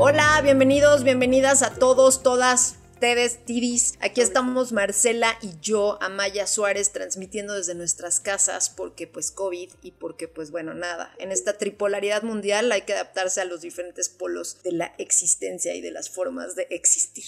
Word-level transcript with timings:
Hola, 0.00 0.40
bienvenidos, 0.44 1.02
bienvenidas 1.02 1.62
a 1.62 1.74
todos, 1.74 2.22
todas 2.22 2.76
ustedes, 2.92 3.44
Tiris. 3.44 3.94
Aquí 4.00 4.20
estamos 4.20 4.70
Marcela 4.70 5.36
y 5.42 5.54
yo, 5.60 6.00
Amaya 6.00 6.46
Suárez, 6.46 6.92
transmitiendo 6.92 7.54
desde 7.54 7.74
nuestras 7.74 8.20
casas 8.20 8.70
porque 8.70 9.08
pues 9.08 9.32
COVID 9.32 9.70
y 9.82 9.90
porque 9.90 10.28
pues 10.28 10.52
bueno, 10.52 10.72
nada, 10.72 11.12
en 11.18 11.32
esta 11.32 11.58
tripolaridad 11.58 12.22
mundial 12.22 12.70
hay 12.70 12.82
que 12.82 12.92
adaptarse 12.92 13.40
a 13.40 13.44
los 13.44 13.60
diferentes 13.60 14.08
polos 14.08 14.62
de 14.62 14.70
la 14.70 14.94
existencia 14.98 15.74
y 15.74 15.80
de 15.80 15.90
las 15.90 16.10
formas 16.10 16.54
de 16.54 16.68
existir. 16.70 17.24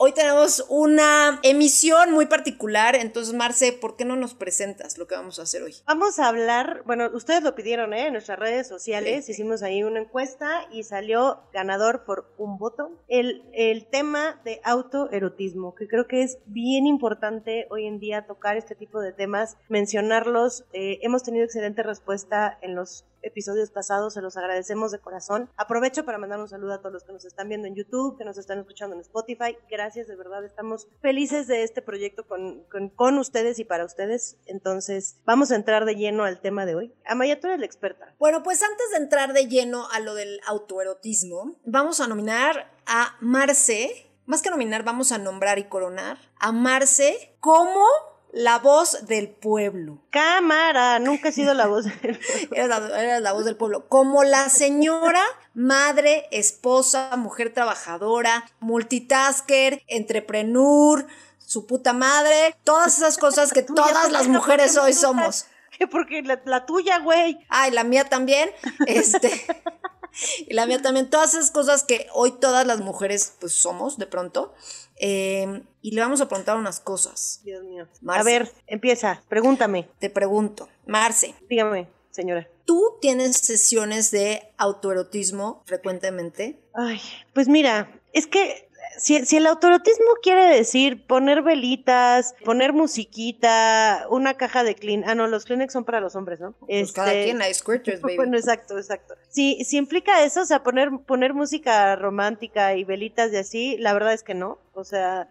Hoy 0.00 0.12
tenemos 0.12 0.64
una 0.68 1.40
emisión 1.42 2.12
muy 2.12 2.26
particular, 2.26 2.94
entonces 2.94 3.34
Marce, 3.34 3.72
¿por 3.72 3.96
qué 3.96 4.04
no 4.04 4.14
nos 4.14 4.32
presentas 4.32 4.96
lo 4.96 5.08
que 5.08 5.16
vamos 5.16 5.40
a 5.40 5.42
hacer 5.42 5.64
hoy? 5.64 5.74
Vamos 5.88 6.20
a 6.20 6.28
hablar, 6.28 6.84
bueno, 6.86 7.10
ustedes 7.12 7.42
lo 7.42 7.56
pidieron, 7.56 7.92
¿eh? 7.92 8.06
En 8.06 8.12
nuestras 8.12 8.38
redes 8.38 8.68
sociales 8.68 9.28
hicimos 9.28 9.64
ahí 9.64 9.82
una 9.82 9.98
encuesta 9.98 10.68
y 10.70 10.84
salió 10.84 11.40
ganador 11.52 12.04
por 12.04 12.32
un 12.38 12.58
voto 12.58 12.92
el, 13.08 13.42
el 13.52 13.86
tema 13.86 14.40
de 14.44 14.60
auto 14.62 15.10
erotismo, 15.10 15.74
que 15.74 15.88
creo 15.88 16.06
que 16.06 16.22
es 16.22 16.38
bien 16.46 16.86
importante 16.86 17.66
hoy 17.68 17.88
en 17.88 17.98
día 17.98 18.24
tocar 18.24 18.56
este 18.56 18.76
tipo 18.76 19.00
de 19.00 19.12
temas, 19.12 19.56
mencionarlos. 19.68 20.64
Eh, 20.74 21.00
hemos 21.02 21.24
tenido 21.24 21.44
excelente 21.44 21.82
respuesta 21.82 22.56
en 22.62 22.76
los 22.76 23.04
episodios 23.22 23.70
pasados, 23.70 24.14
se 24.14 24.22
los 24.22 24.36
agradecemos 24.36 24.92
de 24.92 24.98
corazón. 24.98 25.50
Aprovecho 25.56 26.04
para 26.04 26.18
mandar 26.18 26.40
un 26.40 26.48
saludo 26.48 26.74
a 26.74 26.78
todos 26.78 26.92
los 26.92 27.04
que 27.04 27.12
nos 27.12 27.24
están 27.24 27.48
viendo 27.48 27.66
en 27.66 27.74
YouTube, 27.74 28.18
que 28.18 28.24
nos 28.24 28.38
están 28.38 28.58
escuchando 28.58 28.94
en 28.94 29.00
Spotify. 29.00 29.56
Gracias, 29.70 30.08
de 30.08 30.16
verdad, 30.16 30.44
estamos 30.44 30.88
felices 31.00 31.46
de 31.46 31.62
este 31.62 31.82
proyecto 31.82 32.26
con, 32.26 32.64
con, 32.64 33.18
ustedes 33.18 33.58
y 33.58 33.64
para 33.64 33.84
ustedes. 33.84 34.36
Entonces, 34.46 35.18
vamos 35.24 35.50
a 35.50 35.56
entrar 35.56 35.84
de 35.84 35.96
lleno 35.96 36.24
al 36.24 36.40
tema 36.40 36.66
de 36.66 36.74
hoy. 36.74 36.94
Amaya, 37.04 37.40
tú 37.40 37.46
eres 37.48 37.60
la 37.60 37.66
experta. 37.66 38.14
Bueno, 38.18 38.42
pues 38.42 38.62
antes 38.62 38.90
de 38.90 38.98
entrar 38.98 39.32
de 39.32 39.46
lleno 39.46 39.88
a 39.90 40.00
lo 40.00 40.14
del 40.14 40.40
autoerotismo, 40.46 41.56
vamos 41.64 42.00
a 42.00 42.06
nominar 42.06 42.72
a 42.86 43.16
Marce 43.20 44.08
más 44.28 44.42
que 44.42 44.50
nominar, 44.50 44.84
vamos 44.84 45.10
a 45.10 45.16
nombrar 45.16 45.58
y 45.58 45.64
coronar 45.64 46.18
a 46.38 46.52
Marce 46.52 47.34
como 47.40 47.82
la 48.32 48.58
voz 48.58 49.06
del 49.06 49.28
pueblo. 49.28 50.02
Cámara, 50.10 50.98
nunca 50.98 51.30
he 51.30 51.32
sido 51.32 51.54
la 51.54 51.66
voz 51.66 51.84
del 51.84 51.94
pueblo. 52.48 52.56
Eres 52.96 53.22
la, 53.22 53.32
voz 53.32 53.44
del 53.44 53.56
pueblo. 53.56 53.88
Como 53.88 54.24
la 54.24 54.48
señora, 54.48 55.22
madre, 55.54 56.26
esposa, 56.30 57.16
mujer 57.16 57.52
trabajadora, 57.52 58.44
multitasker, 58.60 59.82
entrepreneur, 59.86 61.06
su 61.38 61.66
puta 61.66 61.92
madre, 61.92 62.56
todas 62.64 62.98
esas 62.98 63.16
cosas 63.18 63.52
que 63.52 63.62
todas 63.74 64.12
las 64.12 64.28
mujeres 64.28 64.76
hoy 64.76 64.92
somos. 64.92 65.46
Porque 65.90 66.22
la, 66.22 66.40
la 66.44 66.66
tuya, 66.66 66.98
güey. 66.98 67.38
Ay, 67.48 67.70
la 67.70 67.84
mía 67.84 68.04
también. 68.04 68.50
Este. 68.86 69.46
y 70.46 70.52
la 70.52 70.66
mía 70.66 70.82
también. 70.82 71.08
Todas 71.08 71.34
esas 71.34 71.50
cosas 71.50 71.84
que 71.84 72.08
hoy 72.12 72.32
todas 72.32 72.66
las 72.66 72.80
mujeres, 72.80 73.34
pues 73.40 73.52
somos 73.52 73.96
de 73.96 74.06
pronto. 74.06 74.54
Eh, 75.00 75.62
y 75.88 75.92
le 75.92 76.02
vamos 76.02 76.20
a 76.20 76.28
preguntar 76.28 76.58
unas 76.58 76.80
cosas. 76.80 77.40
Dios 77.44 77.64
mío. 77.64 77.86
Marce. 78.02 78.20
A 78.20 78.24
ver, 78.24 78.52
empieza, 78.66 79.22
pregúntame. 79.26 79.88
Te 79.98 80.10
pregunto, 80.10 80.68
Marce, 80.86 81.34
Dígame, 81.48 81.88
señora. 82.10 82.46
¿tú 82.66 82.98
tienes 83.00 83.38
sesiones 83.38 84.10
de 84.10 84.42
autoerotismo 84.58 85.62
frecuentemente? 85.64 86.58
Ay, 86.74 87.00
pues 87.32 87.48
mira, 87.48 87.90
es 88.12 88.26
que 88.26 88.68
si, 88.98 89.24
si 89.24 89.38
el 89.38 89.46
autorotismo 89.46 90.06
quiere 90.22 90.44
decir 90.44 91.06
poner 91.06 91.40
velitas, 91.40 92.34
poner 92.44 92.74
musiquita, 92.74 94.06
una 94.10 94.34
caja 94.34 94.64
de 94.64 94.74
clean, 94.74 95.04
ah 95.06 95.14
no, 95.14 95.26
los 95.26 95.46
Kleenex 95.46 95.72
son 95.72 95.84
para 95.84 96.00
los 96.00 96.16
hombres, 96.16 96.38
¿no? 96.38 96.52
Pues 96.52 96.92
cada 96.92 97.14
Este, 97.14 97.24
quien 97.24 97.40
hay 97.40 97.54
squirters, 97.54 98.02
baby. 98.02 98.16
Bueno, 98.16 98.36
exacto, 98.36 98.76
exacto. 98.76 99.14
Si, 99.30 99.64
si 99.64 99.78
implica 99.78 100.22
eso, 100.22 100.42
o 100.42 100.44
sea, 100.44 100.62
poner, 100.62 100.90
poner 101.06 101.32
música 101.32 101.96
romántica 101.96 102.76
y 102.76 102.84
velitas 102.84 103.32
y 103.32 103.36
así, 103.36 103.78
la 103.78 103.94
verdad 103.94 104.12
es 104.12 104.22
que 104.22 104.34
no. 104.34 104.58
O 104.74 104.84
sea, 104.84 105.28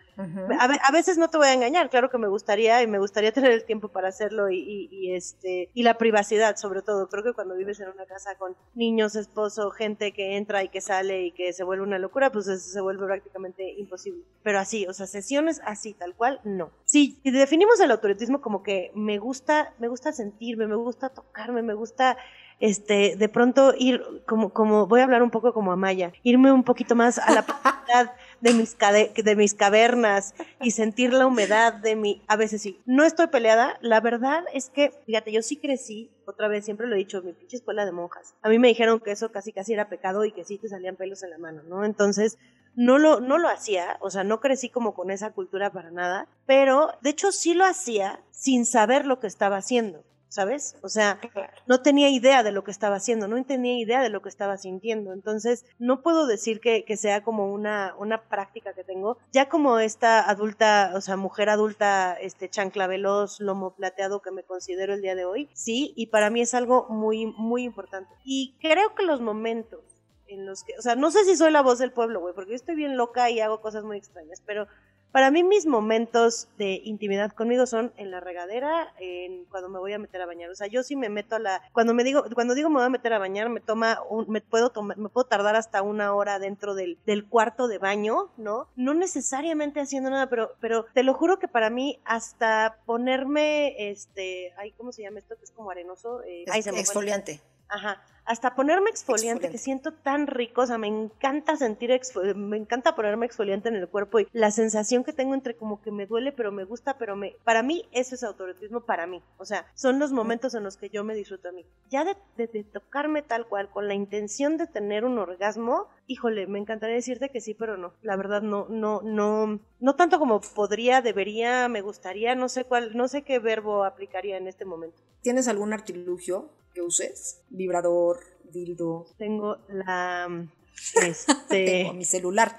A, 0.59 0.67
ve- 0.67 0.79
a 0.83 0.91
veces 0.91 1.17
no 1.17 1.27
te 1.29 1.37
voy 1.37 1.47
a 1.47 1.53
engañar, 1.53 1.89
claro 1.89 2.09
que 2.09 2.17
me 2.17 2.27
gustaría 2.27 2.81
y 2.81 2.87
me 2.87 2.99
gustaría 2.99 3.31
tener 3.33 3.51
el 3.51 3.65
tiempo 3.65 3.89
para 3.89 4.07
hacerlo 4.09 4.49
y, 4.49 4.57
y- 4.59 4.87
y, 4.91 5.15
este 5.15 5.69
y 5.73 5.83
la 5.83 5.97
privacidad 5.97 6.55
sobre 6.57 6.81
todo. 6.81 7.07
Creo 7.09 7.23
que 7.23 7.33
cuando 7.33 7.55
vives 7.55 7.79
en 7.79 7.89
una 7.89 8.05
casa 8.05 8.35
con 8.35 8.55
niños, 8.73 9.15
esposo, 9.15 9.69
gente 9.71 10.11
que 10.13 10.35
entra 10.37 10.63
y 10.63 10.69
que 10.69 10.81
sale 10.81 11.23
y 11.25 11.31
que 11.31 11.53
se 11.53 11.63
vuelve 11.63 11.83
una 11.83 11.99
locura, 11.99 12.31
pues 12.31 12.47
eso 12.47 12.67
se 12.69 12.81
vuelve 12.81 13.05
prácticamente 13.05 13.71
imposible. 13.73 14.23
Pero 14.43 14.59
así, 14.59 14.87
o 14.87 14.93
sea, 14.93 15.05
sesiones 15.05 15.61
así, 15.65 15.93
tal 15.93 16.15
cual, 16.15 16.39
no. 16.43 16.71
Si 16.85 17.19
definimos 17.23 17.79
el 17.79 17.91
autoritismo 17.91 18.41
como 18.41 18.63
que 18.63 18.91
me 18.95 19.19
gusta, 19.19 19.73
me 19.79 19.87
gusta 19.87 20.11
sentirme, 20.13 20.67
me 20.67 20.75
gusta 20.75 21.09
tocarme, 21.09 21.61
me 21.61 21.73
gusta 21.73 22.17
este, 22.59 23.15
de 23.17 23.29
pronto 23.29 23.73
ir, 23.77 24.03
como, 24.25 24.49
como, 24.51 24.87
voy 24.87 25.01
a 25.01 25.03
hablar 25.03 25.21
un 25.21 25.29
poco 25.29 25.53
como 25.53 25.71
Amaya, 25.71 26.11
irme 26.23 26.51
un 26.51 26.63
poquito 26.63 26.95
más 26.95 27.19
a 27.19 27.31
la 27.31 27.41
profundidad 27.45 28.13
de 28.41 28.53
mis, 28.53 28.77
de 28.77 29.35
mis 29.35 29.53
cavernas 29.53 30.33
y 30.61 30.71
sentir 30.71 31.13
la 31.13 31.25
humedad 31.25 31.73
de 31.73 31.95
mi, 31.95 32.23
a 32.27 32.35
veces 32.35 32.61
sí, 32.61 32.81
no 32.85 33.03
estoy 33.03 33.27
peleada, 33.27 33.77
la 33.81 33.99
verdad 33.99 34.43
es 34.53 34.69
que, 34.69 34.91
fíjate, 35.05 35.31
yo 35.31 35.41
sí 35.41 35.57
crecí, 35.57 36.11
otra 36.25 36.47
vez, 36.47 36.65
siempre 36.65 36.87
lo 36.87 36.95
he 36.95 36.99
dicho, 36.99 37.21
mi 37.21 37.33
pinche 37.33 37.57
escuela 37.57 37.85
de 37.85 37.91
monjas, 37.91 38.35
a 38.41 38.49
mí 38.49 38.59
me 38.59 38.67
dijeron 38.67 38.99
que 38.99 39.11
eso 39.11 39.31
casi 39.31 39.51
casi 39.51 39.73
era 39.73 39.89
pecado 39.89 40.25
y 40.25 40.31
que 40.31 40.43
sí 40.43 40.57
te 40.57 40.69
salían 40.69 40.95
pelos 40.95 41.23
en 41.23 41.31
la 41.31 41.37
mano, 41.37 41.63
¿no? 41.63 41.85
Entonces, 41.85 42.37
no 42.75 42.99
lo, 42.99 43.19
no 43.19 43.39
lo 43.39 43.49
hacía, 43.49 43.97
o 44.01 44.11
sea, 44.11 44.23
no 44.23 44.39
crecí 44.39 44.69
como 44.69 44.93
con 44.93 45.09
esa 45.09 45.31
cultura 45.31 45.71
para 45.71 45.89
nada, 45.89 46.27
pero 46.45 46.91
de 47.01 47.09
hecho 47.09 47.31
sí 47.31 47.55
lo 47.55 47.65
hacía 47.65 48.21
sin 48.29 48.67
saber 48.67 49.07
lo 49.07 49.19
que 49.19 49.25
estaba 49.25 49.57
haciendo. 49.57 50.03
¿Sabes? 50.29 50.75
O 50.81 50.89
sea, 50.89 51.19
no 51.67 51.81
tenía 51.81 52.09
idea 52.09 52.43
de 52.43 52.51
lo 52.51 52.63
que 52.63 52.71
estaba 52.71 52.97
haciendo, 52.97 53.27
no 53.27 53.43
tenía 53.45 53.79
idea 53.79 54.01
de 54.01 54.09
lo 54.09 54.21
que 54.21 54.29
estaba 54.29 54.57
sintiendo. 54.57 55.13
Entonces, 55.13 55.65
no 55.79 56.01
puedo 56.01 56.27
decir 56.27 56.59
que, 56.59 56.83
que 56.83 56.97
sea 56.97 57.23
como 57.23 57.51
una, 57.51 57.95
una 57.97 58.23
práctica 58.23 58.73
que 58.73 58.83
tengo. 58.83 59.17
Ya 59.31 59.47
como 59.47 59.79
esta 59.79 60.29
adulta, 60.29 60.91
o 60.95 61.01
sea, 61.01 61.15
mujer 61.15 61.49
adulta, 61.49 62.13
este 62.13 62.49
chancla 62.49 62.87
veloz, 62.87 63.39
lomo 63.39 63.73
plateado 63.75 64.21
que 64.21 64.31
me 64.31 64.43
considero 64.43 64.93
el 64.93 65.01
día 65.01 65.15
de 65.15 65.25
hoy, 65.25 65.49
sí, 65.53 65.93
y 65.95 66.07
para 66.07 66.29
mí 66.29 66.41
es 66.41 66.53
algo 66.53 66.87
muy, 66.89 67.25
muy 67.25 67.63
importante. 67.63 68.13
Y 68.23 68.55
creo 68.59 68.95
que 68.95 69.03
los 69.03 69.21
momentos 69.21 69.81
en 70.27 70.45
los 70.45 70.63
que, 70.63 70.73
o 70.77 70.81
sea, 70.81 70.95
no 70.95 71.11
sé 71.11 71.23
si 71.23 71.35
soy 71.35 71.51
la 71.51 71.61
voz 71.61 71.79
del 71.79 71.91
pueblo, 71.91 72.19
güey, 72.19 72.33
porque 72.33 72.51
yo 72.51 72.55
estoy 72.55 72.75
bien 72.75 72.97
loca 72.97 73.29
y 73.29 73.39
hago 73.39 73.61
cosas 73.61 73.83
muy 73.83 73.97
extrañas, 73.97 74.41
pero 74.45 74.67
para 75.11 75.31
mí 75.31 75.43
mis 75.43 75.65
momentos 75.65 76.47
de 76.57 76.81
intimidad 76.83 77.31
conmigo 77.31 77.65
son 77.65 77.91
en 77.97 78.11
la 78.11 78.19
regadera, 78.19 78.93
en 78.99 79.45
cuando 79.45 79.69
me 79.69 79.79
voy 79.79 79.93
a 79.93 79.99
meter 79.99 80.21
a 80.21 80.25
bañar. 80.25 80.49
O 80.49 80.55
sea, 80.55 80.67
yo 80.67 80.83
sí 80.83 80.95
me 80.95 81.09
meto 81.09 81.35
a 81.35 81.39
la 81.39 81.61
cuando 81.73 81.93
me 81.93 82.03
digo 82.03 82.23
cuando 82.33 82.53
digo 82.53 82.69
me 82.69 82.75
voy 82.75 82.85
a 82.85 82.89
meter 82.89 83.13
a 83.13 83.19
bañar, 83.19 83.49
me 83.49 83.59
toma 83.59 83.99
un, 84.09 84.25
me 84.29 84.41
puedo 84.41 84.69
tomar 84.69 84.97
me 84.97 85.09
puedo 85.09 85.25
tardar 85.25 85.55
hasta 85.55 85.81
una 85.81 86.13
hora 86.13 86.39
dentro 86.39 86.75
del, 86.75 86.97
del 87.05 87.25
cuarto 87.25 87.67
de 87.67 87.77
baño, 87.77 88.29
¿no? 88.37 88.67
No 88.75 88.93
necesariamente 88.93 89.79
haciendo 89.79 90.09
nada, 90.09 90.29
pero 90.29 90.51
pero 90.59 90.85
te 90.93 91.03
lo 91.03 91.13
juro 91.13 91.39
que 91.39 91.47
para 91.47 91.69
mí 91.69 91.99
hasta 92.05 92.77
ponerme 92.85 93.89
este, 93.89 94.53
ay, 94.57 94.71
¿cómo 94.73 94.91
se 94.91 95.03
llama 95.03 95.19
esto? 95.19 95.35
Que 95.37 95.45
es 95.45 95.51
como 95.51 95.71
arenoso, 95.71 96.21
eh, 96.23 96.45
ay, 96.51 96.61
se 96.61 96.71
me 96.71 96.83
fue. 96.83 97.41
Ajá. 97.69 98.01
Hasta 98.25 98.55
ponerme 98.55 98.89
exfoliante, 98.89 99.45
Exfoliante. 99.45 99.51
que 99.51 99.57
siento 99.57 99.93
tan 99.93 100.27
rico, 100.27 100.59
o 100.63 100.65
sea, 100.65 100.77
me 100.77 100.87
encanta 100.87 101.55
sentir, 101.55 101.97
me 102.35 102.57
encanta 102.57 102.93
ponerme 102.93 103.25
exfoliante 103.25 103.69
en 103.69 103.75
el 103.77 103.87
cuerpo 103.87 104.19
y 104.19 104.27
la 104.33 104.51
sensación 104.51 105.05
que 105.05 105.13
tengo 105.13 105.33
entre 105.33 105.55
como 105.55 105.81
que 105.81 105.91
me 105.91 106.05
duele, 106.07 106.33
pero 106.33 106.51
me 106.51 106.65
gusta, 106.65 106.97
pero 106.97 107.15
me, 107.15 107.37
para 107.45 107.63
mí 107.63 107.87
eso 107.93 108.15
es 108.15 108.23
autorotismo, 108.25 108.81
para 108.81 109.07
mí. 109.07 109.23
O 109.37 109.45
sea, 109.45 109.65
son 109.75 109.97
los 109.97 110.11
momentos 110.11 110.53
en 110.55 110.63
los 110.63 110.75
que 110.75 110.89
yo 110.89 111.05
me 111.05 111.15
disfruto 111.15 111.47
a 111.47 111.51
mí. 111.53 111.65
Ya 111.89 112.03
de, 112.03 112.17
de- 112.35 112.47
de 112.47 112.65
tocarme 112.65 113.21
tal 113.21 113.47
cual, 113.47 113.69
con 113.69 113.87
la 113.87 113.93
intención 113.93 114.57
de 114.57 114.67
tener 114.67 115.05
un 115.05 115.17
orgasmo, 115.19 115.87
híjole, 116.07 116.47
me 116.47 116.59
encantaría 116.59 116.95
decirte 116.97 117.29
que 117.29 117.39
sí, 117.39 117.53
pero 117.53 117.77
no. 117.77 117.93
La 118.01 118.17
verdad, 118.17 118.41
no, 118.41 118.67
no, 118.67 118.99
no, 119.03 119.61
no 119.79 119.95
tanto 119.95 120.19
como 120.19 120.41
podría, 120.41 121.01
debería, 121.01 121.69
me 121.69 121.79
gustaría, 121.79 122.35
no 122.35 122.49
sé 122.49 122.65
cuál, 122.65 122.97
no 122.97 123.07
sé 123.07 123.21
qué 123.21 123.39
verbo 123.39 123.85
aplicaría 123.85 124.35
en 124.35 124.49
este 124.49 124.65
momento. 124.65 125.01
¿Tienes 125.21 125.47
algún 125.47 125.71
artilugio 125.71 126.49
que 126.77 126.83
uses? 126.83 127.41
Vibrador, 127.49 128.19
dildo. 128.43 129.07
Tengo 129.17 129.57
la 129.67 130.27
Tengo 130.93 131.07
este 131.07 131.91
mi 131.93 132.05
celular. 132.05 132.55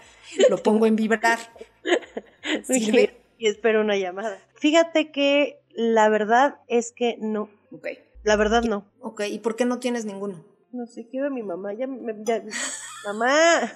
Lo 0.50 0.56
pongo 0.60 0.86
en 0.86 0.96
vibrar. 0.96 1.38
¿Sirve? 2.64 3.16
y 3.38 3.46
espero 3.46 3.80
una 3.80 3.96
llamada. 3.96 4.42
Fíjate 4.56 5.12
que 5.12 5.60
la 5.70 6.08
verdad 6.08 6.56
es 6.66 6.90
que 6.90 7.16
no, 7.20 7.48
Ok. 7.70 7.86
la 8.24 8.34
verdad 8.34 8.64
no. 8.64 8.84
Ok, 9.00 9.22
¿y 9.30 9.38
por 9.38 9.54
qué 9.54 9.64
no 9.64 9.78
tienes 9.78 10.04
ninguno? 10.04 10.44
No 10.72 10.86
sé, 10.88 11.06
quiero 11.08 11.28
a 11.28 11.30
mi 11.30 11.44
mamá, 11.44 11.72
ya, 11.74 11.86
me, 11.86 12.12
ya- 12.24 12.42
mamá. 13.04 13.72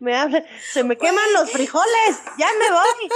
me 0.00 0.16
habla, 0.16 0.44
se 0.72 0.82
me 0.82 0.98
queman 0.98 1.32
los 1.34 1.52
frijoles, 1.52 2.20
ya 2.36 2.48
me 2.58 2.70
voy. 2.72 3.08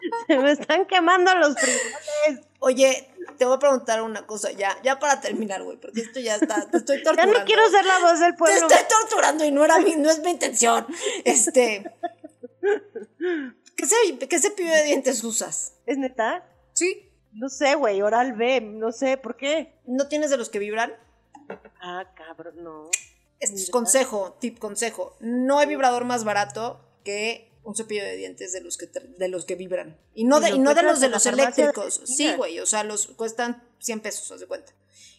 Se 0.26 0.38
me 0.38 0.52
están 0.52 0.86
quemando 0.86 1.34
los 1.36 1.54
frijoles. 1.58 2.46
Oye, 2.60 3.08
te 3.38 3.44
voy 3.44 3.56
a 3.56 3.58
preguntar 3.58 4.02
una 4.02 4.26
cosa 4.26 4.50
ya, 4.52 4.76
ya 4.82 4.98
para 4.98 5.20
terminar, 5.20 5.62
güey, 5.62 5.76
porque 5.78 6.00
esto 6.00 6.18
ya 6.20 6.34
está, 6.36 6.68
te 6.70 6.78
estoy 6.78 6.98
Ya 6.98 7.04
torturando. 7.04 7.38
no 7.38 7.44
quiero 7.44 7.68
ser 7.70 7.84
la 7.84 7.98
voz 8.00 8.18
del 8.20 8.32
Te 8.32 8.38
pueblo. 8.38 8.66
estoy 8.68 8.84
torturando 9.00 9.44
y 9.44 9.50
no 9.52 9.64
era 9.64 9.78
mi, 9.78 9.94
no 9.96 10.10
es 10.10 10.20
mi 10.20 10.30
intención. 10.30 10.86
Este. 11.24 11.90
¿Qué, 13.76 13.86
ce- 13.86 14.18
qué 14.28 14.38
cepillo 14.40 14.72
de 14.72 14.84
dientes 14.84 15.22
usas? 15.24 15.74
¿Es 15.86 15.98
neta? 15.98 16.44
Sí. 16.72 17.04
No 17.32 17.48
sé, 17.48 17.74
güey, 17.74 18.02
oral 18.02 18.32
B, 18.32 18.60
no 18.60 18.90
sé, 18.90 19.16
¿por 19.16 19.36
qué? 19.36 19.74
¿No 19.86 20.08
tienes 20.08 20.30
de 20.30 20.36
los 20.36 20.48
que 20.48 20.58
vibran? 20.58 20.92
Ah, 21.80 22.04
cabrón, 22.16 22.54
no. 22.62 22.90
es 23.38 23.70
consejo, 23.70 24.36
tip 24.40 24.58
consejo, 24.58 25.16
no 25.20 25.58
hay 25.60 25.66
vibrador 25.68 26.04
más 26.04 26.24
barato 26.24 26.80
que 27.04 27.47
un 27.68 27.76
cepillo 27.76 28.02
de 28.02 28.16
dientes 28.16 28.52
de 28.52 28.62
los 28.62 28.78
que 28.78 28.86
de 28.86 29.28
los 29.28 29.44
que 29.44 29.54
vibran. 29.54 29.98
Y 30.14 30.24
no 30.24 30.40
de, 30.40 30.50
y 30.50 30.58
no 30.58 30.74
de 30.74 30.82
los 30.82 31.00
de 31.00 31.10
los 31.10 31.26
eléctricos. 31.26 32.00
sí, 32.04 32.32
güey, 32.34 32.58
o 32.60 32.66
sea, 32.66 32.82
los 32.82 33.08
cuestan 33.08 33.62
100 33.80 34.00
pesos, 34.00 34.32
haz 34.32 34.40
de 34.40 34.46
cuenta. 34.46 34.72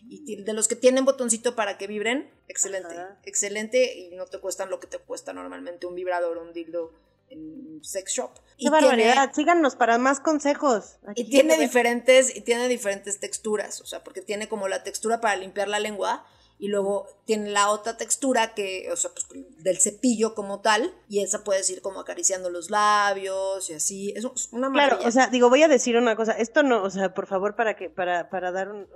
Y 0.10 0.42
de 0.42 0.54
los 0.54 0.68
que 0.68 0.75
tienen 0.75 1.06
botoncito 1.06 1.56
para 1.56 1.78
que 1.78 1.86
vibren, 1.86 2.28
excelente. 2.48 2.96
Excelente 3.24 4.00
y 4.00 4.16
no 4.16 4.25
te 4.25 4.40
cuestan 4.40 4.72
lo 4.72 4.80
que 4.80 4.88
te 4.88 4.98
cuesta 4.98 5.31
normalmente 5.31 5.86
un 5.86 5.94
vibrador 5.94 6.40
o 6.40 6.42
un 6.42 6.51
dildo 6.51 6.92
en 7.30 7.81
sex 7.84 8.13
shop. 8.13 8.31
Qué 8.57 8.66
y 8.66 8.69
barbaridad, 8.69 9.31
síganos 9.36 9.75
para 9.75 10.00
más 10.00 10.19
consejos. 10.19 10.98
y 11.13 11.25
tiene 11.25 11.56
diferentes 11.56 12.36
y 12.36 12.42
tiene 12.42 12.68
diferentes 12.68 13.19
texturas, 13.19 13.80
o 13.81 13.86
sea, 13.86 14.04
porque 14.04 14.22
tiene 14.22 14.50
como 14.50 14.68
la 14.68 14.81
textura 14.84 15.22
para 15.22 15.36
limpiar 15.36 15.68
la 15.68 15.80
lengua 15.80 16.25
y 16.60 16.68
luego 16.68 17.08
tiene 17.24 17.52
la 17.52 17.70
otra 17.70 17.96
textura 17.96 18.54
que, 18.54 18.90
o 18.92 18.98
sea, 18.98 19.12
pues 19.12 19.28
del 19.60 19.80
cepillo 19.80 20.36
como 20.36 20.60
tal, 20.60 20.94
y 21.08 21.24
esa 21.24 21.46
puedes 21.46 21.70
ir 21.70 21.82
como 21.82 22.02
acariciando 22.02 22.50
los 22.50 22.70
labios 22.70 23.70
y 23.70 23.76
así, 23.76 24.14
es 24.14 24.26
una 24.52 24.70
maravilla. 24.70 24.98
Claro, 24.98 25.08
o 25.08 25.12
sea, 25.12 25.28
digo, 25.28 25.50
voy 25.50 25.64
a 25.64 25.70
decir 25.70 25.96
una 25.96 26.18
cosa, 26.18 26.34
esto 26.34 26.62
no, 26.62 26.84
o 26.84 26.90
sea, 26.90 27.14
por 27.14 27.28
favor, 27.28 27.56
para 27.56 27.78
que, 27.78 27.90
para, 27.90 28.30
para 28.30 28.52
dar 28.52 28.70
un, 28.70 28.88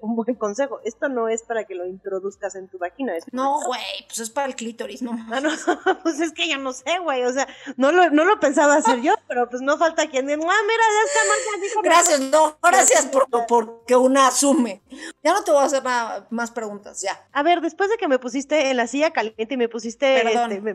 un 0.00 0.16
buen 0.16 0.34
consejo, 0.34 0.80
esto 0.84 1.08
no 1.08 1.28
es 1.28 1.42
para 1.44 1.64
que 1.64 1.74
lo 1.74 1.86
introduzcas 1.86 2.54
en 2.56 2.68
tu 2.68 2.78
vagina. 2.78 3.16
Es 3.16 3.24
no, 3.32 3.58
güey, 3.64 4.04
pues 4.06 4.18
es 4.18 4.30
para 4.30 4.46
el 4.46 4.54
clítoris, 4.54 5.00
no. 5.00 5.12
Ah, 5.30 5.40
no, 5.40 5.50
pues 6.02 6.20
es 6.20 6.32
que 6.32 6.48
yo 6.48 6.58
no 6.58 6.72
sé, 6.72 6.98
güey, 7.02 7.24
o 7.24 7.32
sea, 7.32 7.46
no 7.76 7.92
lo, 7.92 8.10
no 8.10 8.24
lo 8.24 8.40
pensaba 8.40 8.76
hacer 8.76 9.00
yo, 9.02 9.14
pero 9.28 9.48
pues 9.48 9.62
no 9.62 9.78
falta 9.78 10.08
quien 10.08 10.26
diga, 10.26 10.40
ah, 10.42 10.62
mira, 10.66 10.82
ya 10.94 11.06
está 11.06 11.20
más 11.28 11.62
dijo. 11.62 11.82
Gracias, 11.82 12.20
no, 12.20 12.58
gracias 12.62 13.06
por, 13.06 13.28
por 13.46 13.84
que 13.86 13.94
una 13.96 14.26
asume. 14.26 14.82
Ya 15.22 15.32
no 15.32 15.44
te 15.44 15.52
voy 15.52 15.62
a 15.62 15.66
hacer 15.66 15.82
más 16.30 16.50
preguntas 16.50 16.97
ya. 17.02 17.26
A 17.32 17.42
ver, 17.42 17.60
después 17.60 17.90
de 17.90 17.96
que 17.96 18.08
me 18.08 18.18
pusiste 18.18 18.70
en 18.70 18.76
la 18.76 18.86
silla 18.86 19.12
caliente 19.12 19.54
y 19.54 19.56
me 19.56 19.68
pusiste. 19.68 20.22
Perdón. 20.22 20.52
Este, 20.52 20.70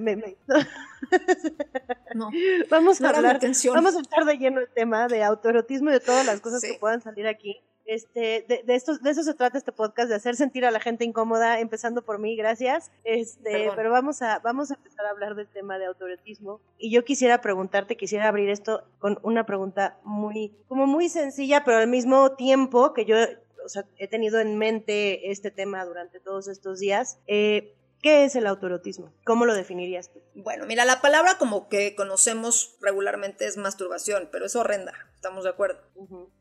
no. 2.16 2.30
Vamos 2.70 3.02
a 3.02 3.10
hablar. 3.10 3.40
Vamos 3.74 3.96
a 3.96 4.00
estar 4.00 4.26
de 4.26 4.38
lleno 4.38 4.60
el 4.60 4.70
tema 4.70 5.08
de 5.08 5.24
autoerotismo 5.24 5.90
y 5.90 5.94
de 5.94 6.00
todas 6.00 6.26
las 6.26 6.42
cosas 6.42 6.62
que 6.62 6.78
puedan 6.80 7.02
salir 7.02 7.28
aquí. 7.28 7.62
Este, 7.86 8.46
de, 8.48 8.64
de, 8.66 8.76
esto, 8.76 8.98
de 8.98 9.10
eso 9.10 9.24
se 9.24 9.34
trata 9.34 9.58
este 9.58 9.74
podcast, 9.74 10.08
de 10.08 10.16
hacer 10.16 10.38
sentir 10.38 10.66
a 10.66 10.72
la 10.72 10.80
gente 10.80 11.04
incómoda, 11.04 11.60
empezando 11.60 12.02
por 12.02 12.18
mí, 12.18 12.36
gracias. 12.36 12.92
Este, 13.04 13.72
pero 13.76 13.92
vamos 13.92 14.22
a, 14.22 14.40
vamos 14.40 14.72
a 14.72 14.76
empezar 14.76 15.06
a 15.06 15.10
hablar 15.10 15.36
del 15.36 15.48
tema 15.48 15.78
de 15.78 15.86
autoerotismo. 15.86 16.62
Y 16.78 16.92
yo 16.92 17.04
quisiera 17.04 17.42
preguntarte, 17.42 17.98
quisiera 17.98 18.30
abrir 18.30 18.50
esto 18.50 18.84
con 19.00 19.20
una 19.22 19.46
pregunta 19.46 19.98
muy, 20.04 20.54
como 20.70 20.88
muy 20.88 21.10
sencilla, 21.10 21.64
pero 21.66 21.78
al 21.78 21.88
mismo 21.88 22.32
tiempo 22.36 22.94
que 22.94 23.06
yo 23.06 23.18
o 23.64 23.70
sea, 23.70 23.86
he 23.98 24.08
tenido 24.08 24.40
en 24.40 24.58
mente 24.58 25.32
este 25.32 25.52
tema 25.52 25.86
durante 25.86 26.20
todos 26.20 26.48
estos 26.48 26.80
días. 26.80 27.20
Eh, 27.28 27.76
¿Qué 28.04 28.26
es 28.26 28.36
el 28.36 28.48
autoerotismo? 28.48 29.14
¿Cómo 29.26 29.46
lo 29.46 29.56
definirías 29.56 30.12
tú? 30.12 30.22
Bueno, 30.36 30.66
mira, 30.66 30.84
la 30.84 31.00
palabra 31.00 31.38
como 31.38 31.70
que 31.70 31.96
conocemos 31.96 32.76
regularmente 32.82 33.46
es 33.48 33.56
masturbación, 33.56 34.28
pero 34.30 34.46
es 34.46 34.58
horrenda, 34.58 34.94
¿estamos 35.16 35.46
de 35.46 35.52
acuerdo? 35.52 35.80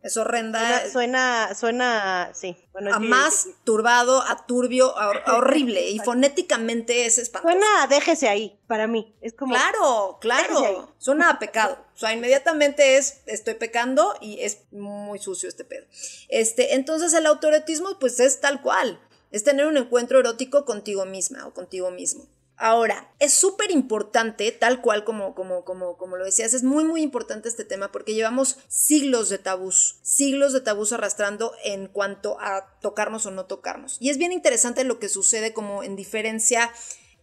Es 0.02 0.16
horrenda. 0.16 0.90
Suena, 0.90 1.54
suena, 1.54 2.32
sí. 2.34 2.56
a 2.92 2.98
más 2.98 3.46
turbado, 3.62 4.22
a 4.22 4.44
turbio, 4.44 4.98
a, 4.98 5.36
horrible, 5.36 5.88
y 5.88 5.98
fonéticamente 6.04 7.06
es 7.06 7.18
espantoso. 7.18 7.52
Suena 7.52 7.86
déjese 7.86 8.28
ahí, 8.28 8.58
para 8.66 8.88
mí. 8.88 9.14
Es 9.20 9.32
como. 9.32 9.54
Claro, 9.54 10.18
claro. 10.20 10.92
Suena 10.98 11.30
a 11.30 11.38
pecado. 11.38 11.78
O 11.94 11.98
sea, 11.98 12.12
inmediatamente 12.12 12.96
es 12.96 13.22
estoy 13.26 13.54
pecando 13.54 14.16
y 14.20 14.40
es 14.40 14.64
muy 14.72 15.20
sucio 15.20 15.48
este 15.48 15.64
pedo. 15.64 15.86
Este, 16.28 16.74
entonces 16.74 17.14
el 17.14 17.26
autoerotismo, 17.26 18.00
pues 18.00 18.18
es 18.18 18.40
tal 18.40 18.62
cual 18.62 18.98
es 19.32 19.44
tener 19.44 19.66
un 19.66 19.76
encuentro 19.76 20.20
erótico 20.20 20.64
contigo 20.64 21.04
misma 21.04 21.46
o 21.46 21.52
contigo 21.52 21.90
mismo. 21.90 22.28
Ahora, 22.56 23.12
es 23.18 23.34
súper 23.34 23.72
importante, 23.72 24.52
tal 24.52 24.82
cual 24.82 25.02
como, 25.02 25.34
como, 25.34 25.64
como, 25.64 25.96
como 25.96 26.16
lo 26.16 26.24
decías, 26.24 26.54
es 26.54 26.62
muy, 26.62 26.84
muy 26.84 27.02
importante 27.02 27.48
este 27.48 27.64
tema 27.64 27.90
porque 27.90 28.14
llevamos 28.14 28.58
siglos 28.68 29.30
de 29.30 29.38
tabús, 29.38 29.96
siglos 30.02 30.52
de 30.52 30.60
tabús 30.60 30.92
arrastrando 30.92 31.54
en 31.64 31.88
cuanto 31.88 32.38
a 32.40 32.78
tocarnos 32.80 33.26
o 33.26 33.32
no 33.32 33.46
tocarnos. 33.46 33.96
Y 33.98 34.10
es 34.10 34.18
bien 34.18 34.30
interesante 34.30 34.84
lo 34.84 35.00
que 35.00 35.08
sucede 35.08 35.52
como 35.52 35.82
en 35.82 35.96
diferencia 35.96 36.70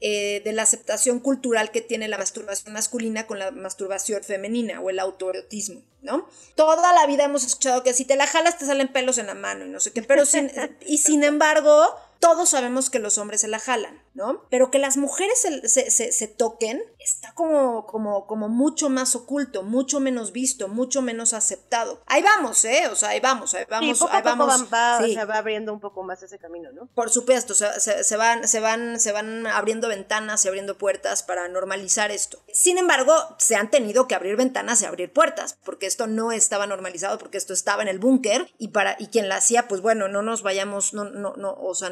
eh, 0.01 0.42
de 0.46 0.54
la 0.54 0.63
aceptación 0.63 1.19
cultural 1.19 1.72
que 1.72 1.81
tiene 1.81 2.07
la 2.07 2.18
masturbación 2.18 2.74
masculina 2.74 3.28
con 3.28 3.38
la 3.38 3.51
masturbación 3.51 4.24
femenina 4.24 4.80
o 4.80 4.90
el 4.90 5.00
autoerotismo, 5.00 5.81
¿no? 6.01 6.28
Toda 6.56 6.94
la 6.94 7.06
vida 7.06 7.25
hemos 7.25 7.44
escuchado 7.44 7.84
que 7.84 7.94
si 7.94 8.06
te 8.06 8.16
la 8.16 8.25
jalas 8.25 8.57
te 8.57 8.66
salen 8.66 8.88
pelos 8.88 9.18
en 9.18 9.28
la 9.28 9.36
mano 9.36 9.66
y 9.66 9.69
no 9.69 9.80
sé 9.80 9.92
qué, 9.92 10.01
pero 10.01 10.25
sin, 10.25 10.51
y 10.86 11.00
sin 11.00 11.24
embargo 11.24 11.96
todos 12.19 12.50
sabemos 12.50 12.90
que 12.90 13.00
los 13.00 13.18
hombres 13.18 13.42
se 13.42 13.48
la 13.48 13.60
jalan, 13.60 14.01
¿no? 14.13 14.46
Pero 14.50 14.72
que 14.72 14.78
las 14.78 14.98
mujeres 14.98 15.40
se, 15.42 15.92
se, 15.92 16.28
toquen 16.28 16.84
está 17.11 17.33
como, 17.33 17.85
como, 17.85 18.25
como 18.27 18.50
mucho 18.50 18.89
más 18.89 19.15
oculto, 19.15 19.63
mucho 19.63 20.00
menos 20.00 20.31
visto, 20.31 20.67
mucho 20.67 21.01
menos 21.01 21.33
aceptado. 21.33 22.01
Ahí 22.06 22.21
vamos, 22.21 22.63
¿eh? 22.65 22.88
O 22.91 22.95
sea, 22.95 23.09
ahí 23.09 23.19
vamos, 23.19 23.53
ahí 23.53 23.65
vamos, 23.69 24.01
ahí 24.01 24.21
vamos. 24.21 24.67
va, 24.71 25.00
se 25.01 25.25
va 25.25 25.38
abriendo 25.38 25.73
un 25.73 25.79
poco 25.79 26.03
más 26.03 26.21
ese 26.23 26.38
camino, 26.38 26.71
¿no? 26.71 26.88
Por 26.94 27.09
supuesto, 27.09 27.53
se, 27.53 28.03
se, 28.03 28.17
van, 28.17 28.47
se, 28.47 28.59
van, 28.59 29.00
se 29.00 29.11
van 29.11 29.47
abriendo 29.47 29.88
ventanas 29.88 30.45
y 30.45 30.47
abriendo 30.47 30.77
puertas 30.77 31.23
para 31.23 31.47
normalizar 31.47 32.11
esto. 32.11 32.44
Sin 32.53 32.77
embargo, 32.77 33.13
se 33.38 33.55
han 33.55 33.71
tenido 33.71 34.07
que 34.07 34.15
abrir 34.15 34.35
ventanas 34.35 34.81
y 34.81 34.85
abrir 34.85 35.12
puertas, 35.12 35.57
porque 35.63 35.88
esto 35.88 36.07
no 36.07 36.31
estaba 36.31 36.67
normalizado, 36.67 37.17
porque 37.17 37.38
esto 37.38 37.53
estaba 37.53 37.81
en 37.81 37.88
el 37.88 38.00
búnker 38.00 38.51
y 38.57 38.69
para 38.69 38.95
y 39.00 39.07
quien 39.07 39.29
la 39.29 39.38
hacía, 39.38 39.67
pues 39.67 39.81
bueno, 39.81 40.07
no 40.07 40.21
nos 40.21 40.44
vayamos, 40.44 40.94
no, 40.94 41.05
no, 41.05 41.33
no, 41.35 41.53
o 41.53 41.73
sea, 41.75 41.91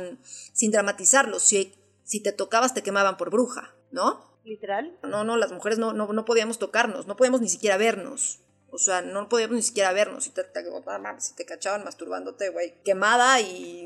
sin 0.54 0.72
dramatizarlo, 0.72 1.40
si, 1.40 1.74
si 2.04 2.22
te 2.22 2.32
tocabas 2.32 2.74
te 2.74 2.84
quemaban 2.84 3.18
por 3.18 3.30
bruja, 3.30 3.74
¿no? 3.92 4.37
¿Literal? 4.48 4.98
No, 5.04 5.26
no, 5.26 5.36
las 5.36 5.52
mujeres 5.52 5.78
no, 5.78 5.92
no, 5.92 6.12
no 6.14 6.24
podíamos 6.24 6.58
tocarnos, 6.58 7.06
no 7.06 7.18
podíamos 7.18 7.42
ni 7.42 7.50
siquiera 7.50 7.76
vernos. 7.76 8.40
O 8.70 8.78
sea, 8.78 9.02
no 9.02 9.28
podíamos 9.28 9.56
ni 9.58 9.62
siquiera 9.62 9.92
vernos. 9.92 10.24
Si 10.24 10.30
te, 10.30 10.44
te, 10.44 10.64
si 11.20 11.36
te 11.36 11.46
cachaban 11.46 11.84
masturbándote, 11.84 12.50
güey, 12.50 12.82
quemada 12.84 13.42
y 13.42 13.86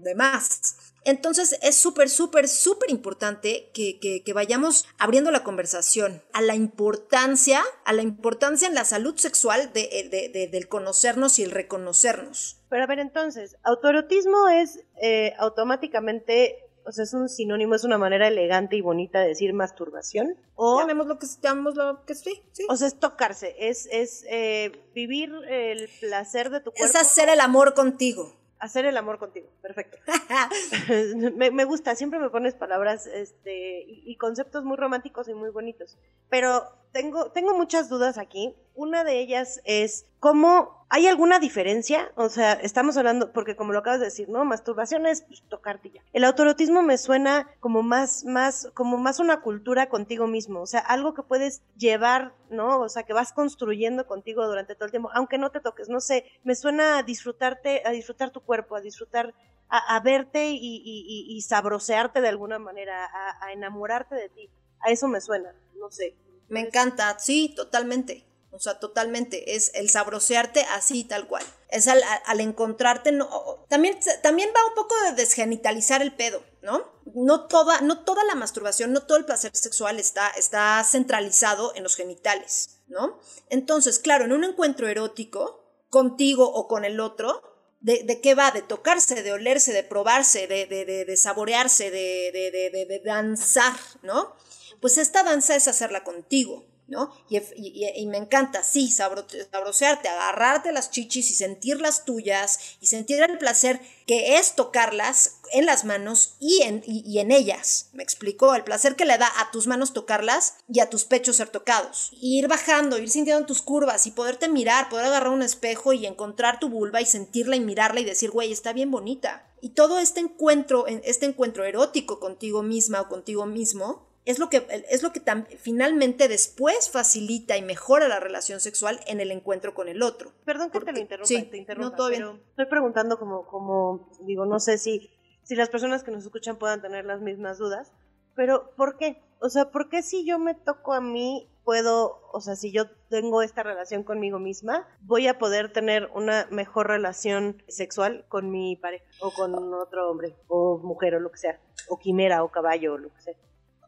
demás. 0.00 0.94
Entonces 1.04 1.58
es 1.62 1.76
súper, 1.76 2.08
súper, 2.08 2.48
súper 2.48 2.90
importante 2.90 3.70
que, 3.74 3.98
que, 3.98 4.32
vayamos 4.32 4.86
abriendo 4.98 5.30
la 5.30 5.42
conversación 5.44 6.22
a 6.32 6.40
la 6.40 6.54
importancia, 6.54 7.62
a 7.84 7.92
la 7.92 8.02
importancia 8.02 8.68
en 8.68 8.74
la 8.74 8.84
salud 8.84 9.16
sexual 9.16 9.72
de, 9.72 10.08
de, 10.32 10.48
del 10.48 10.68
conocernos 10.68 11.38
y 11.38 11.42
el 11.42 11.50
reconocernos. 11.50 12.60
Pero 12.68 12.84
a 12.84 12.86
ver, 12.86 13.00
entonces, 13.00 13.56
autoerotismo 13.62 14.48
es 14.48 14.80
eh, 15.02 15.34
automáticamente 15.38 16.71
o 16.84 16.92
sea, 16.92 17.04
es 17.04 17.14
un 17.14 17.28
sinónimo, 17.28 17.74
es 17.74 17.84
una 17.84 17.98
manera 17.98 18.28
elegante 18.28 18.76
y 18.76 18.80
bonita 18.80 19.20
de 19.20 19.28
decir 19.28 19.52
masturbación. 19.52 20.36
O, 20.54 20.80
llamemos 20.80 21.06
lo 21.06 21.18
que 21.18 21.26
llamemos 21.40 21.74
lo 21.74 22.04
que 22.04 22.14
sí, 22.14 22.42
sí. 22.52 22.66
O 22.68 22.76
sea, 22.76 22.88
es 22.88 22.98
tocarse, 22.98 23.54
es, 23.58 23.88
es 23.90 24.24
eh, 24.28 24.72
vivir 24.94 25.32
el 25.48 25.88
placer 26.00 26.50
de 26.50 26.60
tu 26.60 26.72
cuerpo. 26.72 26.84
Es 26.84 26.96
hacer 26.96 27.28
el 27.28 27.40
amor 27.40 27.74
contigo. 27.74 28.32
Hacer 28.58 28.84
el 28.84 28.96
amor 28.96 29.18
contigo, 29.18 29.48
perfecto. 29.60 29.98
me, 31.36 31.64
gusta, 31.64 31.96
siempre 31.96 32.20
me 32.20 32.30
pones 32.30 32.54
palabras 32.54 33.06
este, 33.06 33.84
y, 33.86 34.16
conceptos 34.16 34.64
muy 34.64 34.76
románticos 34.76 35.28
y 35.28 35.34
muy 35.34 35.50
bonitos. 35.50 35.98
Pero 36.28 36.70
tengo, 36.92 37.30
tengo 37.32 37.56
muchas 37.56 37.88
dudas 37.88 38.18
aquí. 38.18 38.54
Una 38.74 39.04
de 39.04 39.18
ellas 39.18 39.60
es 39.64 40.06
cómo 40.18 40.86
hay 40.88 41.06
alguna 41.06 41.38
diferencia, 41.38 42.12
o 42.16 42.28
sea, 42.28 42.52
estamos 42.52 42.96
hablando, 42.96 43.32
porque 43.32 43.56
como 43.56 43.72
lo 43.72 43.78
acabas 43.78 44.00
de 44.00 44.06
decir, 44.06 44.28
¿no? 44.28 44.44
Masturbación 44.44 45.06
es 45.06 45.22
pues, 45.22 45.42
tocarte 45.48 45.90
ya. 45.90 46.02
El 46.12 46.24
autorotismo 46.24 46.82
me 46.82 46.98
suena 46.98 47.48
como 47.60 47.82
más, 47.82 48.24
más, 48.24 48.70
como 48.74 48.98
más 48.98 49.18
una 49.18 49.40
cultura 49.40 49.88
contigo 49.88 50.26
mismo, 50.26 50.60
o 50.60 50.66
sea, 50.66 50.80
algo 50.80 51.14
que 51.14 51.22
puedes 51.22 51.62
llevar, 51.76 52.34
¿no? 52.50 52.80
O 52.80 52.88
sea, 52.88 53.04
que 53.04 53.14
vas 53.14 53.32
construyendo 53.32 54.06
contigo 54.06 54.46
durante 54.46 54.74
todo 54.74 54.84
el 54.84 54.90
tiempo, 54.90 55.10
aunque 55.14 55.38
no 55.38 55.50
te 55.50 55.60
toques, 55.60 55.88
no 55.88 56.00
sé, 56.00 56.26
me 56.44 56.54
suena 56.54 56.98
a 56.98 57.02
disfrutarte, 57.02 57.82
a 57.86 57.90
disfrutar 57.90 58.30
tu 58.30 58.40
cuerpo, 58.42 58.76
a 58.76 58.80
disfrutar, 58.80 59.34
a, 59.68 60.00
verte 60.00 60.50
y, 60.52 61.40
sabrosearte 61.40 62.20
de 62.20 62.28
alguna 62.28 62.58
manera, 62.58 63.10
a 63.40 63.52
enamorarte 63.52 64.14
de 64.14 64.28
ti. 64.28 64.50
A 64.80 64.90
eso 64.90 65.08
me 65.08 65.22
suena, 65.22 65.54
no 65.78 65.90
sé. 65.90 66.14
Me 66.52 66.60
encanta, 66.60 67.18
sí, 67.18 67.54
totalmente. 67.56 68.26
O 68.50 68.58
sea, 68.58 68.78
totalmente. 68.78 69.56
Es 69.56 69.70
el 69.72 69.88
sabrosearte 69.88 70.60
así, 70.74 71.02
tal 71.02 71.26
cual. 71.26 71.42
Es 71.70 71.88
al, 71.88 72.40
encontrarte. 72.40 73.10
No, 73.10 73.64
también, 73.70 73.98
también 74.22 74.50
va 74.54 74.68
un 74.68 74.74
poco 74.74 74.94
de 75.06 75.12
desgenitalizar 75.14 76.02
el 76.02 76.14
pedo, 76.14 76.44
¿no? 76.60 76.92
No 77.14 77.46
toda, 77.46 77.80
no 77.80 78.04
toda 78.04 78.22
la 78.24 78.34
masturbación, 78.34 78.92
no 78.92 79.00
todo 79.06 79.16
el 79.16 79.24
placer 79.24 79.56
sexual 79.56 79.98
está, 79.98 80.28
está 80.28 80.84
centralizado 80.84 81.74
en 81.74 81.84
los 81.84 81.96
genitales, 81.96 82.82
¿no? 82.86 83.18
Entonces, 83.48 83.98
claro, 83.98 84.26
en 84.26 84.32
un 84.32 84.44
encuentro 84.44 84.88
erótico, 84.88 85.64
contigo 85.88 86.52
o 86.52 86.68
con 86.68 86.84
el 86.84 87.00
otro, 87.00 87.50
¿De, 87.80 88.04
¿De, 88.04 88.20
qué 88.20 88.36
va? 88.36 88.52
De 88.52 88.62
tocarse, 88.62 89.24
de 89.24 89.32
olerse, 89.32 89.72
de 89.72 89.82
probarse, 89.82 90.46
de, 90.46 90.66
de, 90.66 90.84
de 90.84 91.16
saborearse, 91.16 91.90
de, 91.90 93.02
danzar, 93.04 93.74
¿no? 94.02 94.36
Pues 94.82 94.98
esta 94.98 95.22
danza 95.22 95.54
es 95.54 95.68
hacerla 95.68 96.02
contigo, 96.02 96.66
¿no? 96.88 97.14
Y, 97.28 98.06
me 98.06 98.18
encanta, 98.18 98.64
sí, 98.64 98.90
sabrosearte, 98.90 100.08
agarrarte 100.08 100.72
las 100.72 100.90
chichis 100.90 101.30
y 101.30 101.34
sentirlas 101.34 102.04
tuyas 102.04 102.58
y 102.80 102.88
sentir 102.88 103.22
el 103.22 103.38
placer 103.38 103.80
que 104.08 104.38
es 104.38 104.56
tocarlas 104.56 105.38
en 105.52 105.66
las 105.66 105.84
manos 105.84 106.34
y 106.40 106.62
en, 106.62 106.82
y, 106.84 107.20
en 107.20 107.30
ellas. 107.30 107.90
¿Me 107.92 108.02
explicó? 108.02 108.56
El 108.56 108.64
placer 108.64 108.96
que 108.96 109.04
le 109.04 109.16
da 109.18 109.30
a 109.38 109.52
tus 109.52 109.68
manos 109.68 109.92
tocarlas 109.92 110.56
y 110.68 110.80
a 110.80 110.90
tus 110.90 111.04
pechos 111.04 111.36
ser 111.36 111.48
tocados. 111.48 112.10
ir 112.20 112.48
bajando, 112.48 112.98
ir 112.98 113.08
sintiendo 113.08 113.46
tus 113.46 113.62
curvas 113.62 114.08
y 114.08 114.10
poderte 114.10 114.48
mirar, 114.48 114.88
poder 114.88 115.06
agarrar 115.06 115.32
un 115.32 115.42
espejo 115.42 115.92
y 115.92 116.06
encontrar 116.06 116.58
tu 116.58 116.68
vulva 116.68 117.00
y 117.00 117.06
sentirla 117.06 117.54
y 117.54 117.60
mirarla 117.60 118.00
y 118.00 118.04
decir, 118.04 118.32
güey, 118.32 118.50
está 118.50 118.72
bien 118.72 118.90
bonita. 118.90 119.48
Y 119.60 119.70
todo 119.70 120.00
este 120.00 120.18
encuentro, 120.18 120.88
este 120.88 121.26
encuentro 121.26 121.64
erótico 121.64 122.18
contigo 122.18 122.64
misma 122.64 123.02
o 123.02 123.08
contigo 123.08 123.46
mismo, 123.46 124.10
es 124.24 124.38
lo 124.38 124.48
que, 124.48 124.66
es 124.90 125.02
lo 125.02 125.12
que 125.12 125.20
finalmente 125.58 126.28
después 126.28 126.90
facilita 126.90 127.56
y 127.56 127.62
mejora 127.62 128.08
la 128.08 128.20
relación 128.20 128.60
sexual 128.60 129.00
en 129.06 129.20
el 129.20 129.30
encuentro 129.30 129.74
con 129.74 129.88
el 129.88 130.02
otro. 130.02 130.32
Perdón 130.44 130.70
que 130.70 130.80
te 130.80 130.92
lo 130.92 130.98
interrumpa, 130.98 131.50
te 131.50 131.56
interrumpa, 131.56 131.96
no, 131.96 132.08
pero 132.08 132.38
estoy 132.50 132.66
preguntando 132.66 133.18
como, 133.18 133.46
como, 133.46 134.10
digo, 134.24 134.46
no 134.46 134.60
sé 134.60 134.78
si, 134.78 135.10
si 135.42 135.56
las 135.56 135.70
personas 135.70 136.04
que 136.04 136.12
nos 136.12 136.24
escuchan 136.24 136.56
puedan 136.56 136.80
tener 136.80 137.04
las 137.04 137.20
mismas 137.20 137.58
dudas, 137.58 137.92
pero 138.34 138.72
¿por 138.76 138.96
qué? 138.96 139.22
O 139.40 139.48
sea, 139.48 139.70
¿por 139.70 139.88
qué 139.88 140.02
si 140.02 140.24
yo 140.24 140.38
me 140.38 140.54
toco 140.54 140.92
a 140.92 141.00
mí 141.00 141.48
puedo, 141.64 142.20
o 142.32 142.40
sea, 142.40 142.56
si 142.56 142.72
yo 142.72 142.90
tengo 143.08 143.42
esta 143.42 143.62
relación 143.62 144.02
conmigo 144.02 144.38
misma, 144.38 144.86
voy 145.00 145.28
a 145.28 145.38
poder 145.38 145.72
tener 145.72 146.10
una 146.14 146.46
mejor 146.50 146.88
relación 146.88 147.62
sexual 147.68 148.24
con 148.28 148.50
mi 148.50 148.76
pareja 148.76 149.04
o 149.20 149.32
con 149.32 149.54
otro 149.74 150.10
hombre 150.10 150.36
o 150.48 150.78
mujer 150.78 151.14
o 151.16 151.20
lo 151.20 151.30
que 151.30 151.38
sea, 151.38 151.60
o 151.88 151.98
quimera 151.98 152.42
o 152.42 152.50
caballo 152.50 152.94
o 152.94 152.98
lo 152.98 153.12
que 153.12 153.20
sea. 153.20 153.34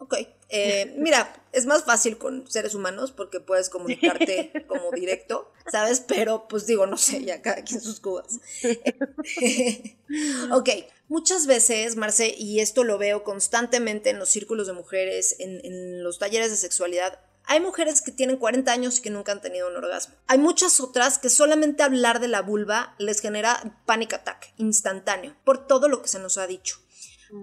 Ok, 0.04 0.16
eh, 0.50 0.94
mira, 0.98 1.34
es 1.52 1.64
más 1.64 1.84
fácil 1.84 2.18
con 2.18 2.46
seres 2.50 2.74
humanos 2.74 3.10
porque 3.10 3.40
puedes 3.40 3.70
comunicarte 3.70 4.52
como 4.68 4.90
directo, 4.92 5.50
¿sabes? 5.72 6.00
Pero 6.06 6.46
pues 6.46 6.66
digo, 6.66 6.86
no 6.86 6.98
sé, 6.98 7.24
ya 7.24 7.40
cada 7.40 7.62
quien 7.62 7.80
sus 7.80 8.00
cubas. 8.00 8.38
ok, 10.52 10.68
muchas 11.08 11.46
veces, 11.46 11.96
Marce, 11.96 12.34
y 12.36 12.60
esto 12.60 12.84
lo 12.84 12.98
veo 12.98 13.24
constantemente 13.24 14.10
en 14.10 14.18
los 14.18 14.28
círculos 14.28 14.66
de 14.66 14.74
mujeres, 14.74 15.36
en, 15.38 15.64
en 15.64 16.04
los 16.04 16.18
talleres 16.18 16.50
de 16.50 16.58
sexualidad, 16.58 17.18
hay 17.46 17.60
mujeres 17.60 18.02
que 18.02 18.12
tienen 18.12 18.36
40 18.36 18.70
años 18.70 18.98
y 18.98 19.00
que 19.00 19.10
nunca 19.10 19.32
han 19.32 19.40
tenido 19.40 19.68
un 19.68 19.76
orgasmo. 19.76 20.16
Hay 20.26 20.38
muchas 20.38 20.80
otras 20.80 21.18
que 21.18 21.30
solamente 21.30 21.82
hablar 21.82 22.20
de 22.20 22.28
la 22.28 22.42
vulva 22.42 22.94
les 22.98 23.20
genera 23.20 23.80
panic 23.86 24.12
attack 24.12 24.52
instantáneo 24.58 25.34
por 25.44 25.66
todo 25.66 25.88
lo 25.88 26.02
que 26.02 26.08
se 26.08 26.18
nos 26.18 26.36
ha 26.36 26.46
dicho. 26.46 26.78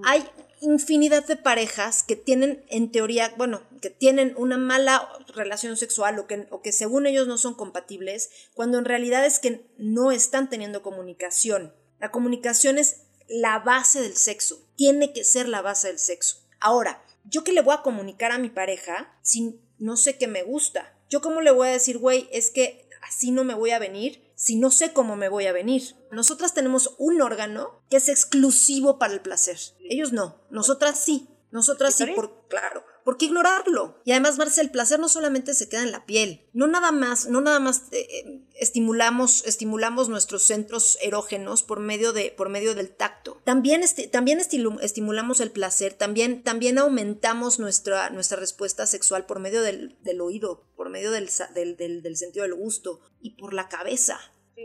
Hay 0.03 0.23
infinidad 0.61 1.25
de 1.25 1.35
parejas 1.35 2.03
que 2.03 2.15
tienen, 2.15 2.63
en 2.69 2.91
teoría, 2.91 3.33
bueno, 3.37 3.63
que 3.81 3.89
tienen 3.89 4.33
una 4.37 4.57
mala 4.57 5.09
relación 5.33 5.75
sexual 5.75 6.19
o 6.19 6.27
que, 6.27 6.47
que 6.63 6.71
según 6.71 7.07
ellos 7.07 7.27
no 7.27 7.37
son 7.37 7.55
compatibles, 7.55 8.29
cuando 8.53 8.77
en 8.77 8.85
realidad 8.85 9.25
es 9.25 9.39
que 9.39 9.65
no 9.77 10.11
están 10.11 10.49
teniendo 10.49 10.83
comunicación. 10.83 11.73
La 11.99 12.11
comunicación 12.11 12.77
es 12.77 13.01
la 13.27 13.59
base 13.59 14.01
del 14.01 14.15
sexo, 14.15 14.67
tiene 14.75 15.13
que 15.13 15.23
ser 15.23 15.49
la 15.49 15.61
base 15.61 15.87
del 15.87 15.99
sexo. 15.99 16.37
Ahora, 16.59 17.03
¿yo 17.25 17.43
qué 17.43 17.53
le 17.53 17.61
voy 17.61 17.75
a 17.75 17.81
comunicar 17.81 18.31
a 18.31 18.37
mi 18.37 18.49
pareja 18.49 19.17
si 19.23 19.59
no 19.79 19.97
sé 19.97 20.17
qué 20.17 20.27
me 20.27 20.43
gusta? 20.43 20.95
¿Yo 21.09 21.21
cómo 21.21 21.41
le 21.41 21.51
voy 21.51 21.69
a 21.69 21.71
decir, 21.71 21.97
güey, 21.97 22.29
es 22.31 22.51
que 22.51 22.87
así 23.01 23.31
no 23.31 23.43
me 23.43 23.55
voy 23.55 23.71
a 23.71 23.79
venir? 23.79 24.30
Si 24.41 24.55
no 24.55 24.71
sé 24.71 24.91
cómo 24.91 25.15
me 25.15 25.29
voy 25.29 25.45
a 25.45 25.53
venir. 25.53 25.95
Nosotras 26.09 26.55
tenemos 26.55 26.95
un 26.97 27.21
órgano 27.21 27.83
que 27.91 27.97
es 27.97 28.09
exclusivo 28.09 28.97
para 28.97 29.13
el 29.13 29.21
placer. 29.21 29.59
Ellos 29.87 30.13
no, 30.13 30.41
nosotras 30.49 30.99
sí. 30.99 31.27
Nosotras 31.51 31.93
sí, 31.93 32.07
por 32.15 32.47
claro. 32.47 32.83
¿Por 33.03 33.17
qué 33.17 33.25
ignorarlo? 33.25 33.99
Y 34.05 34.11
además, 34.11 34.37
Marce, 34.37 34.61
el 34.61 34.71
placer 34.71 34.99
no 34.99 35.09
solamente 35.09 35.53
se 35.53 35.67
queda 35.67 35.81
en 35.81 35.91
la 35.91 36.05
piel. 36.05 36.47
No 36.53 36.67
nada 36.67 36.91
más, 36.91 37.27
no 37.27 37.41
nada 37.41 37.59
más 37.59 37.83
eh, 37.91 38.07
eh, 38.09 38.41
estimulamos, 38.55 39.43
estimulamos 39.45 40.07
nuestros 40.07 40.43
centros 40.43 40.97
erógenos 41.01 41.63
por 41.63 41.79
medio, 41.79 42.13
de, 42.13 42.33
por 42.35 42.49
medio 42.49 42.75
del 42.75 42.95
tacto. 42.95 43.41
También, 43.43 43.83
también 44.11 44.39
estimulamos 44.39 45.41
el 45.41 45.51
placer, 45.51 45.93
también, 45.93 46.43
también 46.43 46.77
aumentamos 46.77 47.59
nuestra, 47.59 48.09
nuestra 48.11 48.39
respuesta 48.39 48.85
sexual 48.85 49.25
por 49.25 49.39
medio 49.39 49.61
del, 49.61 49.97
oído, 50.21 50.63
por 50.75 50.89
medio 50.89 51.11
del, 51.11 51.29
del, 51.53 52.01
del, 52.01 52.17
sentido 52.17 52.43
del 52.43 52.53
gusto 52.53 53.01
y 53.19 53.31
por 53.31 53.53
la 53.53 53.67
cabeza. 53.67 54.19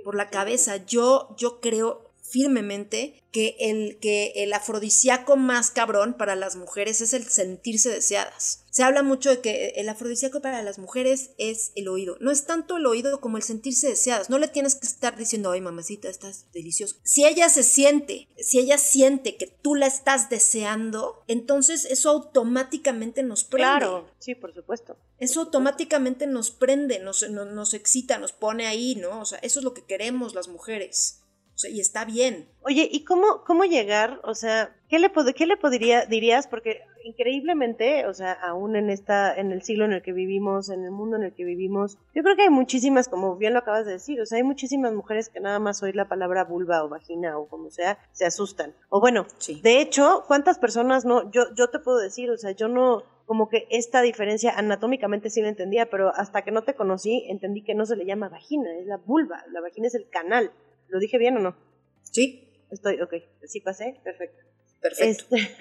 Por 0.04 0.14
la 0.14 0.30
cabeza. 0.30 0.76
Yo, 0.84 1.34
yo 1.36 1.60
creo, 1.60 2.05
firmemente 2.28 3.22
que 3.36 3.56
el, 3.58 3.98
que 4.00 4.32
el 4.36 4.52
afrodisíaco 4.52 5.36
más 5.36 5.70
cabrón 5.70 6.14
para 6.14 6.36
las 6.36 6.56
mujeres 6.56 7.00
es 7.00 7.12
el 7.12 7.24
sentirse 7.24 7.90
deseadas. 7.90 8.64
Se 8.70 8.82
habla 8.82 9.02
mucho 9.02 9.30
de 9.30 9.40
que 9.40 9.74
el 9.76 9.88
afrodisíaco 9.88 10.40
para 10.40 10.62
las 10.62 10.78
mujeres 10.78 11.30
es 11.38 11.72
el 11.76 11.88
oído. 11.88 12.16
No 12.20 12.30
es 12.30 12.46
tanto 12.46 12.76
el 12.78 12.86
oído 12.86 13.20
como 13.20 13.36
el 13.36 13.42
sentirse 13.42 13.88
deseadas. 13.88 14.30
No 14.30 14.38
le 14.38 14.48
tienes 14.48 14.74
que 14.74 14.86
estar 14.86 15.16
diciendo, 15.16 15.50
ay 15.50 15.60
mamacita, 15.60 16.08
estás 16.08 16.46
delicioso. 16.52 16.96
Si 17.02 17.26
ella 17.26 17.48
se 17.48 17.62
siente, 17.62 18.28
si 18.38 18.58
ella 18.58 18.78
siente 18.78 19.36
que 19.36 19.46
tú 19.46 19.74
la 19.74 19.86
estás 19.86 20.30
deseando, 20.30 21.22
entonces 21.26 21.84
eso 21.84 22.10
automáticamente 22.10 23.22
nos 23.22 23.44
prende. 23.44 23.66
Claro, 23.66 24.10
sí, 24.18 24.34
por 24.34 24.54
supuesto. 24.54 24.96
Eso 25.18 25.40
automáticamente 25.40 26.26
nos 26.26 26.50
prende, 26.50 26.98
nos, 27.00 27.28
nos, 27.30 27.46
nos 27.48 27.74
excita, 27.74 28.18
nos 28.18 28.32
pone 28.32 28.66
ahí, 28.66 28.94
¿no? 28.96 29.20
O 29.20 29.24
sea, 29.24 29.38
eso 29.38 29.60
es 29.60 29.64
lo 29.64 29.74
que 29.74 29.84
queremos 29.84 30.34
las 30.34 30.48
mujeres 30.48 31.20
y 31.64 31.80
está 31.80 32.04
bien. 32.04 32.48
Oye, 32.62 32.88
¿y 32.90 33.04
cómo, 33.04 33.44
cómo 33.44 33.64
llegar? 33.64 34.20
O 34.24 34.34
sea, 34.34 34.74
¿qué 34.88 34.98
le, 34.98 35.10
qué 35.34 35.46
le 35.46 35.56
podría, 35.56 36.04
dirías? 36.06 36.46
Porque 36.46 36.82
increíblemente, 37.04 38.06
o 38.06 38.14
sea, 38.14 38.32
aún 38.32 38.76
en 38.76 38.90
esta, 38.90 39.34
en 39.34 39.52
el 39.52 39.62
siglo 39.62 39.84
en 39.84 39.92
el 39.92 40.02
que 40.02 40.12
vivimos, 40.12 40.68
en 40.68 40.84
el 40.84 40.90
mundo 40.90 41.16
en 41.16 41.22
el 41.22 41.32
que 41.32 41.44
vivimos, 41.44 41.98
yo 42.14 42.22
creo 42.22 42.36
que 42.36 42.42
hay 42.42 42.50
muchísimas, 42.50 43.08
como 43.08 43.36
bien 43.36 43.52
lo 43.52 43.60
acabas 43.60 43.86
de 43.86 43.92
decir, 43.92 44.20
o 44.20 44.26
sea, 44.26 44.38
hay 44.38 44.42
muchísimas 44.42 44.92
mujeres 44.92 45.28
que 45.28 45.40
nada 45.40 45.58
más 45.58 45.82
oír 45.82 45.94
la 45.94 46.08
palabra 46.08 46.44
vulva 46.44 46.82
o 46.84 46.88
vagina 46.88 47.38
o 47.38 47.48
como 47.48 47.70
sea, 47.70 47.98
se 48.12 48.26
asustan. 48.26 48.74
O 48.88 49.00
bueno, 49.00 49.26
de 49.62 49.80
hecho, 49.80 50.24
¿cuántas 50.26 50.58
personas 50.58 51.04
no? 51.04 51.30
Yo, 51.30 51.54
yo 51.54 51.68
te 51.68 51.78
puedo 51.78 51.98
decir, 51.98 52.30
o 52.30 52.36
sea, 52.36 52.50
yo 52.50 52.68
no, 52.68 53.04
como 53.26 53.48
que 53.48 53.66
esta 53.70 54.02
diferencia 54.02 54.52
anatómicamente 54.56 55.30
sí 55.30 55.42
la 55.42 55.48
entendía, 55.48 55.88
pero 55.90 56.12
hasta 56.14 56.42
que 56.42 56.50
no 56.50 56.62
te 56.62 56.74
conocí 56.74 57.24
entendí 57.28 57.62
que 57.62 57.74
no 57.74 57.86
se 57.86 57.96
le 57.96 58.06
llama 58.06 58.28
vagina, 58.28 58.76
es 58.78 58.86
la 58.86 58.96
vulva, 58.96 59.44
la 59.52 59.60
vagina 59.60 59.86
es 59.86 59.94
el 59.94 60.08
canal. 60.08 60.52
¿Lo 60.88 60.98
dije 60.98 61.18
bien 61.18 61.36
o 61.36 61.40
no? 61.40 61.56
Sí. 62.02 62.42
Estoy, 62.70 63.00
ok. 63.00 63.14
Sí 63.44 63.60
pasé, 63.60 64.00
perfecto. 64.02 64.42
Perfecto. 64.80 65.34
Este, 65.36 65.56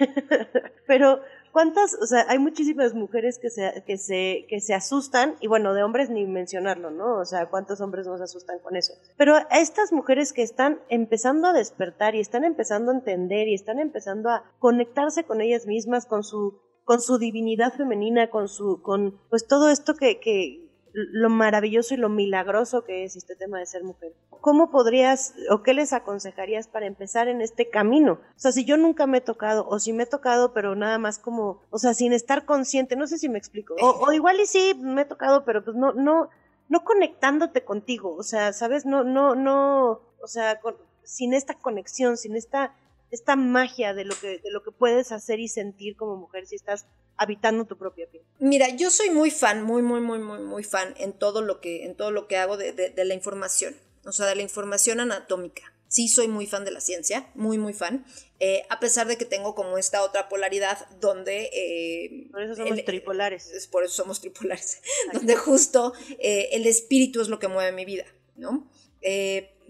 pero, 0.86 1.20
¿cuántas? 1.52 1.94
O 1.94 2.06
sea, 2.06 2.26
hay 2.28 2.38
muchísimas 2.38 2.94
mujeres 2.94 3.38
que 3.38 3.50
se, 3.50 3.82
que, 3.86 3.96
se, 3.96 4.46
que 4.48 4.60
se 4.60 4.74
asustan, 4.74 5.36
y 5.40 5.46
bueno, 5.46 5.74
de 5.74 5.82
hombres 5.82 6.10
ni 6.10 6.26
mencionarlo, 6.26 6.90
¿no? 6.90 7.18
O 7.18 7.24
sea, 7.24 7.46
¿cuántos 7.46 7.80
hombres 7.80 8.06
no 8.06 8.18
se 8.18 8.24
asustan 8.24 8.58
con 8.60 8.76
eso? 8.76 8.94
Pero 9.16 9.34
a 9.36 9.60
estas 9.60 9.92
mujeres 9.92 10.32
que 10.32 10.42
están 10.42 10.80
empezando 10.88 11.48
a 11.48 11.52
despertar 11.52 12.14
y 12.14 12.20
están 12.20 12.44
empezando 12.44 12.92
a 12.92 12.96
entender 12.96 13.48
y 13.48 13.54
están 13.54 13.78
empezando 13.78 14.30
a 14.30 14.44
conectarse 14.58 15.24
con 15.24 15.40
ellas 15.40 15.66
mismas, 15.66 16.06
con 16.06 16.22
su 16.22 16.60
con 16.86 17.00
su 17.00 17.18
divinidad 17.18 17.74
femenina, 17.74 18.30
con 18.30 18.46
su, 18.46 18.80
con, 18.80 19.18
pues 19.28 19.48
todo 19.48 19.70
esto 19.70 19.96
que, 19.96 20.20
que, 20.20 20.65
lo 20.96 21.28
maravilloso 21.28 21.92
y 21.92 21.98
lo 21.98 22.08
milagroso 22.08 22.84
que 22.84 23.04
es 23.04 23.16
este 23.16 23.36
tema 23.36 23.58
de 23.58 23.66
ser 23.66 23.84
mujer. 23.84 24.14
¿Cómo 24.40 24.70
podrías 24.70 25.34
o 25.50 25.62
qué 25.62 25.74
les 25.74 25.92
aconsejarías 25.92 26.68
para 26.68 26.86
empezar 26.86 27.28
en 27.28 27.42
este 27.42 27.68
camino? 27.68 28.14
O 28.14 28.38
sea, 28.38 28.50
si 28.50 28.64
yo 28.64 28.78
nunca 28.78 29.06
me 29.06 29.18
he 29.18 29.20
tocado 29.20 29.68
o 29.68 29.78
si 29.78 29.92
me 29.92 30.04
he 30.04 30.06
tocado 30.06 30.54
pero 30.54 30.74
nada 30.74 30.96
más 30.96 31.18
como, 31.18 31.60
o 31.68 31.78
sea, 31.78 31.92
sin 31.92 32.14
estar 32.14 32.46
consciente, 32.46 32.96
no 32.96 33.06
sé 33.06 33.18
si 33.18 33.28
me 33.28 33.36
explico. 33.36 33.74
O, 33.78 34.10
igual 34.12 34.40
y 34.40 34.46
sí 34.46 34.72
me 34.80 35.02
he 35.02 35.04
tocado 35.04 35.44
pero 35.44 35.62
pues 35.62 35.76
no, 35.76 35.92
no, 35.92 36.30
no 36.70 36.84
conectándote 36.84 37.62
contigo, 37.62 38.14
o 38.14 38.22
sea, 38.22 38.54
¿sabes? 38.54 38.86
No, 38.86 39.04
no, 39.04 39.34
no, 39.34 40.00
o 40.22 40.26
sea, 40.26 40.58
sin 41.02 41.34
esta 41.34 41.54
conexión, 41.54 42.16
sin 42.16 42.36
esta 42.36 42.74
esta 43.10 43.36
magia 43.36 43.94
de 43.94 44.04
lo 44.04 44.14
que 44.20 44.38
de 44.38 44.50
lo 44.50 44.62
que 44.64 44.72
puedes 44.72 45.12
hacer 45.12 45.38
y 45.38 45.46
sentir 45.46 45.96
como 45.96 46.16
mujer 46.16 46.46
si 46.46 46.56
estás 46.56 46.86
habitando 47.16 47.64
tu 47.64 47.76
propia 47.76 48.06
piel. 48.08 48.22
Mira, 48.38 48.68
yo 48.68 48.90
soy 48.90 49.10
muy 49.10 49.30
fan, 49.30 49.62
muy 49.62 49.82
muy 49.82 50.00
muy 50.00 50.18
muy 50.18 50.40
muy 50.40 50.64
fan 50.64 50.94
en 50.98 51.12
todo 51.12 51.42
lo 51.42 51.60
que 51.60 51.84
en 51.84 51.94
todo 51.94 52.10
lo 52.10 52.26
que 52.28 52.36
hago 52.36 52.56
de, 52.56 52.72
de, 52.72 53.04
la 53.04 53.14
información, 53.14 53.74
o 54.04 54.12
sea, 54.12 54.26
de 54.26 54.36
la 54.36 54.42
información 54.42 55.00
anatómica. 55.00 55.72
Sí, 55.88 56.08
soy 56.08 56.26
muy 56.28 56.46
fan 56.46 56.64
de 56.64 56.72
la 56.72 56.80
ciencia, 56.80 57.30
muy, 57.34 57.58
muy 57.58 57.72
fan. 57.72 58.04
Eh, 58.40 58.64
a 58.70 58.80
pesar 58.80 59.06
de 59.06 59.16
que 59.16 59.24
tengo 59.24 59.54
como 59.54 59.78
esta 59.78 60.02
otra 60.02 60.28
polaridad 60.28 60.88
donde... 61.00 61.48
Eh, 61.52 62.28
por 62.32 62.42
eso 62.42 62.56
somos 62.56 62.84
tripolares. 62.84 63.50
Es 63.50 63.66
por 63.68 63.84
eso 63.84 63.94
somos 63.94 64.20
tripolares. 64.20 64.82
donde 65.12 65.36
justo 65.36 65.94
eh, 66.18 66.48
el 66.52 66.66
espíritu 66.66 67.20
es 67.20 67.28
lo 67.28 67.38
que 67.38 67.48
mueve 67.48 67.72
mi 67.72 67.84
vida, 67.84 68.04
¿no? 68.34 68.68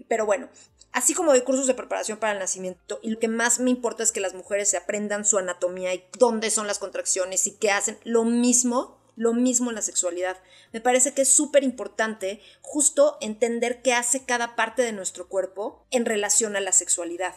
pero 0.07 0.25
bueno, 0.25 0.49
así 0.97 1.13
como 1.13 1.31
doy 1.31 1.41
cursos 1.41 1.67
de 1.67 1.75
preparación 1.75 2.17
para 2.17 2.33
el 2.33 2.39
nacimiento, 2.39 2.99
y 3.03 3.11
lo 3.11 3.19
que 3.19 3.27
más 3.27 3.59
me 3.59 3.69
importa 3.69 4.01
es 4.01 4.11
que 4.11 4.19
las 4.19 4.33
mujeres 4.33 4.69
se 4.69 4.77
aprendan 4.77 5.25
su 5.25 5.37
anatomía 5.37 5.93
y 5.93 6.03
dónde 6.17 6.49
son 6.49 6.65
las 6.65 6.79
contracciones 6.79 7.45
y 7.45 7.51
qué 7.57 7.69
hacen, 7.69 7.99
lo 8.03 8.23
mismo, 8.23 8.99
lo 9.15 9.33
mismo 9.33 9.69
en 9.69 9.75
la 9.75 9.83
sexualidad. 9.83 10.37
Me 10.73 10.81
parece 10.81 11.13
que 11.13 11.21
es 11.21 11.29
súper 11.31 11.63
importante 11.63 12.41
justo 12.61 13.17
entender 13.21 13.83
qué 13.83 13.93
hace 13.93 14.25
cada 14.25 14.55
parte 14.55 14.81
de 14.81 14.91
nuestro 14.91 15.27
cuerpo 15.27 15.85
en 15.91 16.05
relación 16.05 16.55
a 16.55 16.61
la 16.61 16.71
sexualidad. 16.71 17.35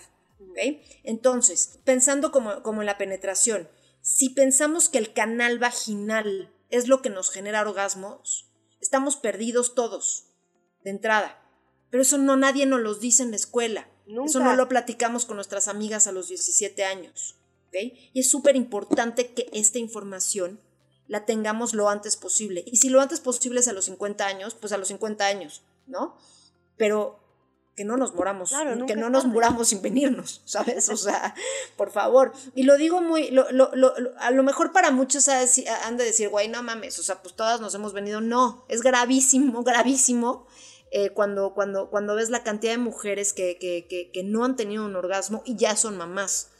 Entonces, 1.05 1.81
pensando 1.85 2.33
como, 2.33 2.63
como 2.63 2.81
en 2.81 2.87
la 2.87 2.97
penetración, 2.97 3.69
si 4.01 4.31
pensamos 4.31 4.89
que 4.89 4.97
el 4.97 5.13
canal 5.13 5.59
vaginal 5.59 6.51
es 6.71 6.89
lo 6.89 7.03
que 7.03 7.11
nos 7.11 7.31
genera 7.31 7.61
orgasmos, 7.61 8.51
estamos 8.81 9.17
perdidos 9.17 9.75
todos, 9.75 10.29
de 10.83 10.91
entrada. 10.91 11.43
Pero 11.91 12.03
eso 12.03 12.19
no 12.19 12.37
nadie 12.37 12.67
nos 12.67 12.81
lo 12.81 12.95
dice 12.95 13.23
en 13.23 13.31
la 13.31 13.37
escuela. 13.37 13.89
Eso 14.25 14.41
no 14.41 14.57
lo 14.57 14.69
platicamos 14.69 15.25
con 15.25 15.37
nuestras 15.37 15.69
amigas 15.69 16.07
a 16.07 16.13
los 16.13 16.29
17 16.29 16.85
años. 16.85 17.37
Y 17.73 18.21
es 18.21 18.31
súper 18.31 18.57
importante 18.57 19.33
que 19.33 19.49
esta 19.53 19.79
información 19.79 20.61
la 21.07 21.25
tengamos 21.25 21.75
lo 21.75 21.89
antes 21.89 22.17
posible. 22.17 22.65
Y 22.67 22.77
si 22.77 22.89
lo 22.89 23.01
antes 23.01 23.21
posible 23.21 23.61
es 23.61 23.69
a 23.69 23.73
los 23.73 23.87
50 23.87 24.27
años, 24.27 24.55
pues 24.55 24.73
a 24.73 24.79
los 24.79 24.89
50 24.89 25.27
años, 25.27 25.63
¿no? 25.87 26.17
Pero 26.77 27.19
que 27.77 27.85
no 27.85 27.97
nos 27.97 28.15
moramos, 28.15 28.53
que 28.87 28.95
no 28.97 29.11
nos 29.11 29.25
muramos 29.25 29.69
sin 29.69 29.81
venirnos, 29.81 30.43
¿sabes? 30.45 30.89
O 30.89 30.97
sea, 30.97 31.35
por 31.77 31.91
favor. 31.91 32.33
Y 32.55 32.65
lo 32.65 32.77
digo 32.77 33.01
muy, 33.01 33.31
lo, 33.31 33.51
lo, 33.53 33.75
lo, 33.75 33.95
a 34.19 34.31
lo 34.31 34.43
mejor 34.43 34.73
para 34.73 34.91
muchos 34.91 35.29
han 35.29 35.97
de 35.97 36.05
decir, 36.05 36.29
güey, 36.29 36.49
no 36.49 36.63
mames, 36.63 36.99
o 36.99 37.03
sea, 37.03 37.23
pues 37.23 37.35
todas 37.35 37.61
nos 37.61 37.75
hemos 37.75 37.93
venido. 37.93 38.21
No, 38.21 38.65
es 38.69 38.83
gravísimo, 38.83 39.63
gravísimo. 39.63 40.47
Eh, 40.91 41.11
cuando, 41.11 41.55
cuando, 41.55 41.91
cuando 41.91 42.15
ves 42.15 42.31
la 42.31 42.43
cantidad 42.43 42.73
de 42.73 42.79
mujeres 42.79 43.33
que, 43.33 43.59
que, 43.59 43.87
que, 43.89 44.11
que 44.11 44.25
no 44.25 44.45
han 44.45 44.57
tenido 44.57 44.85
un 44.85 44.97
orgasmo 44.97 45.43
y 45.45 45.57
ya 45.57 45.77
son 45.77 45.97
mamás, 45.97 46.51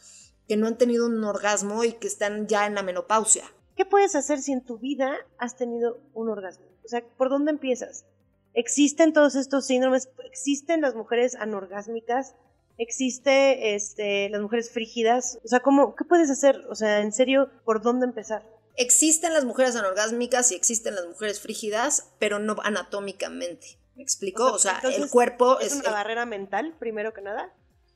que 0.47 0.57
no 0.57 0.67
han 0.67 0.77
tenido 0.77 1.05
un 1.05 1.23
orgasmo 1.23 1.83
y 1.83 1.93
que 1.93 2.07
están 2.07 2.47
ya 2.47 2.65
en 2.65 2.75
la 2.75 2.83
menopausia. 2.83 3.43
¿Qué 3.75 3.85
puedes 3.85 4.15
hacer 4.15 4.39
si 4.39 4.53
en 4.53 4.61
tu 4.61 4.77
vida 4.77 5.17
has 5.37 5.57
tenido 5.57 5.99
un 6.13 6.29
orgasmo? 6.29 6.65
O 6.85 6.87
sea, 6.87 7.03
¿por 7.17 7.29
dónde 7.29 7.51
empiezas? 7.51 8.05
existen 8.53 9.13
todos 9.13 9.35
estos 9.35 9.65
síndromes, 9.65 10.09
existen 10.25 10.81
las 10.81 10.95
mujeres 10.95 11.35
anorgásmicas, 11.35 12.35
existe 12.77 13.75
este, 13.75 14.29
las 14.29 14.41
mujeres 14.41 14.71
frígidas, 14.71 15.39
o 15.43 15.47
sea, 15.47 15.61
¿cómo, 15.61 15.95
¿qué 15.95 16.05
puedes 16.05 16.29
hacer? 16.29 16.63
O 16.69 16.75
sea, 16.75 17.01
en 17.01 17.11
serio, 17.11 17.49
¿por 17.63 17.81
dónde 17.81 18.05
empezar? 18.05 18.45
Existen 18.75 19.33
las 19.33 19.45
mujeres 19.45 19.75
anorgásmicas 19.75 20.51
y 20.51 20.55
existen 20.55 20.95
las 20.95 21.05
mujeres 21.05 21.41
frígidas, 21.41 22.11
pero 22.19 22.39
no 22.39 22.55
anatómicamente. 22.63 23.77
¿Me 23.95 24.03
explico? 24.03 24.51
O 24.51 24.59
sea, 24.59 24.81
el 24.83 25.09
cuerpo 25.09 25.59
es... 25.59 25.73
una 25.73 25.91
barrera 25.91 26.25
mental, 26.25 26.75
primero 26.79 27.13
que 27.13 27.21
nada. 27.21 27.53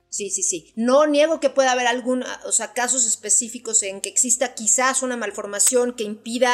Sí, 0.10 0.30
sí, 0.30 0.44
sí. 0.44 0.74
No 0.76 1.08
niego 1.08 1.40
que 1.40 1.50
pueda 1.50 1.72
haber 1.72 1.88
algún, 1.88 2.24
o 2.46 2.52
sea, 2.52 2.74
casos 2.74 3.06
específicos 3.06 3.84
en 3.84 4.02
que 4.02 4.10
exista 4.10 4.54
quizás 4.54 5.04
una 5.04 5.18
malformación 5.18 5.94
que 5.94 6.04
impida 6.04 6.54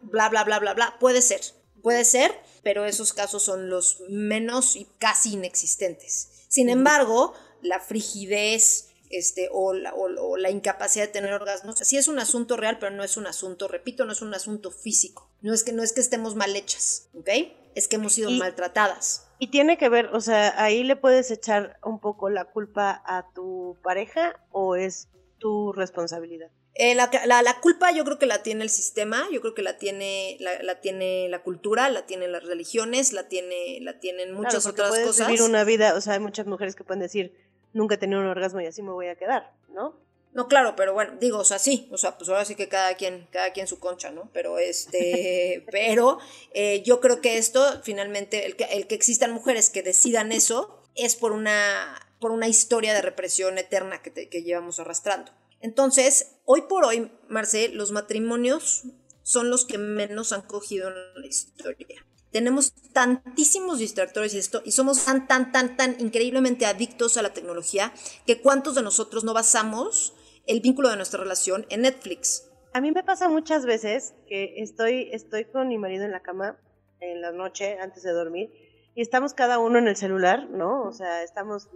bla, 0.00 0.28
bla, 0.28 0.44
bla, 0.44 0.58
bla, 0.58 0.74
bla. 0.74 0.96
Puede 0.98 1.20
ser, 1.20 1.40
puede 1.82 2.04
ser, 2.04 2.32
pero 2.62 2.84
esos 2.84 3.12
casos 3.12 3.42
son 3.42 3.68
los 3.68 4.00
menos 4.08 4.76
y 4.76 4.86
casi 4.98 5.34
inexistentes. 5.34 6.46
Sin 6.48 6.68
embargo, 6.68 7.34
la 7.62 7.80
frigidez 7.80 8.88
este, 9.10 9.48
o, 9.52 9.72
la, 9.72 9.94
o, 9.94 10.36
la 10.36 10.50
incapacidad 10.50 11.06
de 11.06 11.12
tener 11.12 11.32
orgasmos, 11.32 11.78
sí 11.78 11.96
es 11.96 12.08
un 12.08 12.18
asunto 12.18 12.56
real, 12.56 12.78
pero 12.78 12.90
no 12.90 13.04
es 13.04 13.16
un 13.16 13.26
asunto, 13.26 13.68
repito, 13.68 14.04
no 14.04 14.12
es 14.12 14.22
un 14.22 14.34
asunto 14.34 14.70
físico. 14.70 15.30
No 15.40 15.52
es 15.54 15.62
que, 15.62 15.72
no 15.72 15.82
es 15.82 15.92
que 15.92 16.00
estemos 16.00 16.34
mal 16.34 16.56
hechas, 16.56 17.08
¿ok? 17.14 17.28
Es 17.74 17.88
que 17.88 17.96
hemos 17.96 18.12
sido 18.12 18.30
maltratadas. 18.30 19.28
Y 19.38 19.48
tiene 19.48 19.76
que 19.78 19.88
ver, 19.88 20.06
o 20.12 20.20
sea, 20.20 20.62
ahí 20.62 20.84
le 20.84 20.96
puedes 20.96 21.30
echar 21.30 21.78
un 21.82 21.98
poco 21.98 22.30
la 22.30 22.44
culpa 22.44 23.02
a 23.04 23.26
tu 23.34 23.76
pareja 23.82 24.40
o 24.50 24.76
es 24.76 25.08
tu 25.38 25.72
responsabilidad. 25.72 26.50
Eh, 26.76 26.94
la, 26.96 27.08
la, 27.26 27.60
culpa 27.60 27.92
yo 27.92 28.04
creo 28.04 28.18
que 28.18 28.26
la 28.26 28.42
tiene 28.42 28.64
el 28.64 28.70
sistema, 28.70 29.28
yo 29.30 29.40
creo 29.40 29.54
que 29.54 29.62
la 29.62 29.78
tiene 29.78 30.36
la, 30.40 30.60
la 30.60 30.80
tiene 30.80 31.28
la 31.28 31.42
cultura, 31.42 31.88
la 31.88 32.04
tienen 32.04 32.32
las 32.32 32.42
religiones, 32.42 33.12
la 33.12 33.28
tiene 33.28 33.78
la 33.80 34.00
tienen 34.00 34.32
muchas 34.32 34.66
otras 34.66 34.88
puedes 34.88 35.06
cosas. 35.06 35.28
vivir 35.28 35.42
una 35.42 35.62
vida, 35.62 35.94
o 35.94 36.00
sea, 36.00 36.14
hay 36.14 36.20
muchas 36.20 36.46
mujeres 36.46 36.74
que 36.74 36.82
pueden 36.82 37.00
decir, 37.00 37.32
nunca 37.72 37.94
he 37.94 37.98
tenido 37.98 38.20
un 38.20 38.26
orgasmo 38.26 38.60
y 38.60 38.66
así 38.66 38.82
me 38.82 38.90
voy 38.90 39.06
a 39.06 39.14
quedar, 39.14 39.52
¿no? 39.68 39.94
No, 40.34 40.48
claro, 40.48 40.74
pero 40.76 40.92
bueno, 40.92 41.16
digo, 41.20 41.38
o 41.38 41.44
sea, 41.44 41.60
sí, 41.60 41.88
o 41.92 41.96
sea, 41.96 42.18
pues 42.18 42.28
ahora 42.28 42.44
sí 42.44 42.56
que 42.56 42.68
cada 42.68 42.96
quien, 42.96 43.28
cada 43.30 43.52
quien 43.52 43.68
su 43.68 43.78
concha, 43.78 44.10
¿no? 44.10 44.28
Pero 44.32 44.58
este, 44.58 45.64
pero 45.70 46.18
eh, 46.52 46.82
yo 46.84 47.00
creo 47.00 47.20
que 47.20 47.38
esto, 47.38 47.80
finalmente, 47.84 48.44
el 48.44 48.56
que, 48.56 48.64
el 48.64 48.88
que 48.88 48.96
existan 48.96 49.32
mujeres 49.32 49.70
que 49.70 49.84
decidan 49.84 50.32
eso, 50.32 50.82
es 50.96 51.14
por 51.14 51.30
una, 51.30 52.04
por 52.20 52.32
una 52.32 52.48
historia 52.48 52.94
de 52.94 53.02
represión 53.02 53.58
eterna 53.58 54.02
que, 54.02 54.28
que 54.28 54.42
llevamos 54.42 54.80
arrastrando. 54.80 55.30
Entonces, 55.60 56.32
hoy 56.44 56.62
por 56.62 56.84
hoy, 56.84 57.12
Marce, 57.28 57.68
los 57.68 57.92
matrimonios 57.92 58.82
son 59.22 59.50
los 59.50 59.64
que 59.64 59.78
menos 59.78 60.32
han 60.32 60.42
cogido 60.42 60.88
en 60.88 60.94
la 61.14 61.26
historia. 61.26 62.04
Tenemos 62.32 62.72
tantísimos 62.92 63.78
distractores 63.78 64.34
y 64.34 64.38
esto, 64.38 64.62
y 64.64 64.72
somos 64.72 65.04
tan, 65.04 65.28
tan, 65.28 65.52
tan, 65.52 65.76
tan 65.76 65.96
increíblemente 66.00 66.66
adictos 66.66 67.16
a 67.16 67.22
la 67.22 67.32
tecnología 67.32 67.94
que 68.26 68.42
cuántos 68.42 68.74
de 68.74 68.82
nosotros 68.82 69.22
no 69.22 69.32
basamos 69.32 70.14
el 70.46 70.60
vínculo 70.60 70.90
de 70.90 70.96
nuestra 70.96 71.20
relación 71.20 71.66
en 71.70 71.82
Netflix. 71.82 72.50
A 72.72 72.80
mí 72.80 72.90
me 72.92 73.04
pasa 73.04 73.28
muchas 73.28 73.66
veces 73.66 74.14
que 74.26 74.54
estoy, 74.56 75.08
estoy 75.12 75.44
con 75.44 75.68
mi 75.68 75.78
marido 75.78 76.04
en 76.04 76.10
la 76.10 76.20
cama 76.20 76.58
en 77.00 77.20
la 77.20 77.32
noche 77.32 77.78
antes 77.80 78.02
de 78.02 78.12
dormir 78.12 78.50
y 78.94 79.02
estamos 79.02 79.34
cada 79.34 79.58
uno 79.58 79.78
en 79.78 79.88
el 79.88 79.96
celular, 79.96 80.48
¿no? 80.50 80.82
O 80.82 80.92
sea, 80.92 81.22
estamos 81.22 81.68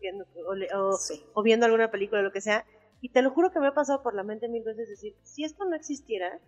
viendo 0.00 0.26
o, 0.74 0.98
o 1.34 1.42
viendo 1.42 1.66
alguna 1.66 1.90
película 1.90 2.20
o 2.20 2.24
lo 2.24 2.32
que 2.32 2.40
sea 2.40 2.66
y 3.04 3.10
te 3.10 3.20
lo 3.20 3.30
juro 3.30 3.52
que 3.52 3.60
me 3.60 3.66
ha 3.66 3.74
pasado 3.74 4.02
por 4.02 4.14
la 4.14 4.22
mente 4.22 4.48
mil 4.48 4.62
veces 4.62 4.88
decir, 4.88 5.14
si 5.22 5.44
esto 5.44 5.66
no 5.66 5.76
existiera, 5.76 6.40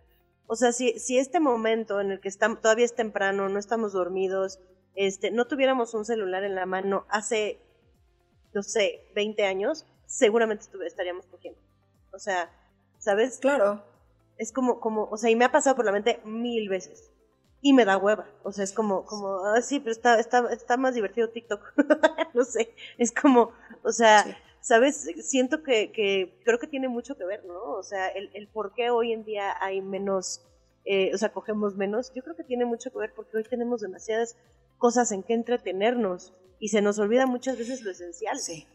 o 0.46 0.56
sea, 0.56 0.72
si, 0.72 0.98
si 0.98 1.18
este 1.18 1.38
momento 1.38 2.00
en 2.00 2.12
el 2.12 2.20
que 2.20 2.28
estamos, 2.28 2.62
todavía 2.62 2.86
es 2.86 2.94
temprano, 2.94 3.50
no 3.50 3.58
estamos 3.58 3.92
dormidos, 3.92 4.58
este, 4.94 5.30
no 5.30 5.46
tuviéramos 5.46 5.92
un 5.92 6.06
celular 6.06 6.44
en 6.44 6.54
la 6.54 6.64
mano 6.64 7.04
hace, 7.10 7.60
no 8.54 8.62
sé, 8.62 9.10
20 9.14 9.44
años, 9.44 9.86
seguramente 10.06 10.64
estaríamos 10.86 11.26
cogiendo. 11.26 11.60
O 12.16 12.18
sea, 12.18 12.50
¿sabes? 12.98 13.38
Claro. 13.38 13.84
Es 14.38 14.52
como, 14.52 14.80
como, 14.80 15.04
o 15.04 15.16
sea, 15.16 15.30
y 15.30 15.36
me 15.36 15.44
ha 15.44 15.52
pasado 15.52 15.76
por 15.76 15.84
la 15.84 15.92
mente 15.92 16.20
mil 16.24 16.68
veces. 16.68 17.10
Y 17.60 17.72
me 17.72 17.84
da 17.84 17.98
hueva. 17.98 18.26
O 18.42 18.52
sea, 18.52 18.64
es 18.64 18.72
como, 18.72 19.04
como, 19.04 19.44
ah, 19.44 19.60
sí, 19.60 19.80
pero 19.80 19.92
está, 19.92 20.18
está, 20.18 20.50
está 20.52 20.76
más 20.76 20.94
divertido 20.94 21.28
TikTok. 21.28 21.74
no 22.34 22.44
sé. 22.44 22.74
Es 22.98 23.12
como, 23.12 23.52
o 23.82 23.92
sea, 23.92 24.24
¿sabes? 24.60 25.08
Siento 25.20 25.62
que, 25.62 25.92
que, 25.92 26.40
creo 26.44 26.58
que 26.58 26.66
tiene 26.66 26.88
mucho 26.88 27.16
que 27.16 27.24
ver, 27.24 27.44
¿no? 27.44 27.72
O 27.72 27.82
sea, 27.82 28.08
el, 28.08 28.30
el 28.34 28.48
por 28.48 28.74
qué 28.74 28.90
hoy 28.90 29.12
en 29.12 29.24
día 29.24 29.54
hay 29.60 29.80
menos, 29.82 30.42
eh, 30.84 31.14
o 31.14 31.18
sea, 31.18 31.32
cogemos 31.32 31.76
menos, 31.76 32.12
yo 32.14 32.22
creo 32.22 32.36
que 32.36 32.44
tiene 32.44 32.64
mucho 32.64 32.90
que 32.90 32.98
ver 32.98 33.12
porque 33.14 33.36
hoy 33.36 33.44
tenemos 33.44 33.80
demasiadas 33.80 34.36
cosas 34.78 35.12
en 35.12 35.22
que 35.22 35.34
entretenernos 35.34 36.34
y 36.58 36.68
se 36.68 36.82
nos 36.82 36.98
olvida 36.98 37.26
muchas 37.26 37.58
veces 37.58 37.82
lo 37.82 37.90
esencial. 37.90 38.38
Sí. 38.38 38.66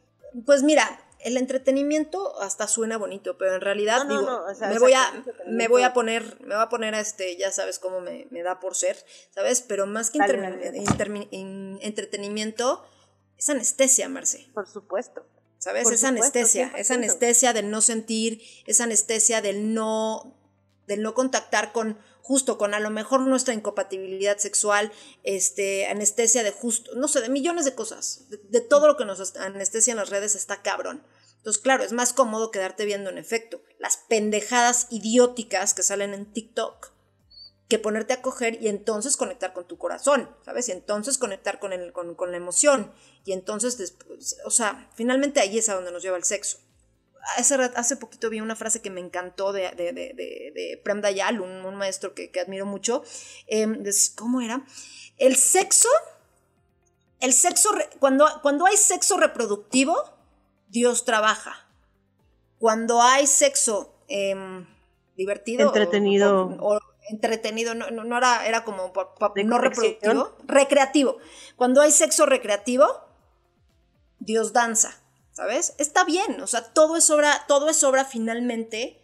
Pues 0.46 0.64
mira, 0.64 0.84
el 1.24 1.38
entretenimiento 1.38 2.42
hasta 2.42 2.68
suena 2.68 2.98
bonito, 2.98 3.38
pero 3.38 3.56
en 3.56 3.62
realidad 3.62 4.06
digo, 4.08 4.46
me 4.62 4.80
voy 4.80 4.94
a 4.94 5.24
me 5.48 5.68
voy 5.68 5.84
a 5.84 5.94
poner 5.94 6.40
me 6.42 6.56
voy 6.56 6.64
a 6.64 6.70
poner 6.70 6.96
a 6.96 7.00
este, 7.00 7.38
ya 7.38 7.52
sabes 7.52 7.80
cómo 7.80 8.02
me, 8.02 8.28
me 8.32 8.44
da 8.44 8.60
por 8.60 8.76
ser, 8.76 8.98
¿sabes? 9.34 9.62
Pero 9.62 9.86
más 9.86 10.10
que 10.10 10.20
entretenimiento 11.82 12.84
es 13.38 13.50
anestesia, 13.50 14.10
Marce. 14.10 14.50
Por 14.54 14.68
supuesto. 14.68 15.26
¿sabes? 15.62 15.90
esa 15.92 16.08
anestesia, 16.08 16.74
esa 16.76 16.96
anestesia 16.96 17.54
del 17.54 17.70
no 17.70 17.82
sentir, 17.82 18.42
esa 18.66 18.86
anestesia 18.86 19.42
del 19.42 19.76
no, 19.76 20.36
del 20.88 21.04
no 21.04 21.14
contactar 21.14 21.72
con 21.72 22.00
justo 22.22 22.58
con 22.58 22.74
a 22.74 22.80
lo 22.80 22.90
mejor 22.90 23.22
nuestra 23.22 23.54
incompatibilidad 23.54 24.38
sexual, 24.38 24.92
este, 25.24 25.88
anestesia 25.88 26.44
de 26.44 26.52
justo, 26.52 26.92
no 26.96 27.08
sé, 27.08 27.22
de 27.22 27.30
millones 27.30 27.66
de 27.66 27.76
cosas, 27.76 28.26
de, 28.30 28.62
todo 28.62 28.88
lo 28.88 28.98
que 28.98 29.06
nos 29.06 29.36
anestesia 29.38 29.92
en 29.92 29.98
las 29.98 30.10
redes 30.10 30.36
está 30.36 30.62
cabrón. 30.62 31.04
Entonces, 31.38 31.62
claro, 31.62 31.84
es 31.84 31.92
más 31.92 32.14
cómodo 32.14 32.52
quedarte 32.52 32.86
viendo 32.86 33.10
en 33.10 33.18
efecto 33.18 33.62
las 33.80 33.98
pendejadas 33.98 34.88
idióticas 34.92 35.74
que 35.74 35.84
salen 35.84 36.14
en 36.14 36.32
TikTok 36.32 36.92
que 37.72 37.80
ponerte 37.80 38.12
a 38.12 38.22
coger 38.22 38.62
y 38.62 38.68
entonces 38.68 39.16
conectar 39.16 39.54
con 39.54 39.66
tu 39.66 39.78
corazón, 39.78 40.30
¿sabes? 40.44 40.68
Y 40.68 40.74
entonces 40.74 41.18
conectar 41.18 41.58
con, 41.58 41.72
el, 41.72 41.94
con, 41.94 42.16
con 42.16 42.32
la 42.32 42.36
emoción. 42.36 42.92
Y 43.24 43.32
entonces, 43.32 43.78
después, 43.78 44.36
o 44.44 44.52
sea, 44.52 44.92
finalmente 44.94 45.40
ahí 45.40 45.58
es 45.58 45.70
a 45.70 45.76
donde 45.76 45.94
nos 45.94 46.04
lleva 46.04 46.18
el 46.18 46.26
sexo. 46.26 46.58
Hace, 47.38 47.56
hace 47.56 47.98
poquito 47.98 48.30
vi 48.30 48.42
una 48.42 48.56
frase 48.56 48.82
que 48.82 48.90
me 48.90 49.00
encantó 49.00 49.54
de, 49.54 49.70
de, 49.72 49.94
de, 49.94 50.14
de 50.14 50.82
Prem 50.84 51.02
Dayal, 51.02 51.40
un, 51.40 51.66
un, 51.66 51.76
maestro 51.76 52.14
que, 52.14 52.32
que 52.32 52.40
admiro 52.40 52.66
mucho. 52.66 53.04
Eh, 53.48 53.68
¿Cómo 54.16 54.42
era? 54.42 54.66
El 55.18 55.36
sexo, 55.36 55.88
el 57.20 57.34
sexo, 57.34 57.70
cuando, 58.00 58.26
cuando 58.42 58.66
hay 58.66 58.76
sexo 58.76 59.18
reproductivo, 59.18 59.96
Dios 60.70 61.06
trabaja. 61.06 61.68
Cuando 62.58 63.02
hay 63.02 63.28
sexo 63.28 63.94
em, 64.08 64.66
divertido, 65.16 65.68
entretenido, 65.68 66.58
o, 66.60 66.80
entretenido, 67.10 67.76
no, 67.76 67.90
no, 67.92 68.18
era, 68.18 68.48
era 68.48 68.64
como 68.64 68.92
no 69.46 69.58
reproductivo, 69.58 70.36
recreativo. 70.48 71.18
Cuando 71.56 71.82
hay 71.82 71.92
sexo 71.92 72.26
recreativo, 72.26 72.88
Dios 74.20 74.54
danza, 74.54 75.01
¿sabes? 75.42 75.74
Está 75.80 76.04
bien, 76.04 76.40
o 76.40 76.46
sea, 76.46 76.62
todo 76.72 76.96
es 76.98 77.10
obra, 77.10 77.46
todo 77.48 77.68
es 77.68 77.84
obra 77.84 78.06
finalmente 78.06 79.02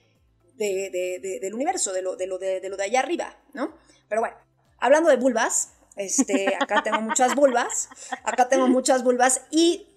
de, 0.53 1.39
del 1.41 1.53
universo, 1.55 1.93
de 1.93 2.03
lo, 2.03 2.15
de, 2.15 2.27
lo 2.27 2.37
de, 2.37 2.69
lo 2.69 2.77
de 2.77 2.83
allá 2.83 2.99
arriba, 2.99 3.35
¿no? 3.53 3.73
Pero 4.07 4.21
bueno, 4.21 4.37
hablando 4.77 5.09
de 5.09 5.15
vulvas, 5.15 5.73
este, 5.95 6.55
acá 6.59 6.81
tengo 6.83 7.01
muchas 7.01 7.33
vulvas, 7.33 7.89
acá 8.23 8.49
tengo 8.49 8.67
muchas 8.67 9.03
vulvas 9.03 9.47
y 9.49 9.87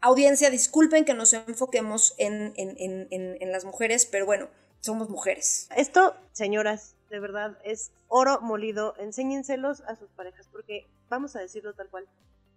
audiencia, 0.00 0.48
disculpen 0.48 1.04
que 1.04 1.12
nos 1.12 1.34
enfoquemos 1.34 2.14
en, 2.16 2.54
en, 2.56 2.74
en, 2.78 3.36
en 3.38 3.52
las 3.52 3.66
mujeres, 3.66 4.06
pero 4.06 4.24
bueno, 4.24 4.48
somos 4.80 5.10
mujeres. 5.10 5.68
Esto, 5.76 6.16
señoras, 6.32 6.96
de 7.10 7.20
verdad, 7.20 7.58
es 7.64 7.92
oro 8.08 8.40
molido. 8.40 8.94
Enséñenselos 8.96 9.82
a 9.82 9.96
sus 9.96 10.08
parejas, 10.12 10.48
porque 10.50 10.88
vamos 11.10 11.36
a 11.36 11.40
decirlo 11.40 11.74
tal 11.74 11.90
cual. 11.90 12.08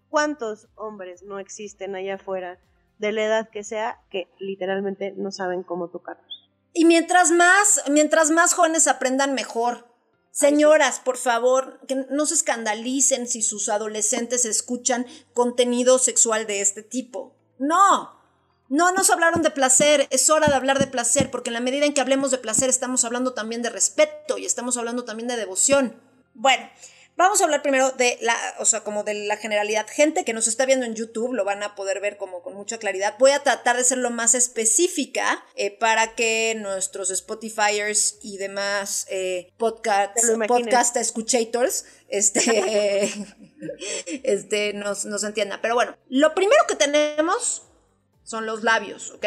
¿Cuántos 0.08 0.70
hombres 0.76 1.24
no 1.24 1.40
existen 1.40 1.96
allá 1.96 2.16
afuera, 2.16 2.62
de 2.98 3.12
la 3.12 3.26
edad 3.26 3.50
que 3.50 3.64
sea, 3.64 4.00
que 4.10 4.30
literalmente 4.40 5.14
no 5.18 5.32
saben 5.32 5.64
cómo 5.64 5.90
tocarlos? 5.90 6.50
Y 6.74 6.86
mientras 6.86 7.32
más, 7.32 7.84
mientras 7.90 8.32
más 8.32 8.54
jóvenes 8.54 8.88
aprendan 8.88 9.34
mejor. 9.34 9.88
Señoras, 10.32 11.00
por 11.00 11.16
favor, 11.16 11.80
que 11.88 12.06
no 12.10 12.26
se 12.26 12.34
escandalicen 12.34 13.28
si 13.28 13.42
sus 13.42 13.70
adolescentes 13.70 14.44
escuchan 14.44 15.06
contenido 15.34 15.98
sexual 15.98 16.46
de 16.46 16.60
este 16.60 16.84
tipo. 16.84 17.34
No, 17.58 18.20
no 18.68 18.92
nos 18.92 19.10
hablaron 19.10 19.42
de 19.44 19.52
placer, 19.52 20.08
es 20.10 20.30
hora 20.30 20.48
de 20.48 20.56
hablar 20.56 20.80
de 20.80 20.88
placer, 20.88 21.32
porque 21.32 21.52
en 21.52 21.54
la 21.54 21.62
medida 21.62 21.86
en 21.86 21.94
que 21.94 22.02
hablemos 22.02 22.32
de 22.32 22.40
placer 22.40 22.70
estamos 22.70 23.06
hablando 23.06 23.34
también 23.34 23.62
de 23.62 23.70
respeto 23.70 24.38
y 24.38 24.46
estamos 24.46 24.76
hablando 24.76 25.06
también 25.06 25.30
de 25.30 25.38
devoción. 25.38 26.02
Bueno, 26.34 26.68
vamos 27.18 27.40
a 27.42 27.46
hablar 27.46 27.62
primero 27.62 27.92
de 27.92 28.18
la, 28.22 28.36
o 28.60 28.66
sea, 28.66 28.84
como 28.84 29.04
de 29.04 29.14
la 29.14 29.38
generalidad. 29.38 29.88
Gente 29.88 30.26
que 30.26 30.34
nos 30.34 30.48
está 30.48 30.66
viendo 30.66 30.86
en 30.86 30.96
YouTube 30.96 31.34
lo 31.34 31.46
van 31.46 31.64
a 31.64 31.76
poder 31.76 32.00
ver 32.02 32.18
como 32.18 32.42
con 32.42 32.54
mucha 32.54 32.78
claridad. 32.78 33.16
Voy 33.20 33.32
a 33.32 33.40
tratar 33.40 33.78
de 33.78 33.84
ser 33.84 34.00
lo 34.00 34.10
más 34.10 34.36
específica 34.36 35.44
eh, 35.56 35.72
para 35.72 36.16
que 36.16 36.56
nuestros 36.58 37.10
Spotifyers 37.10 38.18
y 38.22 38.38
demás 38.38 39.06
eh, 39.10 39.54
podcast, 39.58 40.18
podcast 40.48 40.98
escuchators 40.98 41.86
este, 42.08 43.12
este, 44.24 44.74
nos, 44.74 45.06
nos 45.06 45.24
entiendan. 45.24 45.60
Pero 45.62 45.76
bueno, 45.76 45.98
lo 46.10 46.34
primero 46.34 46.62
que 46.68 46.76
tenemos 46.76 47.64
son 48.24 48.46
los 48.46 48.64
labios, 48.64 49.12
¿ok? 49.12 49.26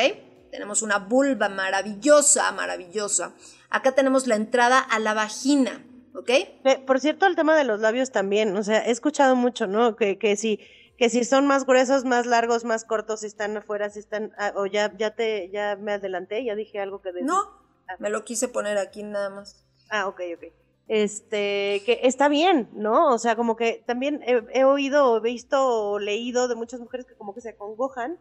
Tenemos 0.50 0.82
una 0.82 0.98
vulva 0.98 1.48
maravillosa, 1.48 2.50
maravillosa. 2.52 3.34
Acá 3.70 3.92
tenemos 3.92 4.26
la 4.26 4.34
entrada 4.34 4.78
a 4.78 4.98
la 4.98 5.12
vagina, 5.12 5.84
¿ok? 6.18 6.84
Por 6.86 7.00
cierto, 7.00 7.26
el 7.26 7.36
tema 7.36 7.56
de 7.56 7.64
los 7.64 7.80
labios 7.80 8.10
también, 8.10 8.56
o 8.56 8.62
sea, 8.62 8.86
he 8.86 8.90
escuchado 8.90 9.36
mucho, 9.36 9.66
¿no? 9.66 9.96
Que, 9.96 10.18
que 10.18 10.36
si 10.36 10.60
que 10.96 11.10
si 11.10 11.22
son 11.22 11.46
más 11.46 11.64
gruesos, 11.64 12.04
más 12.04 12.26
largos, 12.26 12.64
más 12.64 12.84
cortos, 12.84 13.20
si 13.20 13.26
están 13.26 13.56
afuera, 13.56 13.88
si 13.88 14.00
están 14.00 14.32
ah, 14.36 14.52
o 14.56 14.66
ya 14.66 14.92
ya 14.96 15.14
te 15.14 15.48
ya 15.50 15.76
me 15.76 15.92
adelanté, 15.92 16.44
ya 16.44 16.56
dije 16.56 16.80
algo 16.80 17.00
que 17.00 17.12
No, 17.22 17.38
ah. 17.86 17.96
me 18.00 18.10
lo 18.10 18.24
quise 18.24 18.48
poner 18.48 18.78
aquí 18.78 19.04
nada 19.04 19.30
más. 19.30 19.64
Ah, 19.90 20.08
ok, 20.08 20.20
ok. 20.36 20.52
Este, 20.88 21.82
que 21.86 22.00
está 22.02 22.28
bien, 22.28 22.68
¿no? 22.72 23.14
O 23.14 23.18
sea, 23.18 23.36
como 23.36 23.54
que 23.54 23.84
también 23.86 24.22
he, 24.26 24.42
he 24.58 24.64
oído, 24.64 25.20
visto 25.20 25.92
o 25.92 25.98
leído 26.00 26.48
de 26.48 26.56
muchas 26.56 26.80
mujeres 26.80 27.06
que 27.06 27.14
como 27.14 27.32
que 27.34 27.42
se 27.42 27.50
acongojan 27.50 28.18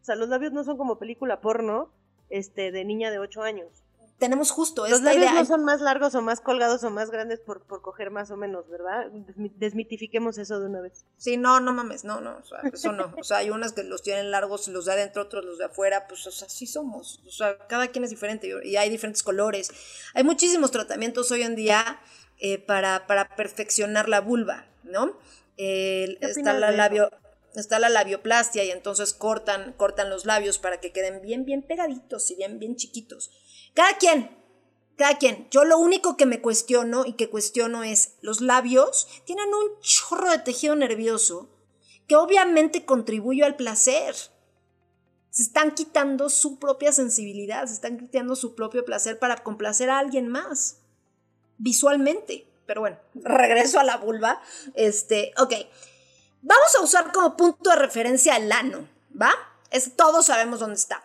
o 0.00 0.04
sea, 0.04 0.16
los 0.16 0.28
labios 0.28 0.52
no 0.52 0.64
son 0.64 0.78
como 0.78 0.98
película 0.98 1.40
porno 1.40 1.90
este, 2.30 2.72
de 2.72 2.84
niña 2.84 3.10
de 3.10 3.18
8 3.18 3.42
años. 3.42 3.68
Tenemos 4.20 4.50
justo 4.50 4.86
Los 4.86 5.00
labios 5.00 5.32
no 5.32 5.44
son 5.46 5.64
más 5.64 5.80
largos 5.80 6.14
o 6.14 6.20
más 6.20 6.42
colgados 6.42 6.84
o 6.84 6.90
más 6.90 7.10
grandes 7.10 7.40
por, 7.40 7.62
por 7.62 7.80
coger 7.80 8.10
más 8.10 8.30
o 8.30 8.36
menos, 8.36 8.68
¿verdad? 8.68 9.06
Desmitifiquemos 9.56 10.36
eso 10.36 10.60
de 10.60 10.66
una 10.66 10.82
vez. 10.82 11.06
Sí, 11.16 11.38
no, 11.38 11.58
no 11.58 11.72
mames, 11.72 12.04
no, 12.04 12.20
no, 12.20 12.36
o 12.36 12.44
sea, 12.44 12.60
eso 12.70 12.92
no. 12.92 13.14
O 13.18 13.24
sea, 13.24 13.38
hay 13.38 13.48
unas 13.48 13.72
que 13.72 13.82
los 13.82 14.02
tienen 14.02 14.30
largos 14.30 14.68
los 14.68 14.84
de 14.84 14.92
adentro, 14.92 15.22
otros 15.22 15.44
los 15.44 15.56
de 15.56 15.64
afuera, 15.64 16.06
pues, 16.06 16.26
o 16.26 16.30
sea, 16.30 16.46
así 16.46 16.66
somos. 16.66 17.22
O 17.26 17.30
sea, 17.30 17.56
cada 17.66 17.88
quien 17.88 18.04
es 18.04 18.10
diferente 18.10 18.50
y 18.62 18.76
hay 18.76 18.90
diferentes 18.90 19.22
colores. 19.22 19.72
Hay 20.12 20.22
muchísimos 20.22 20.70
tratamientos 20.70 21.30
hoy 21.30 21.42
en 21.42 21.56
día 21.56 21.98
eh, 22.38 22.58
para, 22.58 23.06
para 23.06 23.34
perfeccionar 23.36 24.08
la 24.10 24.20
vulva, 24.20 24.66
¿no? 24.84 25.16
está 25.56 26.54
la 26.54 26.70
labio 26.70 27.10
está 27.54 27.78
la 27.78 27.88
labioplastia 27.88 28.64
y 28.64 28.70
entonces 28.70 29.12
cortan, 29.12 29.72
cortan 29.72 30.10
los 30.10 30.24
labios 30.24 30.58
para 30.58 30.80
que 30.80 30.92
queden 30.92 31.20
bien, 31.22 31.44
bien 31.44 31.62
pegaditos 31.62 32.30
y 32.30 32.36
bien, 32.36 32.58
bien 32.58 32.76
chiquitos. 32.76 33.30
Cada 33.74 33.96
quien, 33.98 34.36
cada 34.96 35.18
quien. 35.18 35.48
Yo 35.50 35.64
lo 35.64 35.78
único 35.78 36.16
que 36.16 36.26
me 36.26 36.40
cuestiono 36.40 37.06
y 37.06 37.14
que 37.14 37.30
cuestiono 37.30 37.82
es, 37.82 38.16
los 38.20 38.40
labios 38.40 39.08
tienen 39.24 39.48
un 39.52 39.80
chorro 39.80 40.30
de 40.30 40.38
tejido 40.38 40.76
nervioso 40.76 41.48
que 42.06 42.16
obviamente 42.16 42.84
contribuye 42.84 43.44
al 43.44 43.56
placer. 43.56 44.14
Se 45.30 45.42
están 45.42 45.70
quitando 45.70 46.28
su 46.28 46.58
propia 46.58 46.92
sensibilidad, 46.92 47.66
se 47.66 47.74
están 47.74 47.98
quitando 47.98 48.34
su 48.34 48.56
propio 48.56 48.84
placer 48.84 49.18
para 49.18 49.36
complacer 49.44 49.90
a 49.90 49.98
alguien 50.00 50.26
más, 50.28 50.78
visualmente. 51.56 52.48
Pero 52.66 52.80
bueno, 52.80 52.98
regreso 53.14 53.78
a 53.78 53.84
la 53.84 53.96
vulva. 53.96 54.42
Este, 54.74 55.32
ok. 55.38 55.54
Vamos 56.42 56.74
a 56.78 56.82
usar 56.82 57.12
como 57.12 57.36
punto 57.36 57.70
de 57.70 57.76
referencia 57.76 58.36
el 58.36 58.50
ano, 58.50 58.88
¿va? 59.18 59.32
Es, 59.70 59.94
todos 59.94 60.26
sabemos 60.26 60.58
dónde 60.60 60.76
está, 60.76 61.04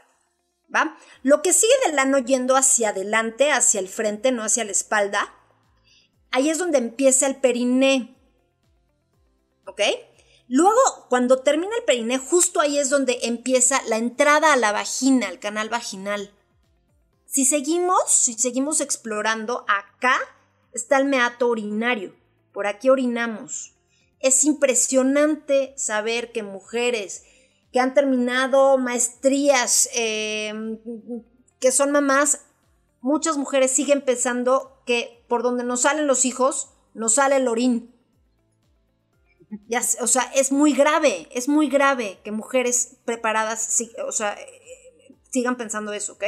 Lo 1.24 1.42
que 1.42 1.54
sigue 1.54 1.74
del 1.86 2.00
ano 2.00 2.18
yendo 2.20 2.56
hacia 2.56 2.90
adelante, 2.90 3.52
hacia 3.52 3.80
el 3.80 3.88
frente, 3.88 4.32
no 4.32 4.44
hacia 4.44 4.64
la 4.64 4.72
espalda, 4.72 5.34
ahí 6.32 6.50
es 6.50 6.58
donde 6.58 6.78
empieza 6.78 7.28
el 7.28 7.38
periné, 7.38 8.16
¿ok? 9.66 9.82
Luego, 10.48 10.80
cuando 11.10 11.40
termina 11.40 11.76
el 11.78 11.84
periné, 11.84 12.18
justo 12.18 12.62
ahí 12.62 12.78
es 12.78 12.90
donde 12.90 13.20
empieza 13.24 13.82
la 13.88 13.98
entrada 13.98 14.54
a 14.54 14.58
la 14.58 14.72
vagina, 14.72 15.28
el 15.30 15.40
canal 15.40 15.70
vaginal. 15.70 16.32
Si 17.26 17.46
seguimos, 17.46 18.12
si 18.12 18.34
seguimos 18.34 18.80
explorando, 18.82 19.66
acá 19.68 20.20
está 20.72 20.98
el 20.98 21.06
meato 21.06 21.48
urinario. 21.48 22.16
Por 22.54 22.68
aquí 22.68 22.90
orinamos 22.90 23.76
es 24.26 24.44
impresionante 24.44 25.74
saber 25.78 26.32
que 26.32 26.42
mujeres 26.42 27.26
que 27.76 27.82
han 27.82 27.94
terminado 27.94 28.78
maestrías, 28.78 29.90
em, 29.94 30.80
que 31.60 31.74
son 31.74 31.92
mamás, 31.92 32.46
muchas 33.02 33.36
mujeres 33.36 33.70
siguen 33.70 34.00
pensando 34.00 34.82
que 34.86 35.26
por 35.28 35.44
donde 35.44 35.66
nos 35.66 35.82
salen 35.82 36.08
los 36.08 36.24
hijos, 36.24 36.70
nos 36.94 37.16
sale 37.16 37.36
el 37.36 37.50
orín. 37.50 37.94
O 40.00 40.08
sea, 40.08 40.24
es 40.34 40.54
muy 40.54 40.74
grave, 40.74 41.28
es 41.32 41.50
muy 41.50 41.68
grave 41.68 42.22
que 42.24 42.32
mujeres 42.32 42.96
preparadas 43.04 43.78
o 44.08 44.12
sea, 44.14 44.38
sigan 45.30 45.58
pensando 45.58 45.92
eso, 45.92 46.14
¿ok? 46.14 46.24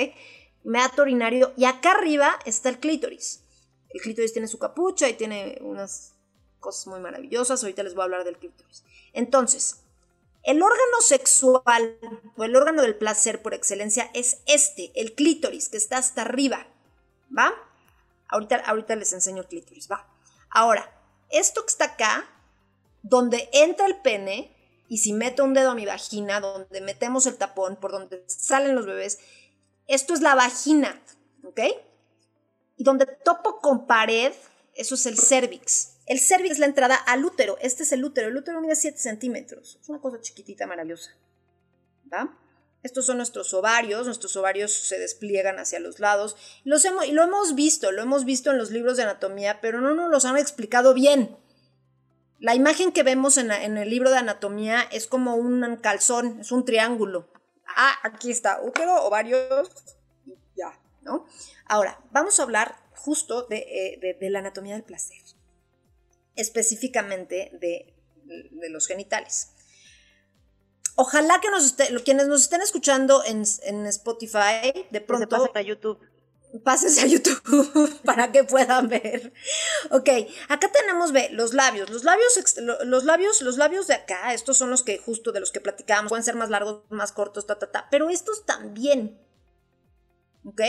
Meato 0.65 1.03
urinario 1.03 1.53
y 1.55 1.63
acá 1.63 1.91
arriba 1.91 2.37
está 2.43 2.67
el 2.67 2.81
clítoris. 2.81 3.45
El 3.87 4.01
clítoris 4.01 4.33
tiene 4.33 4.49
su 4.49 4.59
capucha 4.59 5.07
y 5.07 5.13
tiene 5.13 5.59
unas 5.61 6.13
cosas 6.59 6.87
muy 6.87 6.99
maravillosas. 6.99 7.63
Ahorita 7.63 7.83
les 7.83 7.95
voy 7.95 8.01
a 8.01 8.03
hablar 8.03 8.25
del 8.25 8.37
clítoris. 8.37 8.83
Entonces, 9.13 9.86
el 10.47 10.63
órgano 10.63 11.01
sexual 11.01 11.99
o 12.37 12.43
el 12.45 12.55
órgano 12.55 12.81
del 12.81 12.95
placer 12.95 13.41
por 13.41 13.53
excelencia 13.53 14.09
es 14.13 14.37
este, 14.45 14.93
el 14.95 15.13
clítoris, 15.13 15.67
que 15.67 15.75
está 15.75 15.97
hasta 15.97 16.21
arriba. 16.21 16.65
¿Va? 17.37 17.53
Ahorita, 18.29 18.95
les 18.95 19.11
enseño 19.11 19.41
el 19.41 19.47
clítoris, 19.49 19.91
va. 19.91 20.07
Ahora, 20.49 20.89
esto 21.29 21.65
que 21.65 21.71
está 21.71 21.85
acá, 21.85 22.29
donde 23.03 23.49
entra 23.51 23.87
el 23.87 23.97
pene, 23.97 24.55
y 24.87 24.99
si 24.99 25.11
meto 25.11 25.43
un 25.43 25.53
dedo 25.53 25.71
a 25.71 25.75
mi 25.75 25.85
vagina, 25.85 26.39
donde 26.39 26.79
metemos 26.79 27.25
el 27.25 27.35
tapón, 27.35 27.75
por 27.75 27.91
donde 27.91 28.23
salen 28.27 28.73
los 28.73 28.85
bebés, 28.85 29.19
esto 29.85 30.13
es 30.13 30.21
la 30.21 30.33
vagina, 30.33 31.03
¿ok? 31.43 31.59
Y 32.77 32.85
donde 32.85 33.05
topo 33.05 33.59
con 33.59 33.85
pared, 33.85 34.31
eso 34.75 34.95
es 34.95 35.05
el 35.07 35.17
cervix. 35.17 35.96
El 36.07 36.21
cervix 36.21 36.53
es 36.53 36.59
la 36.59 36.65
entrada 36.67 36.95
al 36.95 37.25
útero. 37.25 37.57
Este 37.59 37.83
es 37.83 37.91
el 37.91 38.03
útero. 38.03 38.29
El 38.29 38.37
útero 38.37 38.61
mide 38.61 38.77
7 38.77 38.97
centímetros. 38.97 39.77
Es 39.81 39.89
una 39.89 39.99
cosa 39.99 40.21
chiquitita, 40.21 40.65
maravillosa. 40.65 41.11
¿Va? 42.11 42.33
Estos 42.81 43.05
son 43.05 43.17
nuestros 43.17 43.53
ovarios. 43.53 44.05
Nuestros 44.05 44.37
ovarios 44.37 44.71
se 44.71 44.97
despliegan 44.97 45.59
hacia 45.59 45.81
los 45.81 45.99
lados. 45.99 46.37
Y 46.63 46.69
lo 47.11 47.23
hemos 47.23 47.55
visto, 47.55 47.91
lo 47.91 48.01
hemos 48.01 48.23
visto 48.23 48.51
en 48.51 48.57
los 48.57 48.71
libros 48.71 48.95
de 48.95 49.03
anatomía, 49.03 49.59
pero 49.59 49.81
no 49.81 49.93
nos 49.93 50.09
los 50.09 50.23
han 50.23 50.37
explicado 50.37 50.93
bien. 50.93 51.37
La 52.39 52.55
imagen 52.55 52.93
que 52.93 53.03
vemos 53.03 53.37
en, 53.37 53.51
en 53.51 53.77
el 53.77 53.89
libro 53.89 54.09
de 54.09 54.17
anatomía 54.17 54.83
es 54.91 55.07
como 55.07 55.35
un 55.35 55.75
calzón, 55.81 56.39
es 56.39 56.53
un 56.53 56.63
triángulo. 56.63 57.27
Ah, 57.67 57.95
aquí 58.03 58.31
está, 58.31 58.61
útero, 58.61 59.03
ovarios, 59.03 59.69
ya, 60.55 60.79
¿no? 61.01 61.25
Ahora, 61.65 61.99
vamos 62.11 62.39
a 62.39 62.43
hablar 62.43 62.77
justo 62.95 63.43
de, 63.43 63.57
eh, 63.57 64.17
de 64.17 64.29
la 64.29 64.39
anatomía 64.39 64.75
del 64.75 64.83
placer 64.83 65.17
específicamente 66.37 67.51
de, 67.59 67.93
los 68.69 68.87
genitales. 68.87 69.49
Ojalá 70.95 71.39
que 71.41 71.49
nos 71.49 71.75
quienes 72.03 72.27
nos 72.27 72.41
estén 72.43 72.61
escuchando 72.61 73.23
en, 73.25 73.43
Spotify, 73.87 74.85
de 74.89 75.01
pronto... 75.01 75.29
pasen 75.29 75.57
a 75.57 75.61
YouTube. 75.61 75.99
Pásense 76.63 77.01
a 77.01 77.07
YouTube 77.07 78.01
para 78.05 78.31
que 78.31 78.43
puedan 78.43 78.87
ver. 78.87 79.33
Ok, 79.91 80.09
acá 80.47 80.71
tenemos, 80.71 81.11
ve, 81.11 81.29
los 81.31 81.53
labios. 81.53 81.89
Los 81.89 82.03
labios, 82.03 82.57
los 82.85 83.03
labios, 83.03 83.41
los 83.41 83.57
labios 83.57 83.87
de 83.87 83.95
acá, 83.95 84.33
estos 84.33 84.57
son 84.57 84.69
los 84.69 84.83
que 84.83 84.97
justo 84.97 85.31
de 85.31 85.41
los 85.41 85.51
que 85.51 85.59
platicábamos. 85.59 86.09
Pueden 86.09 86.23
ser 86.23 86.35
más 86.35 86.49
largos, 86.49 86.83
más 86.89 87.11
cortos, 87.11 87.45
ta, 87.45 87.59
ta, 87.59 87.69
ta. 87.69 87.87
Pero 87.91 88.09
estos 88.09 88.45
también. 88.45 89.19
¿Ok? 90.45 90.61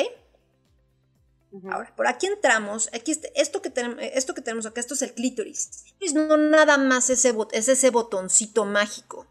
Ahora, 1.70 1.94
por 1.96 2.06
aquí 2.06 2.26
entramos, 2.26 2.90
aquí 2.92 3.12
este, 3.12 3.32
esto, 3.40 3.62
que 3.62 3.70
tenemos, 3.70 3.98
esto 4.00 4.34
que 4.34 4.42
tenemos 4.42 4.66
acá, 4.66 4.80
esto 4.80 4.94
es 4.94 5.02
el 5.02 5.14
clítoris. 5.14 5.84
No 6.12 6.37
nada 6.37 6.76
más 6.76 7.08
ese, 7.11 7.34
es 7.52 7.68
ese 7.68 7.90
botoncito 7.90 8.64
mágico. 8.64 9.26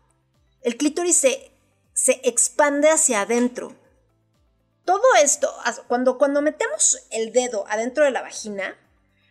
El 0.62 0.78
clítoris 0.78 1.18
se, 1.18 1.52
se 1.94 2.20
expande 2.24 2.90
hacia 2.90 3.22
adentro. 3.22 3.76
Todo 4.84 5.04
esto, 5.22 5.54
cuando, 5.88 6.18
cuando 6.18 6.42
metemos 6.42 6.98
el 7.12 7.32
dedo 7.34 7.66
adentro 7.68 8.04
de 8.04 8.12
la 8.12 8.22
vagina, 8.22 8.76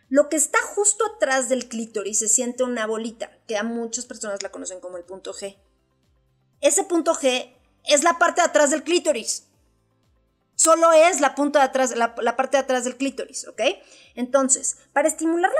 Lo 0.08 0.28
que 0.28 0.36
está 0.36 0.58
justo 0.62 1.04
atrás 1.04 1.48
del 1.48 1.68
clítoris 1.68 2.20
se 2.20 2.28
siente 2.28 2.62
una 2.62 2.86
bolita, 2.86 3.30
que 3.48 3.56
a 3.56 3.64
muchas 3.64 4.06
personas 4.06 4.42
la 4.42 4.50
conocen 4.50 4.80
como 4.80 4.96
el 4.98 5.04
punto 5.04 5.34
G. 5.34 5.56
Ese 6.60 6.84
punto 6.84 7.12
G 7.14 7.52
es 7.84 8.04
la 8.04 8.18
parte 8.18 8.40
de 8.40 8.46
atrás 8.46 8.70
del 8.70 8.84
clítoris. 8.84 9.45
Solo 10.56 10.92
es 10.92 11.20
la, 11.20 11.34
punta 11.34 11.60
de 11.60 11.66
atrás, 11.66 11.94
la, 11.94 12.14
parte 12.14 12.56
de 12.56 12.62
atrás 12.62 12.84
del 12.84 12.96
clítoris, 12.96 13.46
¿ok? 13.46 13.60
Entonces, 14.14 14.78
para 14.92 15.06
estimular 15.06 15.52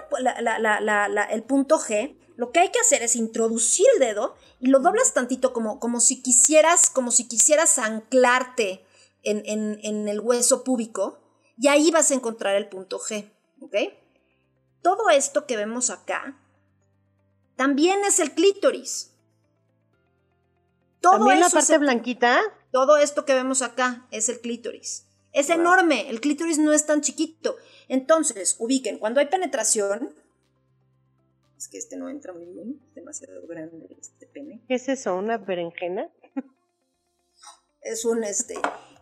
el 1.31 1.43
punto 1.45 1.79
G, 1.79 2.19
lo 2.37 2.51
que 2.51 2.61
hay 2.61 2.71
que 2.71 2.81
hacer 2.81 3.03
es 3.03 3.15
introducir 3.15 3.87
el 3.95 4.01
dedo 4.01 4.35
y 4.59 4.69
lo 4.69 4.81
doblas 4.81 5.15
tantito 5.15 5.53
como, 5.53 5.79
como 5.79 6.01
si 6.01 6.23
quisieras, 6.23 6.91
como 6.91 7.11
si 7.11 7.29
quisieras 7.29 7.79
anclarte 7.79 8.85
en, 9.23 9.43
en 9.83 10.09
el 10.09 10.21
hueso 10.21 10.65
púbico 10.65 11.21
y 11.59 11.69
ahí 11.69 11.91
vas 11.91 12.11
a 12.11 12.15
encontrar 12.15 12.57
el 12.57 12.69
punto 12.69 12.99
G, 12.99 13.31
¿ok? 13.61 13.77
Todo 14.83 15.11
esto 15.11 15.47
que 15.47 15.57
vemos 15.57 15.91
acá 15.91 16.39
también 17.57 18.05
es 18.05 18.21
el 18.21 18.33
clítoris. 18.33 19.13
Todo 21.01 21.19
¿También 21.19 21.41
la 21.41 21.49
parte 21.49 21.79
blanquita? 21.79 22.41
Todo 22.77 22.99
esto 22.99 23.25
que 23.25 23.33
vemos 23.33 23.63
acá 23.63 24.07
es 24.11 24.29
el 24.29 24.39
clítoris. 24.39 25.07
Es 25.33 25.49
enorme, 25.49 26.11
el 26.11 26.21
clítoris 26.21 26.59
no 26.59 26.75
es 26.75 26.85
tan 26.85 27.01
chiquito. 27.01 27.57
Entonces, 27.89 28.57
ubiquen, 28.59 28.99
cuando 28.99 29.19
hay 29.19 29.29
penetración, 29.29 30.15
es 31.57 31.69
que 31.69 31.79
este 31.79 31.97
no 31.97 32.11
entra 32.11 32.35
muy 32.35 32.45
bien, 32.45 32.79
es 32.87 32.95
demasiado 32.95 33.47
grande 33.47 33.97
este 33.99 34.27
pene. 34.27 34.61
¿Qué 34.69 34.75
es 34.75 34.91
eso? 34.91 35.17
¿Una 35.17 35.39
berenjena? 35.39 36.11
Es 37.81 38.05
un 38.05 38.25
este, 38.25 38.57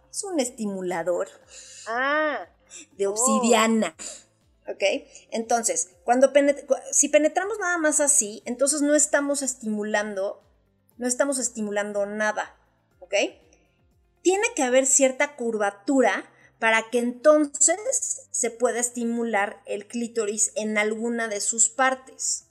es 0.09 0.23
un 0.23 0.39
estimulador. 0.39 1.27
Ah. 1.89 2.47
De 2.93 3.09
obsidiana. 3.09 3.97
¿Ok? 4.69 4.85
Entonces, 5.33 5.97
cuando 6.05 6.33
si 6.93 7.09
penetramos 7.09 7.59
nada 7.59 7.79
más 7.79 7.99
así, 7.99 8.41
entonces 8.45 8.83
no 8.83 8.95
estamos 8.95 9.43
estimulando, 9.43 10.45
no 10.97 11.09
estamos 11.09 11.41
estimulando 11.41 12.07
nada. 12.07 12.57
¿Ok? 13.01 13.15
Tiene 14.25 14.49
que 14.57 14.63
haber 14.65 14.87
cierta 14.87 15.37
curvatura 15.37 16.29
para 16.59 16.91
que 16.91 16.99
entonces 16.99 18.23
se 18.31 18.51
pueda 18.51 18.81
estimular 18.81 19.63
el 19.67 19.87
clítoris 19.87 20.51
en 20.57 20.79
alguna 20.79 21.29
de 21.29 21.41
sus 21.41 21.69
partes. 21.69 22.47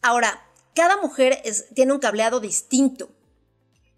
Ahora, 0.00 0.42
cada 0.74 0.96
mujer 0.96 1.42
tiene 1.74 1.92
un 1.92 2.00
cableado 2.00 2.40
distinto 2.40 3.10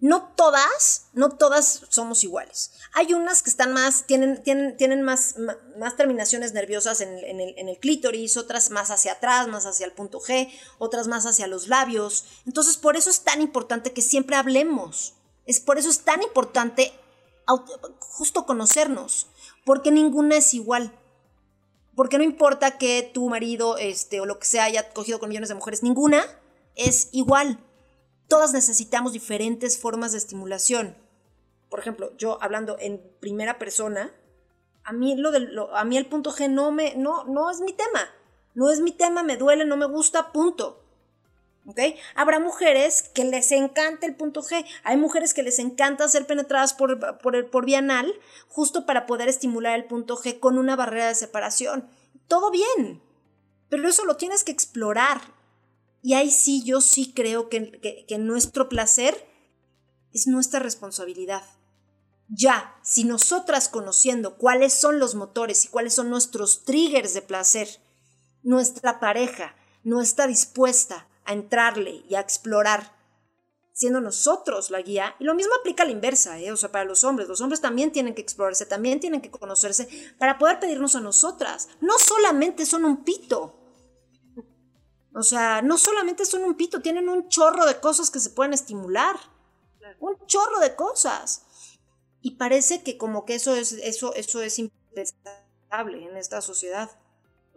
no 0.00 0.32
todas, 0.36 1.08
no 1.12 1.30
todas 1.30 1.82
somos 1.88 2.22
iguales. 2.22 2.70
Hay 2.92 3.14
unas 3.14 3.42
que 3.42 3.50
están 3.50 3.72
más, 3.72 4.04
tienen, 4.06 4.42
tienen, 4.42 4.76
tienen 4.76 5.02
más, 5.02 5.34
más, 5.76 5.96
terminaciones 5.96 6.52
nerviosas 6.52 7.00
en, 7.00 7.18
el, 7.18 7.54
en, 7.58 7.68
el, 7.68 7.78
clítoris, 7.78 8.36
otras 8.36 8.70
más 8.70 8.90
hacia 8.92 9.12
atrás, 9.12 9.48
más 9.48 9.66
hacia 9.66 9.86
el 9.86 9.92
punto 9.92 10.20
G, 10.20 10.52
otras 10.78 11.08
más 11.08 11.26
hacia 11.26 11.48
los 11.48 11.66
labios. 11.66 12.26
Entonces, 12.46 12.76
por 12.76 12.96
eso 12.96 13.10
es 13.10 13.22
tan 13.22 13.42
importante 13.42 13.92
que 13.92 14.02
siempre 14.02 14.36
hablemos. 14.36 15.14
Es 15.48 15.58
por 15.58 15.78
eso 15.78 15.90
es 15.90 16.04
tan 16.04 16.22
importante 16.22 16.92
justo 17.98 18.46
conocernos, 18.46 19.26
porque 19.64 19.90
ninguna 19.90 20.36
es 20.36 20.54
igual. 20.54 20.92
Porque 21.96 22.18
no 22.18 22.22
importa 22.22 22.78
que 22.78 23.02
tu 23.02 23.28
marido 23.28 23.76
este, 23.78 24.20
o 24.20 24.26
lo 24.26 24.38
que 24.38 24.46
sea 24.46 24.64
haya 24.64 24.90
cogido 24.90 25.18
con 25.18 25.30
millones 25.30 25.48
de 25.48 25.56
mujeres, 25.56 25.82
ninguna 25.82 26.22
es 26.76 27.08
igual 27.10 27.58
todas 28.28 28.52
necesitamos 28.52 29.12
diferentes 29.12 29.78
formas 29.78 30.12
de 30.12 30.18
estimulación. 30.18 30.96
Por 31.70 31.80
ejemplo, 31.80 32.12
yo 32.16 32.38
hablando 32.40 32.76
en 32.78 33.02
primera 33.20 33.58
persona, 33.58 34.12
a 34.84 34.92
mí, 34.92 35.16
lo 35.16 35.74
a 35.74 35.84
mí 35.84 35.96
el 35.96 36.06
punto 36.06 36.30
G 36.30 36.48
no, 36.48 36.70
me, 36.70 36.94
no, 36.94 37.24
no 37.24 37.50
es 37.50 37.60
mi 37.60 37.72
tema. 37.72 38.08
No 38.54 38.70
es 38.70 38.80
mi 38.80 38.92
tema, 38.92 39.22
me 39.22 39.36
duele, 39.36 39.64
no 39.64 39.76
me 39.76 39.86
gusta, 39.86 40.32
punto. 40.32 40.82
¿Ok? 41.68 41.80
Habrá 42.14 42.40
mujeres 42.40 43.02
que 43.02 43.26
les 43.26 43.52
encanta 43.52 44.06
el 44.06 44.16
punto 44.16 44.42
G. 44.42 44.64
Hay 44.84 44.96
mujeres 44.96 45.34
que 45.34 45.42
les 45.42 45.58
encanta 45.58 46.08
ser 46.08 46.26
penetradas 46.26 46.72
por, 46.72 46.98
por, 47.18 47.50
por 47.50 47.66
justo 48.48 48.86
para 48.86 49.04
poder 49.04 49.28
estimular 49.28 49.74
el 49.78 49.84
punto 49.84 50.16
G 50.16 50.40
con 50.40 50.56
una 50.56 50.76
barrera 50.76 51.08
de 51.08 51.14
separación. 51.14 51.86
Todo 52.26 52.50
bien. 52.50 53.02
Pero 53.68 53.86
eso 53.86 54.06
lo 54.06 54.16
tienes 54.16 54.44
que 54.44 54.52
explorar. 54.52 55.20
Y 56.02 56.14
ahí 56.14 56.30
sí, 56.30 56.64
yo 56.64 56.80
sí 56.80 57.12
creo 57.12 57.50
que, 57.50 58.06
nuestro 58.18 58.70
placer 58.70 59.28
es 60.14 60.26
nuestra 60.26 60.60
responsabilidad. 60.60 61.42
Ya, 62.30 62.78
si 62.82 63.04
nosotras 63.04 63.68
conociendo 63.68 64.38
cuáles 64.38 64.72
son 64.72 64.98
los 64.98 65.14
motores 65.14 65.66
y 65.66 65.68
cuáles 65.68 65.92
son 65.92 66.08
nuestros 66.08 66.64
triggers 66.64 67.12
de 67.12 67.20
placer, 67.20 67.68
nuestra 68.42 69.00
pareja 69.00 69.54
no 69.84 70.00
está 70.00 70.26
dispuesta 70.26 71.07
a 71.28 71.32
entrarle 71.34 72.02
y 72.08 72.16
a 72.16 72.20
explorar, 72.20 72.96
siendo 73.72 74.00
nosotros 74.00 74.70
la 74.70 74.82
guía, 74.82 75.14
y 75.20 75.24
lo 75.24 75.34
mismo 75.34 75.52
aplica 75.60 75.84
a 75.84 75.86
la 75.86 75.92
inversa, 75.92 76.40
¿eh? 76.40 76.50
o 76.50 76.56
sea, 76.56 76.72
para 76.72 76.84
los 76.84 77.04
hombres, 77.04 77.28
los 77.28 77.40
hombres 77.40 77.60
también 77.60 77.92
tienen 77.92 78.14
que 78.14 78.22
explorarse, 78.22 78.66
también 78.66 78.98
tienen 78.98 79.20
que 79.20 79.30
conocerse 79.30 79.88
para 80.18 80.38
poder 80.38 80.58
pedirnos 80.58 80.96
a 80.96 81.00
nosotras. 81.00 81.68
No 81.80 81.96
solamente 81.98 82.66
son 82.66 82.84
un 82.84 83.04
pito, 83.04 83.54
o 85.14 85.22
sea, 85.22 85.62
no 85.62 85.78
solamente 85.78 86.24
son 86.24 86.44
un 86.44 86.54
pito, 86.54 86.80
tienen 86.80 87.08
un 87.08 87.28
chorro 87.28 87.66
de 87.66 87.80
cosas 87.80 88.10
que 88.10 88.20
se 88.20 88.30
pueden 88.30 88.52
estimular. 88.52 89.16
Un 90.00 90.16
chorro 90.26 90.60
de 90.60 90.76
cosas. 90.76 91.42
Y 92.20 92.32
parece 92.36 92.82
que 92.82 92.98
como 92.98 93.24
que 93.24 93.34
eso 93.34 93.54
es, 93.54 93.72
eso, 93.72 94.14
eso 94.14 94.42
es 94.42 94.58
impensable 94.58 96.04
en 96.04 96.16
esta 96.16 96.40
sociedad. 96.40 96.90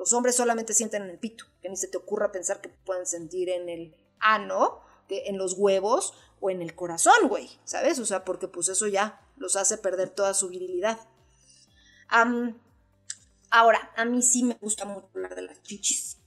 Los 0.02 0.14
hombres 0.14 0.36
solamente 0.36 0.74
sienten 0.74 1.04
en 1.04 1.12
el 1.12 1.20
pito, 1.20 1.46
que 1.62 1.70
ni 1.70 1.78
se 1.78 1.88
te 1.88 1.96
ocurra 1.96 2.32
pensar 2.32 2.60
que 2.60 2.70
pueden 2.70 3.06
sentir 3.06 3.50
en 3.50 3.70
el 3.70 3.96
ano, 4.20 4.82
que 5.08 5.28
en 5.28 5.38
los 5.38 5.54
huevos 5.54 6.16
o 6.40 6.50
en 6.50 6.64
el 6.64 6.74
corazón, 6.74 7.28
güey, 7.28 7.52
¿sabes? 7.66 8.00
O 8.00 8.06
sea, 8.08 8.26
porque 8.26 8.48
pues 8.48 8.68
eso 8.70 8.88
ya 8.88 9.22
los 9.38 9.56
hace 9.56 9.78
perder 9.78 10.10
toda 10.10 10.34
su 10.34 10.50
virilidad. 10.50 10.98
ahora, 13.52 13.92
a 13.96 14.06
mí 14.06 14.24
sí 14.24 14.44
me 14.44 14.56
gusta 14.56 14.86
mucho 14.86 15.08
hablar 15.14 15.36
de 15.36 15.44
las 15.44 15.62
chichis. 15.62 16.18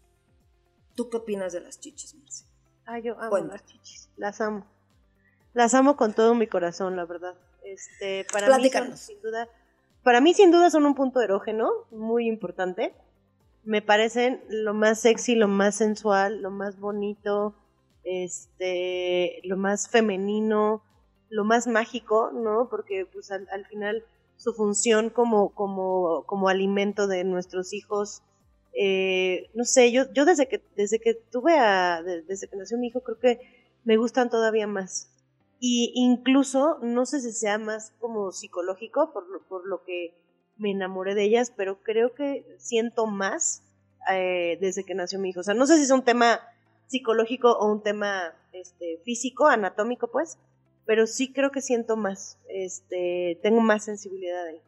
¿Tú 0.94 1.10
qué 1.10 1.16
opinas 1.16 1.52
de 1.52 1.60
las 1.60 1.80
chichis, 1.80 2.14
Marce? 2.14 2.44
Ah, 2.86 3.00
yo 3.00 3.18
amo 3.18 3.38
las 3.38 3.66
chichis, 3.66 4.08
las 4.16 4.40
amo. 4.40 4.64
Las 5.52 5.74
amo 5.74 5.96
con 5.96 6.14
todo 6.14 6.36
mi 6.36 6.46
corazón, 6.46 6.94
la 6.94 7.06
verdad. 7.06 7.34
Este, 7.64 8.24
para 8.32 8.56
mí 8.56 8.70
sin 8.94 9.20
duda, 9.20 9.48
para 10.04 10.20
mí 10.20 10.32
sin 10.32 10.52
duda 10.52 10.70
son 10.70 10.86
un 10.86 10.94
punto 10.94 11.20
erógeno 11.20 11.72
muy 11.90 12.28
importante. 12.28 12.94
Me 13.64 13.82
parecen 13.82 14.42
lo 14.48 14.74
más 14.74 15.00
sexy, 15.00 15.34
lo 15.34 15.48
más 15.48 15.76
sensual, 15.76 16.42
lo 16.42 16.50
más 16.50 16.78
bonito, 16.78 17.54
este, 18.04 19.40
lo 19.44 19.56
más 19.56 19.88
femenino, 19.88 20.82
lo 21.30 21.44
más 21.44 21.66
mágico, 21.66 22.30
¿no? 22.32 22.68
Porque 22.70 23.06
pues 23.06 23.30
al, 23.30 23.48
al 23.50 23.66
final 23.66 24.04
su 24.36 24.52
función 24.52 25.10
como, 25.10 25.54
como, 25.54 26.24
como 26.26 26.48
alimento 26.48 27.06
de 27.06 27.24
nuestros 27.24 27.72
hijos 27.72 28.22
eh, 28.74 29.50
no 29.54 29.64
sé, 29.64 29.92
yo, 29.92 30.12
yo 30.12 30.24
desde 30.24 30.48
que, 30.48 30.62
desde 30.76 30.98
que 30.98 31.14
tuve 31.14 31.56
a, 31.58 32.02
desde 32.02 32.48
que 32.48 32.56
nació 32.56 32.76
mi 32.76 32.88
hijo, 32.88 33.02
creo 33.02 33.18
que 33.18 33.40
me 33.84 33.96
gustan 33.96 34.30
todavía 34.30 34.66
más. 34.66 35.10
Y 35.60 35.92
incluso, 35.94 36.78
no 36.82 37.06
sé 37.06 37.20
si 37.20 37.32
sea 37.32 37.58
más 37.58 37.92
como 38.00 38.32
psicológico, 38.32 39.12
por 39.12 39.28
lo, 39.28 39.42
por 39.46 39.66
lo 39.66 39.84
que 39.84 40.14
me 40.56 40.70
enamoré 40.70 41.14
de 41.14 41.24
ellas, 41.24 41.52
pero 41.56 41.82
creo 41.82 42.14
que 42.14 42.44
siento 42.58 43.06
más 43.06 43.62
eh, 44.12 44.58
desde 44.60 44.84
que 44.84 44.94
nació 44.94 45.18
mi 45.18 45.30
hijo. 45.30 45.40
O 45.40 45.44
sea, 45.44 45.54
no 45.54 45.66
sé 45.66 45.76
si 45.76 45.84
es 45.84 45.90
un 45.90 46.04
tema 46.04 46.40
psicológico 46.86 47.52
o 47.52 47.70
un 47.70 47.82
tema 47.82 48.34
este, 48.52 48.98
físico, 49.04 49.46
anatómico, 49.46 50.08
pues, 50.08 50.38
pero 50.86 51.06
sí 51.06 51.32
creo 51.32 51.50
que 51.50 51.62
siento 51.62 51.96
más, 51.96 52.38
este, 52.48 53.38
tengo 53.42 53.60
más 53.60 53.84
sensibilidad 53.84 54.46
ahí. 54.46 54.60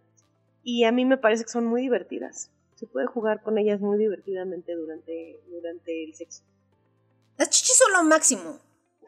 Y 0.62 0.84
a 0.84 0.92
mí 0.92 1.04
me 1.04 1.18
parece 1.18 1.44
que 1.44 1.50
son 1.50 1.66
muy 1.66 1.82
divertidas 1.82 2.50
se 2.76 2.86
puede 2.86 3.06
jugar 3.06 3.42
con 3.42 3.58
ellas 3.58 3.80
muy 3.80 3.98
divertidamente 3.98 4.74
durante, 4.74 5.40
durante 5.48 6.04
el 6.04 6.14
sexo. 6.14 6.42
Las 7.38 7.50
chichis 7.50 7.76
son 7.76 7.92
lo 7.92 8.04
máximo. 8.04 8.58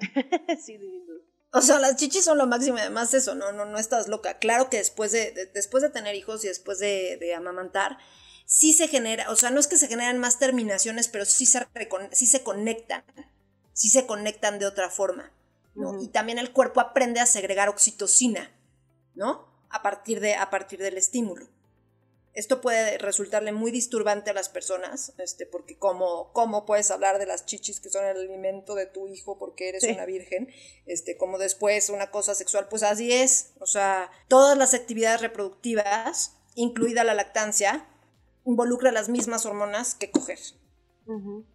sí, 0.59 0.79
O 1.53 1.63
sea, 1.63 1.79
las 1.79 1.97
chichis 1.97 2.25
son 2.25 2.39
lo 2.39 2.47
máximo, 2.47 2.77
además 2.79 3.15
eso, 3.15 3.35
no, 3.35 3.53
no, 3.53 3.65
no 3.65 3.79
estás 3.79 4.09
loca. 4.09 4.39
Claro 4.39 4.69
que 4.69 4.77
después 4.77 5.13
de, 5.13 5.51
después 5.55 5.83
de 5.83 5.89
tener 5.91 6.15
hijos 6.15 6.45
y 6.45 6.49
después 6.49 6.79
de, 6.79 7.35
amamantar, 7.35 7.99
sí 8.45 8.75
se 8.75 8.89
genera, 8.89 9.31
o 9.31 9.37
sea, 9.37 9.51
no 9.51 9.59
es 9.59 9.67
que 9.67 9.79
se 9.79 9.89
generan 9.89 10.19
más 10.19 10.39
terminaciones, 10.39 11.09
pero 11.09 11.25
sí 11.25 11.47
se, 11.47 11.67
sí 12.13 12.27
se 12.27 12.43
conectan, 12.43 13.03
sí 13.73 13.89
se 13.89 14.07
conectan 14.07 14.59
de 14.59 14.67
otra 14.67 14.91
forma, 14.91 15.33
¿no? 15.75 16.03
Y 16.03 16.09
también 16.09 16.39
el 16.39 16.53
cuerpo 16.53 16.81
aprende 16.81 17.21
a 17.21 17.27
segregar 17.27 17.69
oxitocina, 17.71 18.51
¿no? 19.15 19.49
A 19.71 19.83
partir, 19.83 20.21
de, 20.21 20.35
a 20.35 20.51
partir 20.51 20.81
del 20.81 20.99
estímulo. 20.99 21.49
Esto 22.39 22.61
puede 22.61 22.99
resultarle 22.99 23.51
muy 23.51 23.73
disturbante 23.73 24.31
a 24.31 24.33
las 24.33 24.49
personas, 24.49 25.13
este, 25.19 25.45
porque 25.45 25.77
como, 25.77 26.33
¿cómo 26.33 26.67
puedes 26.67 26.93
hablar 26.93 27.19
de 27.19 27.27
las 27.27 27.47
chichis 27.47 27.81
que 27.81 27.91
son 27.91 28.05
el 28.05 28.17
alimento 28.17 28.77
de 28.77 28.87
tu 28.87 29.09
hijo 29.09 29.41
porque 29.41 29.71
eres 29.71 29.83
una 29.83 30.07
virgen? 30.07 30.49
Este, 30.87 31.17
como 31.17 31.39
después 31.39 31.91
una 31.91 32.13
cosa 32.13 32.37
sexual, 32.37 32.69
pues 32.69 32.85
así 32.85 33.13
es. 33.13 33.55
O 33.59 33.67
sea, 33.67 34.13
todas 34.29 34.57
las 34.57 34.73
actividades 34.73 35.21
reproductivas, 35.21 36.37
incluida 36.55 37.03
la 37.03 37.15
lactancia, 37.15 37.89
involucra 38.45 38.93
las 38.93 39.09
mismas 39.09 39.45
hormonas 39.45 39.97
que 39.97 40.13
coger. 40.13 40.39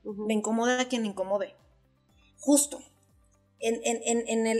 Me 0.03 0.33
incomoda 0.33 0.81
a 0.81 0.89
quien 0.89 1.05
incomode. 1.05 1.55
Justo. 2.39 2.83
En, 3.59 3.75
el, 3.85 4.01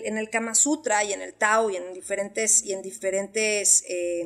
en, 0.06 0.18
el, 0.18 0.30
Kama 0.30 0.56
Sutra 0.56 1.04
y 1.04 1.12
en 1.12 1.22
el 1.22 1.34
Tao 1.34 1.70
y 1.70 1.76
en 1.76 1.94
diferentes, 1.94 2.64
y 2.64 2.72
en 2.72 2.82
diferentes 2.82 3.84
eh, 3.90 4.24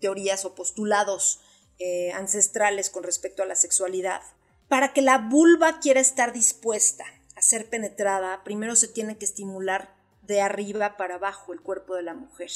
teorías 0.00 0.44
o 0.44 0.54
postulados 0.54 1.40
eh, 1.78 2.12
ancestrales 2.12 2.90
con 2.90 3.02
respecto 3.02 3.42
a 3.42 3.46
la 3.46 3.54
sexualidad, 3.54 4.22
para 4.68 4.92
que 4.92 5.02
la 5.02 5.18
vulva 5.18 5.78
quiera 5.80 6.00
estar 6.00 6.32
dispuesta 6.32 7.04
a 7.36 7.42
ser 7.42 7.68
penetrada, 7.68 8.42
primero 8.44 8.76
se 8.76 8.88
tiene 8.88 9.18
que 9.18 9.26
estimular 9.26 9.94
de 10.22 10.40
arriba 10.40 10.96
para 10.96 11.16
abajo 11.16 11.52
el 11.52 11.60
cuerpo 11.60 11.94
de 11.94 12.02
la 12.02 12.14
mujer, 12.14 12.50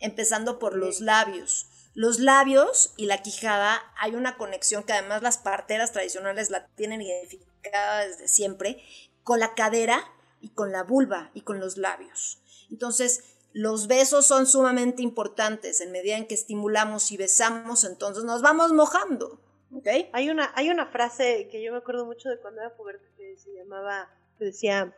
empezando 0.00 0.58
por 0.58 0.76
los 0.76 1.00
labios. 1.00 1.68
Los 1.94 2.18
labios 2.18 2.92
y 2.96 3.06
la 3.06 3.22
quijada 3.22 3.80
hay 3.98 4.14
una 4.14 4.36
conexión 4.36 4.82
que 4.84 4.92
además 4.92 5.22
las 5.22 5.38
parteras 5.38 5.92
tradicionales 5.92 6.50
la 6.50 6.66
tienen 6.68 7.02
identificada 7.02 8.06
desde 8.06 8.28
siempre 8.28 8.82
con 9.22 9.40
la 9.40 9.54
cadera 9.54 10.04
y 10.40 10.50
con 10.50 10.72
la 10.72 10.82
vulva 10.82 11.30
y 11.34 11.42
con 11.42 11.60
los 11.60 11.76
labios. 11.76 12.40
Entonces, 12.70 13.22
los 13.52 13.86
besos 13.86 14.26
son 14.26 14.46
sumamente 14.46 15.02
importantes 15.02 15.80
en 15.80 15.92
medida 15.92 16.16
en 16.16 16.26
que 16.26 16.34
estimulamos 16.34 17.10
y 17.10 17.16
besamos, 17.16 17.84
entonces 17.84 18.24
nos 18.24 18.42
vamos 18.42 18.72
mojando. 18.72 19.40
¿okay? 19.74 20.08
Hay, 20.12 20.30
una, 20.30 20.52
hay 20.54 20.70
una 20.70 20.86
frase 20.86 21.48
que 21.50 21.62
yo 21.62 21.72
me 21.72 21.78
acuerdo 21.78 22.06
mucho 22.06 22.28
de 22.28 22.38
cuando 22.38 22.60
era 22.60 22.76
puberta 22.76 23.04
que 23.16 23.36
se 23.36 23.52
llamaba, 23.54 24.08
que 24.38 24.46
decía, 24.46 24.96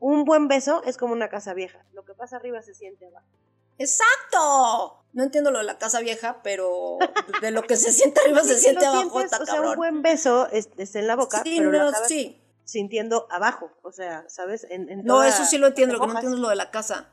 un 0.00 0.24
buen 0.24 0.48
beso 0.48 0.82
es 0.84 0.96
como 0.96 1.12
una 1.12 1.28
casa 1.28 1.54
vieja. 1.54 1.84
Lo 1.92 2.04
que 2.04 2.14
pasa 2.14 2.36
arriba 2.36 2.62
se 2.62 2.74
siente 2.74 3.06
abajo. 3.06 3.26
¡Exacto! 3.78 5.04
No 5.12 5.22
entiendo 5.22 5.50
lo 5.50 5.58
de 5.58 5.64
la 5.64 5.78
casa 5.78 6.00
vieja, 6.00 6.40
pero 6.42 6.98
de 7.40 7.50
lo 7.50 7.62
que 7.62 7.76
se 7.76 7.92
siente 7.92 8.20
arriba 8.20 8.42
se 8.42 8.58
siente 8.58 8.84
abajo. 8.84 9.18
o 9.18 9.46
sea, 9.46 9.60
un 9.60 9.76
buen 9.76 10.02
beso 10.02 10.48
es, 10.50 10.68
en 10.94 11.06
la 11.06 11.16
boca, 11.16 11.42
pero 11.44 11.70
lo 11.70 11.92
sí. 12.06 12.40
sintiendo 12.64 13.26
abajo. 13.30 13.70
O 13.82 13.92
sea, 13.92 14.24
¿sabes? 14.28 14.66
En, 14.68 15.04
no, 15.04 15.22
eso 15.22 15.44
sí 15.44 15.58
lo 15.58 15.68
entiendo. 15.68 15.94
Lo 15.94 16.00
que 16.00 16.06
no 16.08 16.12
entiendo 16.14 16.36
es 16.36 16.42
lo 16.42 16.48
de 16.48 16.56
la 16.56 16.70
casa. 16.70 17.08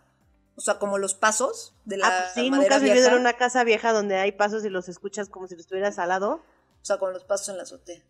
O 0.56 0.62
sea, 0.62 0.80
como 0.80 0.98
los 0.98 1.16
pasos 1.16 1.76
de 1.84 1.98
la 1.98 2.08
ah, 2.08 2.32
sí, 2.34 2.50
nunca 2.50 2.78
has 2.78 2.82
vivido 2.82 3.08
en 3.10 3.16
una 3.16 3.34
casa 3.34 3.64
vieja 3.64 3.92
donde 3.92 4.16
hay 4.16 4.32
pasos 4.32 4.64
y 4.64 4.70
los 4.70 4.88
escuchas 4.88 5.30
como 5.30 5.48
si 5.48 5.56
los 5.56 5.62
estuvieras 5.62 6.00
al 6.00 6.10
lado. 6.10 6.44
O 6.82 6.86
sea, 6.86 6.98
con 6.98 7.12
los 7.12 7.26
pasos 7.26 7.50
en 7.50 7.58
la 7.58 7.64
azotea. 7.64 8.02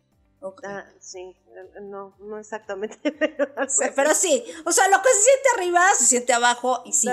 Ah, 0.64 0.84
sí, 1.00 1.34
no, 1.80 2.14
no 2.20 2.38
exactamente, 2.38 2.98
pero, 3.96 4.14
sí, 4.14 4.44
o 4.64 4.70
sea, 4.70 4.86
lo 4.88 4.98
que 5.02 5.08
se 5.08 5.22
siente 5.22 5.48
arriba 5.56 5.94
se 5.96 6.04
siente 6.04 6.32
abajo 6.32 6.82
y 6.84 6.92
sí. 6.92 7.08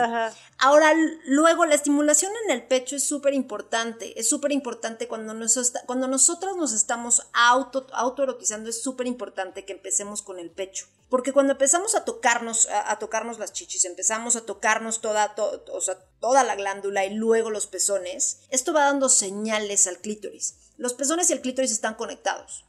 Ahora, 0.60 0.94
luego 1.26 1.66
la 1.66 1.76
estimulación 1.76 2.32
en 2.46 2.52
el 2.52 2.68
pecho 2.68 2.96
es 2.96 3.04
súper 3.08 3.34
importante, 3.34 4.20
es 4.20 4.30
súper 4.30 4.52
importante 4.52 5.08
cuando, 5.08 5.34
cuando 5.86 6.08
nosotros 6.08 6.58
nos 6.58 6.74
estamos 6.74 7.28
auto, 7.34 7.88
autoerotizando, 7.94 8.70
es 8.70 8.84
súper 8.84 9.08
importante 9.08 9.66
que 9.66 9.74
empecemos 9.74 10.22
con 10.22 10.38
el 10.38 10.52
pecho, 10.52 10.86
porque 11.10 11.34
cuando 11.34 11.54
empezamos 11.54 11.96
a 11.96 12.06
tocarnos, 12.06 12.68
a, 12.70 13.00
tocarnos 13.00 13.40
las 13.40 13.54
chichis, 13.54 13.86
empezamos 13.86 14.36
a 14.36 14.46
tocarnos 14.46 15.02
toda, 15.02 15.34
o 15.72 15.82
sea, 15.82 15.98
toda 16.20 16.44
la 16.44 16.56
glándula 16.56 17.06
y 17.06 17.14
luego 17.14 17.50
los 17.50 17.68
pezones, 17.68 18.42
esto 18.50 18.74
va 18.74 18.86
dando 18.86 19.10
señales 19.10 19.88
al 19.88 20.00
clítoris. 20.00 20.56
Los 20.78 20.94
pezones 20.94 21.30
y 21.30 21.34
el 21.34 21.42
clítoris 21.42 21.72
están 21.72 21.96
conectados. 21.96 22.66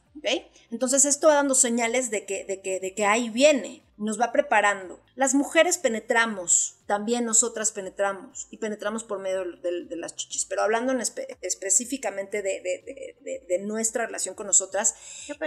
Entonces 0.71 1.05
esto 1.05 1.27
va 1.27 1.35
dando 1.35 1.55
señales 1.55 2.09
de 2.09 2.25
que, 2.25 2.45
de, 2.45 2.61
que, 2.61 2.79
de 2.79 2.93
que 2.93 3.05
ahí 3.05 3.29
viene, 3.29 3.83
nos 3.97 4.19
va 4.19 4.31
preparando. 4.31 5.01
Las 5.15 5.33
mujeres 5.33 5.77
penetramos, 5.77 6.77
también 6.85 7.23
nosotras 7.25 7.71
penetramos 7.71 8.47
y 8.51 8.57
penetramos 8.57 9.03
por 9.03 9.19
medio 9.19 9.43
de, 9.45 9.95
las 9.95 10.15
chichis, 10.15 10.45
pero 10.45 10.63
hablando 10.63 10.93
específicamente 11.41 12.41
de, 12.41 13.59
nuestra 13.61 14.05
relación 14.05 14.35
con 14.35 14.47
nosotras, 14.47 14.95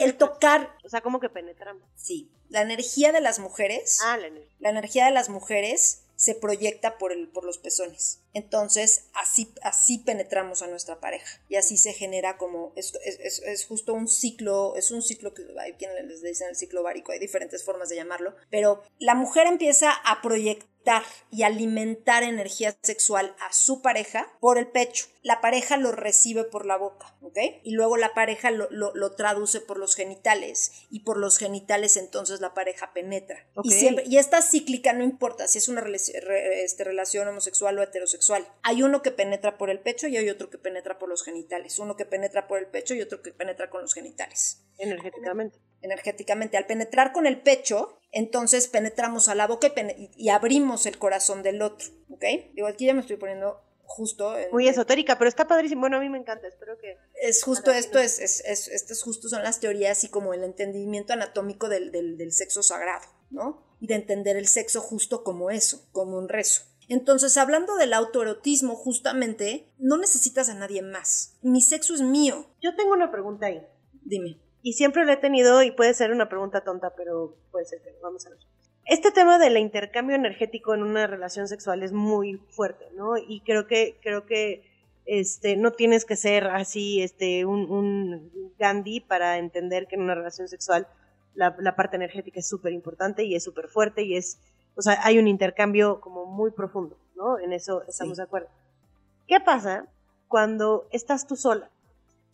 el 0.01 0.17
tocar... 0.17 0.75
O 0.85 0.89
sea, 0.89 1.03
¿cómo 1.03 1.21
que 1.21 1.29
penetramos? 1.29 1.83
Sí, 1.95 2.31
la 2.49 2.63
energía 2.63 3.13
de 3.13 3.21
las 3.21 3.39
mujeres, 3.39 3.99
ah, 4.05 4.17
la, 4.17 4.31
la 4.61 4.71
energía 4.71 5.07
de 5.07 5.13
las 5.13 5.29
mujeres 5.29 6.05
se 6.19 6.35
proyecta 6.35 6.99
por, 6.99 7.13
el, 7.13 7.29
por 7.29 7.45
los 7.45 7.59
pezones. 7.59 8.25
Entonces, 8.35 9.05
así, 9.15 9.55
así 9.63 9.99
penetramos 9.99 10.63
a 10.63 10.67
nuestra 10.67 10.99
pareja. 10.99 11.41
Y 11.49 11.55
así 11.55 11.77
se 11.77 11.93
genera 11.93 12.37
como, 12.37 12.73
es, 12.75 12.93
es, 13.05 13.39
es, 13.39 13.65
justo 13.65 13.95
un 13.95 14.09
ciclo, 14.09 14.75
es 14.75 14.91
un 14.91 15.01
ciclo 15.01 15.33
que 15.33 15.47
hay 15.61 15.75
quienes 15.75 16.05
les 16.07 16.21
dicen 16.21 16.49
el 16.49 16.57
ciclo 16.57 16.83
várico, 16.83 17.13
hay 17.13 17.21
diferentes 17.21 17.65
formas 17.65 17.89
de 17.89 17.95
llamarlo, 17.95 18.35
pero 18.51 18.83
la 18.99 19.15
mujer 19.15 19.47
empieza 19.47 19.93
a 19.93 20.21
proyectar 20.21 20.69
y 21.31 21.43
alimentar 21.43 22.23
energía 22.23 22.77
sexual 22.83 23.35
a 23.41 23.53
su 23.53 23.83
pareja 23.83 24.27
por 24.41 24.59
el 24.59 24.69
pecho. 24.69 25.07
La 25.23 25.41
pareja 25.41 25.77
lo 25.77 25.93
recibe 25.93 26.45
por 26.45 26.65
la 26.65 26.77
boca, 26.77 27.15
¿ok? 27.21 27.39
Y 27.63 27.73
luego 27.73 27.97
la 27.97 28.15
pareja 28.15 28.51
lo, 28.51 28.69
lo, 28.71 29.15
traduce 29.15 29.61
por 29.61 29.79
los 29.79 29.95
genitales 29.95 30.87
y 30.91 31.01
por 31.01 31.19
los 31.19 31.39
genitales 31.39 31.97
entonces 31.97 32.41
la 32.41 32.55
pareja 32.55 32.93
penetra. 32.93 33.47
Y, 33.63 33.73
siempre, 33.73 34.05
y 34.07 34.17
esta 34.19 34.41
cíclica 34.41 34.93
no 34.93 35.05
importa 35.05 35.49
si 35.49 35.59
es 35.59 35.69
una 35.69 35.85
este, 35.87 36.85
relación 36.85 37.29
homosexual 37.29 37.79
o 37.79 37.83
heterosexual. 37.83 38.49
Hay 38.63 38.83
uno 38.83 39.03
que 39.03 39.11
penetra 39.11 39.59
por 39.59 39.71
el 39.71 39.81
pecho 39.81 40.09
y 40.09 40.17
hay 40.17 40.31
otro 40.31 40.51
que 40.51 40.59
penetra 40.59 40.99
por 40.99 41.09
los 41.09 41.25
genitales. 41.25 41.79
Uno 41.79 41.97
que 41.97 42.07
penetra 42.07 42.49
por 42.49 42.59
el 42.59 42.67
pecho 42.67 42.95
y 42.95 43.03
otro 43.03 43.23
que 43.23 43.33
penetra 43.33 43.69
con 43.71 43.83
los 43.83 43.95
genitales. 43.95 44.65
Energéticamente. 44.79 45.59
Energéticamente. 45.83 46.57
Al 46.57 46.67
penetrar 46.67 47.13
con 47.13 47.27
el 47.27 47.41
pecho, 47.41 47.98
entonces 48.11 48.69
penetramos 48.69 49.29
a 49.29 49.35
la 49.35 49.47
boca 49.47 49.73
y, 50.17 50.29
abrimos 50.29 50.87
el 50.87 50.99
corazón 50.99 51.43
del 51.43 51.63
otro, 51.63 51.89
¿ok? 52.11 52.25
Digo, 52.55 52.67
aquí 52.67 52.87
ya 52.87 52.95
me 52.95 53.01
estoy 53.01 53.17
poniendo 53.17 53.61
justo. 53.83 54.35
Muy 54.53 54.69
esotérica, 54.69 55.19
pero 55.19 55.29
está 55.29 55.47
padrísimo. 55.47 55.83
Bueno, 55.83 55.99
a 55.99 56.01
mí 56.01 56.09
me 56.09 56.19
encanta, 56.19 56.47
espero 56.47 56.79
que. 56.79 56.97
Es 57.21 57.43
justo 57.43 57.71
esto, 57.71 57.99
es, 57.99 58.19
es, 58.19 58.43
es, 58.47 58.69
estas 58.69 59.03
justo 59.03 59.29
son 59.29 59.43
las 59.43 59.61
teorías 59.61 60.05
y 60.05 60.09
como 60.09 60.33
el 60.33 60.45
entendimiento 60.45 61.13
anatómico 61.13 61.69
del, 61.69 61.93
del, 61.93 62.17
del, 62.17 62.33
sexo 62.33 62.63
sagrado, 62.63 63.07
¿no? 63.31 63.63
Y 63.81 63.87
de 63.87 63.95
entender 63.95 64.37
el 64.37 64.47
sexo 64.47 64.81
justo 64.81 65.23
como 65.23 65.51
eso, 65.51 65.89
como 65.93 66.19
un 66.19 66.29
rezo. 66.29 66.63
Entonces, 66.89 67.37
hablando 67.37 67.77
del 67.77 67.93
autoerotismo, 67.93 68.75
justamente, 68.75 69.71
no 69.79 69.99
necesitas 69.99 70.49
a 70.49 70.55
nadie 70.55 70.81
más. 70.81 71.37
Mi 71.43 71.61
sexo 71.61 71.95
es 71.95 72.01
mío. 72.01 72.47
Yo 72.63 72.75
tengo 72.75 72.95
una 72.95 73.11
pregunta 73.11 73.47
ahí. 73.47 73.67
Dime 74.03 74.48
y 74.63 74.75
siempre 74.75 75.05
lo 75.05 75.13
he 75.13 75.17
tenido 75.17 75.63
y 75.63 75.71
puede 75.71 75.95
ser 75.95 76.11
una 76.13 76.29
pregunta 76.29 76.63
tonta, 76.63 76.95
pero 76.97 77.37
puede 77.51 77.67
ser 77.67 77.81
que 77.81 77.95
vamos 78.03 78.27
a 78.27 78.31
ver. 78.31 78.39
Este 78.85 79.11
tema 79.11 79.39
del 79.39 79.59
intercambio 79.59 80.17
energético 80.17 80.75
en 80.75 80.83
una 80.83 81.07
relación 81.07 81.47
sexual 81.47 81.83
es 81.83 81.93
muy 81.93 82.37
fuerte, 82.49 82.87
¿no? 82.95 83.17
Y 83.17 83.41
creo 83.41 83.67
que 83.67 83.99
creo 84.03 84.25
que 84.25 84.63
este 85.05 85.57
no 85.57 85.73
tienes 85.73 86.05
que 86.05 86.17
ser 86.17 86.45
así 86.49 87.03
este 87.03 87.45
un, 87.45 87.71
un 87.71 88.53
Gandhi 88.59 89.01
para 89.01 89.39
entender 89.39 89.87
que 89.87 89.97
en 89.97 90.03
una 90.03 90.15
relación 90.15 90.49
sexual 90.49 90.87
la, 91.35 91.55
la 91.59 91.77
parte 91.77 91.97
energética 91.97 92.41
es 92.41 92.49
súper 92.49 92.73
importante 92.73 93.25
y 93.25 93.35
es 93.35 93.45
súper 93.45 93.69
fuerte 93.69 94.03
y 94.03 94.17
es 94.17 94.39
o 94.79 94.83
sea, 94.83 94.97
hay 95.03 95.19
un 95.19 95.27
intercambio 95.27 96.01
como 96.01 96.25
muy 96.25 96.53
profundo, 96.53 96.97
¿no? 97.17 97.41
En 97.41 97.53
eso 97.53 97.83
estamos 97.89 98.17
de 98.17 98.23
acuerdo. 98.23 98.49
¿Qué 99.27 99.41
pasa 99.41 99.89
cuando 100.29 100.87
estás 100.93 101.27
tú 101.27 101.35
sola? 101.35 101.69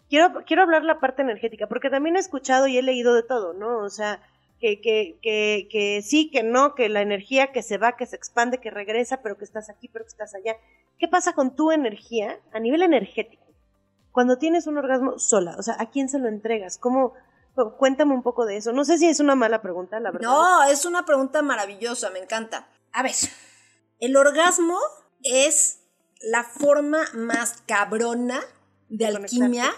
Quiero, 0.09 0.45
quiero 0.47 0.63
hablar 0.63 0.85
la 0.85 1.01
parte 1.01 1.23
energética, 1.23 1.67
porque 1.67 1.91
también 1.91 2.17
he 2.17 2.21
escuchado 2.21 2.67
y 2.67 2.79
he 2.79 2.83
leído 2.83 3.15
de 3.15 3.23
todo, 3.23 3.53
¿no? 3.53 3.79
O 3.79 3.91
sea, 3.91 4.23
que, 4.61 4.81
que, 4.81 5.19
que, 5.23 5.69
que 5.71 6.03
sí, 6.03 6.31
que 6.31 6.43
no, 6.43 6.75
que 6.75 6.89
la 6.89 7.03
energía 7.03 7.53
que 7.53 7.63
se 7.63 7.79
va, 7.79 7.97
que 7.97 8.07
se 8.07 8.17
expande, 8.17 8.59
que 8.59 8.71
regresa, 8.71 9.23
pero 9.23 9.37
que 9.37 9.45
estás 9.45 9.69
aquí, 9.71 9.89
pero 9.89 10.05
que 10.05 10.11
estás 10.11 10.35
allá. 10.35 10.57
¿Qué 10.99 11.09
pasa 11.09 11.33
con 11.33 11.55
tu 11.55 11.71
energía 11.71 12.39
a 12.53 12.61
nivel 12.61 12.83
energético? 12.83 13.45
Cuando 14.13 14.39
tienes 14.39 14.67
un 14.67 14.79
orgasmo 14.79 15.19
sola, 15.19 15.57
o 15.59 15.63
sea, 15.63 15.77
¿a 15.79 15.91
quién 15.91 16.09
se 16.09 16.21
lo 16.21 16.29
entregas? 16.29 16.79
¿Cómo, 16.79 17.15
Cuéntame 17.79 18.15
un 18.15 18.23
poco 18.23 18.47
de 18.47 18.57
eso. 18.57 18.73
No 18.73 18.85
sé 18.85 18.99
si 18.99 19.07
es 19.07 19.21
una 19.21 19.37
mala 19.37 19.63
pregunta, 19.63 20.01
la 20.01 20.11
verdad. 20.11 20.27
No, 20.27 20.65
es 20.65 20.85
una 20.87 21.05
pregunta 21.05 21.41
maravillosa, 21.43 22.11
me 22.11 22.19
encanta. 22.19 22.69
A 22.93 23.03
ver, 23.03 23.13
el 24.01 24.17
orgasmo 24.17 24.77
es 25.23 25.81
la 26.21 26.43
forma 26.43 27.05
más 27.15 27.63
cabrona 27.67 28.41
de 28.89 29.07
alquimia 29.07 29.75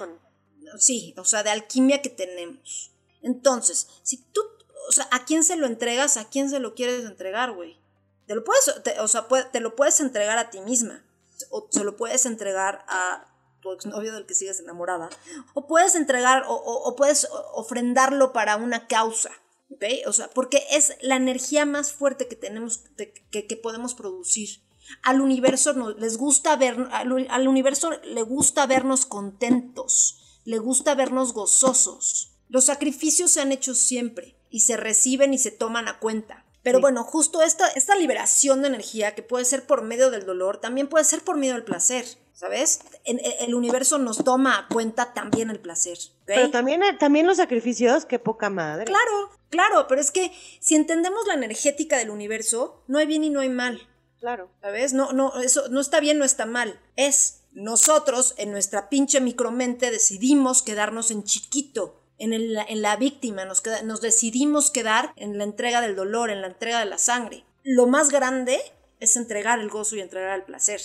sí, 0.78 1.14
o 1.16 1.24
sea, 1.24 1.42
de 1.42 1.50
alquimia 1.50 2.02
que 2.02 2.10
tenemos. 2.10 2.92
Entonces, 3.22 3.88
si 4.02 4.18
tú, 4.18 4.40
o 4.88 4.92
sea, 4.92 5.08
¿a 5.10 5.24
quién 5.24 5.44
se 5.44 5.56
lo 5.56 5.66
entregas? 5.66 6.16
¿A 6.16 6.28
quién 6.28 6.50
se 6.50 6.58
lo 6.58 6.74
quieres 6.74 7.04
entregar, 7.04 7.52
güey? 7.52 7.78
Te 8.26 8.34
lo 8.34 8.44
puedes, 8.44 8.68
o 8.98 9.08
sea, 9.08 9.26
te 9.52 9.60
lo 9.60 9.76
puedes 9.76 10.00
entregar 10.00 10.38
a 10.38 10.50
ti 10.50 10.60
misma. 10.60 11.04
O 11.50 11.68
se 11.70 11.84
lo 11.84 11.96
puedes 11.96 12.26
entregar 12.26 12.84
a 12.88 13.32
tu 13.60 13.72
exnovio 13.72 14.12
del 14.12 14.26
que 14.26 14.34
sigues 14.34 14.60
enamorada. 14.60 15.08
O 15.54 15.66
puedes 15.66 15.94
entregar, 15.94 16.44
o, 16.48 16.94
puedes 16.96 17.28
ofrendarlo 17.52 18.32
para 18.32 18.56
una 18.56 18.86
causa. 18.86 19.30
¿Ok? 19.70 19.84
O 20.06 20.12
sea, 20.12 20.28
porque 20.30 20.64
es 20.70 20.96
la 21.02 21.16
energía 21.16 21.66
más 21.66 21.92
fuerte 21.92 22.28
que 22.28 22.36
tenemos, 22.36 22.84
que, 22.96 23.46
que 23.46 23.56
podemos 23.56 23.94
producir. 23.94 24.60
Al 25.02 25.20
universo 25.20 25.94
les 25.98 26.16
gusta 26.16 26.56
ver, 26.56 26.88
al 26.92 27.48
universo 27.48 27.90
le 28.04 28.22
gusta 28.22 28.66
vernos 28.66 29.06
contentos 29.06 30.22
le 30.46 30.58
gusta 30.58 30.94
vernos 30.94 31.34
gozosos. 31.34 32.32
Los 32.48 32.66
sacrificios 32.66 33.32
se 33.32 33.40
han 33.40 33.52
hecho 33.52 33.74
siempre 33.74 34.36
y 34.48 34.60
se 34.60 34.76
reciben 34.76 35.34
y 35.34 35.38
se 35.38 35.50
toman 35.50 35.88
a 35.88 35.98
cuenta. 35.98 36.46
Pero 36.62 36.80
bueno, 36.80 37.04
justo 37.04 37.42
esta, 37.42 37.68
esta 37.68 37.94
liberación 37.94 38.60
de 38.62 38.68
energía, 38.68 39.14
que 39.14 39.22
puede 39.22 39.44
ser 39.44 39.66
por 39.66 39.82
medio 39.82 40.10
del 40.10 40.26
dolor, 40.26 40.58
también 40.58 40.88
puede 40.88 41.04
ser 41.04 41.22
por 41.22 41.36
medio 41.36 41.54
del 41.54 41.64
placer. 41.64 42.06
¿sabes? 42.32 42.80
el 43.04 43.54
universo 43.54 43.98
nos 43.98 44.22
toma 44.22 44.58
a 44.58 44.68
cuenta 44.68 45.14
también 45.14 45.48
el 45.50 45.58
placer. 45.58 45.96
Pero 46.26 46.50
también, 46.50 46.82
también 46.98 47.26
los 47.26 47.38
sacrificios, 47.38 48.04
qué 48.04 48.18
poca 48.18 48.50
madre. 48.50 48.84
Claro, 48.84 49.30
claro, 49.48 49.86
pero 49.88 50.00
es 50.00 50.10
que 50.10 50.32
si 50.60 50.74
entendemos 50.74 51.26
la 51.26 51.34
energética 51.34 51.96
del 51.96 52.10
universo, 52.10 52.82
no 52.88 52.98
hay 52.98 53.06
bien 53.06 53.24
y 53.24 53.30
no 53.30 53.40
hay 53.40 53.48
mal. 53.48 53.80
Claro. 54.20 54.50
¿Sabes? 54.60 54.92
No, 54.92 55.12
no, 55.12 55.40
eso 55.40 55.68
no 55.68 55.80
está 55.80 56.00
bien, 56.00 56.18
no 56.18 56.24
está 56.24 56.46
mal. 56.46 56.80
Es 56.96 57.42
nosotros, 57.52 58.34
en 58.38 58.50
nuestra 58.50 58.88
pinche 58.88 59.20
micromente, 59.20 59.90
decidimos 59.90 60.62
quedarnos 60.62 61.10
en 61.10 61.24
chiquito. 61.24 62.02
En, 62.18 62.32
en 62.32 62.82
la 62.82 62.96
víctima, 62.96 63.44
nos, 63.44 63.62
nos 63.84 64.00
decidimos 64.00 64.70
quedar 64.70 65.12
en 65.16 65.36
la 65.36 65.44
entrega 65.44 65.82
del 65.82 65.96
dolor, 65.96 66.30
en 66.30 66.40
la 66.40 66.46
entrega 66.46 66.80
de 66.80 66.86
la 66.86 66.96
sangre. 66.96 67.44
Lo 67.62 67.86
más 67.86 68.08
grande 68.08 68.58
es 69.00 69.16
entregar 69.16 69.58
el 69.60 69.68
gozo 69.68 69.96
y 69.96 70.00
entregar 70.00 70.34
el 70.38 70.44
placer 70.44 70.80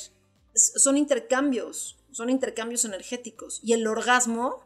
son 0.53 0.97
intercambios, 0.97 1.97
son 2.11 2.29
intercambios 2.29 2.85
energéticos. 2.85 3.59
Y 3.63 3.73
el 3.73 3.87
orgasmo, 3.87 4.63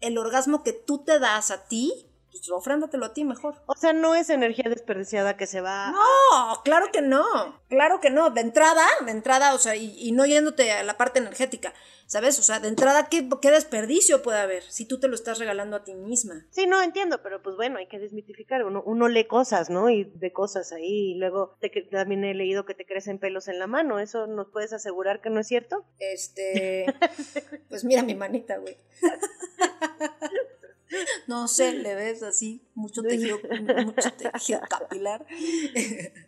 el 0.00 0.18
orgasmo 0.18 0.62
que 0.62 0.72
tú 0.72 0.98
te 0.98 1.18
das 1.18 1.50
a 1.50 1.66
ti, 1.66 2.06
pues 2.38 2.50
ofréndatelo 2.50 3.06
a 3.06 3.12
ti 3.12 3.24
mejor. 3.24 3.56
O 3.66 3.74
sea, 3.74 3.92
no 3.92 4.14
es 4.14 4.30
energía 4.30 4.68
desperdiciada 4.68 5.36
que 5.36 5.46
se 5.46 5.60
va. 5.60 5.90
No, 5.90 6.62
claro 6.64 6.86
que 6.92 7.02
no, 7.02 7.24
claro 7.68 8.00
que 8.00 8.10
no. 8.10 8.30
De 8.30 8.40
entrada, 8.40 8.86
de 9.04 9.10
entrada, 9.10 9.54
o 9.54 9.58
sea, 9.58 9.76
y 9.76 10.12
no 10.12 10.26
yéndote 10.26 10.72
a 10.72 10.82
la 10.82 10.96
parte 10.96 11.18
energética, 11.18 11.72
¿Sabes? 12.08 12.38
O 12.38 12.42
sea, 12.42 12.58
de 12.58 12.68
entrada, 12.68 13.10
¿qué, 13.10 13.28
¿qué, 13.42 13.50
desperdicio 13.50 14.22
puede 14.22 14.38
haber 14.38 14.62
si 14.62 14.86
tú 14.86 14.98
te 14.98 15.08
lo 15.08 15.14
estás 15.14 15.38
regalando 15.38 15.76
a 15.76 15.84
ti 15.84 15.94
misma? 15.94 16.46
Sí, 16.48 16.66
no 16.66 16.80
entiendo, 16.80 17.22
pero 17.22 17.42
pues 17.42 17.54
bueno, 17.56 17.76
hay 17.76 17.86
que 17.86 17.98
desmitificar. 17.98 18.64
Uno, 18.64 18.82
uno 18.86 19.08
lee 19.08 19.26
cosas, 19.26 19.68
¿no? 19.68 19.90
Y 19.90 20.04
de 20.04 20.32
cosas 20.32 20.72
ahí. 20.72 21.10
Y 21.10 21.14
luego 21.16 21.58
te, 21.60 21.68
también 21.90 22.24
he 22.24 22.32
leído 22.32 22.64
que 22.64 22.72
te 22.72 22.86
crecen 22.86 23.18
pelos 23.18 23.46
en 23.48 23.58
la 23.58 23.66
mano. 23.66 23.98
¿Eso 23.98 24.26
nos 24.26 24.48
puedes 24.48 24.72
asegurar 24.72 25.20
que 25.20 25.28
no 25.28 25.38
es 25.38 25.48
cierto? 25.48 25.84
Este. 25.98 26.86
pues 27.68 27.84
mira 27.84 28.02
mi 28.02 28.14
manita, 28.14 28.56
güey. 28.56 28.78
No 31.26 31.48
sé, 31.48 31.74
le 31.74 31.94
ves 31.94 32.22
así, 32.22 32.62
mucho 32.74 33.02
tejido, 33.02 33.38
mucho 33.84 34.12
tejido 34.12 34.60
capilar. 34.68 35.24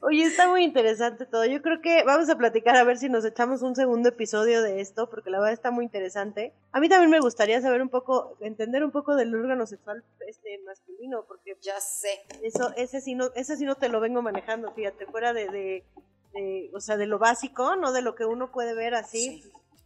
Oye, 0.03 0.25
está 0.25 0.49
muy 0.49 0.65
interesante 0.65 1.27
todo. 1.27 1.45
Yo 1.47 1.63
creo 1.63 1.81
que 1.81 2.03
vamos 2.05 2.29
a 2.29 2.37
platicar 2.37 2.77
a 2.77 2.85
ver 2.85 2.99
si 2.99 3.09
nos 3.09 3.25
echamos 3.25 3.63
un 3.63 3.75
segundo 3.75 4.09
episodio 4.09 4.63
de 4.63 4.81
esto, 4.81 5.09
porque 5.09 5.31
la 5.31 5.39
verdad 5.39 5.55
está 5.55 5.71
muy 5.71 5.85
interesante. 5.85 6.53
A 6.73 6.81
mí 6.81 6.89
también 6.89 7.11
me 7.11 7.21
gustaría 7.21 7.61
saber 7.61 7.83
un 7.83 7.89
poco, 7.89 8.37
entender 8.41 8.85
un 8.85 8.91
poco 8.91 9.17
del 9.17 9.35
órgano 9.35 9.67
sexual 9.67 10.05
este 10.27 10.59
masculino, 10.67 11.25
porque 11.27 11.57
ya 11.61 11.81
sé. 11.81 12.21
Eso, 12.43 12.73
ese 12.77 13.01
sí 13.01 13.15
no, 13.15 13.31
ese 13.35 13.57
sí 13.57 13.65
no 13.65 13.77
te 13.77 13.89
lo 13.89 14.01
vengo 14.01 14.23
manejando, 14.23 14.73
fíjate, 14.73 15.07
fuera 15.07 15.33
de, 15.33 15.49
de, 15.49 16.71
o 16.75 16.81
sea, 16.81 16.97
de 16.97 17.07
lo 17.07 17.19
básico, 17.19 17.77
no 17.77 17.93
de 17.93 18.03
lo 18.03 18.15
que 18.15 18.25
uno 18.25 18.53
puede 18.53 18.75
ver 18.75 18.95
así 18.95 19.43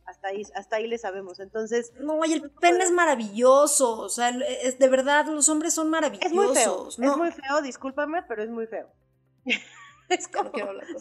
hasta 0.07 0.29
ahí, 0.29 0.43
hasta 0.55 0.77
ahí 0.77 0.87
le 0.87 0.99
sabemos. 0.99 1.41
Entonces. 1.41 1.93
No, 2.01 2.25
y 2.25 2.35
el 2.35 2.51
pene 2.51 2.85
es 2.85 2.91
maravilloso. 2.91 3.99
O 3.99 4.09
sea, 4.09 4.31
es, 4.31 4.79
de 4.79 4.89
verdad, 4.89 5.27
los 5.27 5.49
hombres 5.49 5.75
son 5.75 5.91
maravillosos. 5.91 6.31
Es 6.31 6.35
muy 6.35 6.55
feo. 6.55 6.89
Es 6.89 6.99
muy 6.99 7.31
feo, 7.31 7.63
discúlpame, 7.63 8.23
pero 8.23 8.43
es 8.43 8.51
muy 8.51 8.67
feo. 8.67 8.89
es 10.09 10.29
como, 10.29 10.51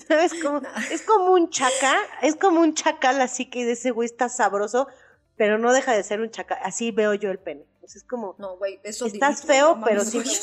¿sabes? 0.07 0.33
Como, 0.41 0.61
Es 0.91 1.01
como 1.01 1.31
un 1.31 1.49
chacal, 1.49 1.99
es 2.21 2.35
como 2.35 2.61
un 2.61 2.73
chacal 2.73 3.21
así 3.21 3.49
que 3.49 3.65
de 3.65 3.73
ese 3.73 3.91
güey 3.91 4.05
está 4.05 4.29
sabroso, 4.29 4.87
pero 5.35 5.57
no 5.57 5.73
deja 5.73 5.93
de 5.93 6.03
ser 6.03 6.21
un 6.21 6.29
chacal. 6.29 6.59
Así 6.63 6.91
veo 6.91 7.13
yo 7.13 7.31
el 7.31 7.39
pene. 7.39 7.65
es 7.83 8.03
como. 8.03 8.35
No, 8.39 8.57
güey, 8.57 8.79
eso 8.83 9.05
Estás 9.05 9.43
feo, 9.43 9.79
pero 9.83 10.03
sí. 10.03 10.21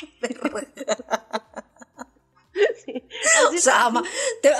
o 3.54 3.58
sea, 3.58 3.90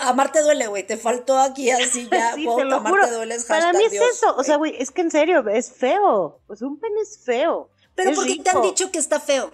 amar 0.03 0.33
te 0.33 0.43
duele, 0.43 0.67
güey. 0.67 0.87
Te 0.87 0.97
faltó 0.97 1.39
aquí 1.39 1.71
así 1.71 2.09
ya. 2.11 2.33
sí, 2.35 2.47
te 2.57 2.65
lo 2.65 2.81
juro. 2.81 3.03
Para 3.49 3.73
mí 3.73 3.85
es 3.85 3.93
eso. 3.93 4.35
O 4.37 4.45
sea, 4.45 4.57
güey, 4.57 4.75
es 4.79 4.91
que 4.91 5.03
en 5.03 5.11
serio, 5.11 5.47
es 5.49 5.73
feo. 5.73 6.41
Pues 6.47 6.63
un 6.63 6.79
pene 6.79 7.01
es 7.01 7.19
feo. 7.19 7.71
Pero 7.95 8.15
¿por 8.15 8.27
qué 8.27 8.37
te 8.43 8.51
han 8.51 8.63
dicho 8.63 8.91
que 8.91 8.99
está 8.99 9.21
feo? 9.21 9.51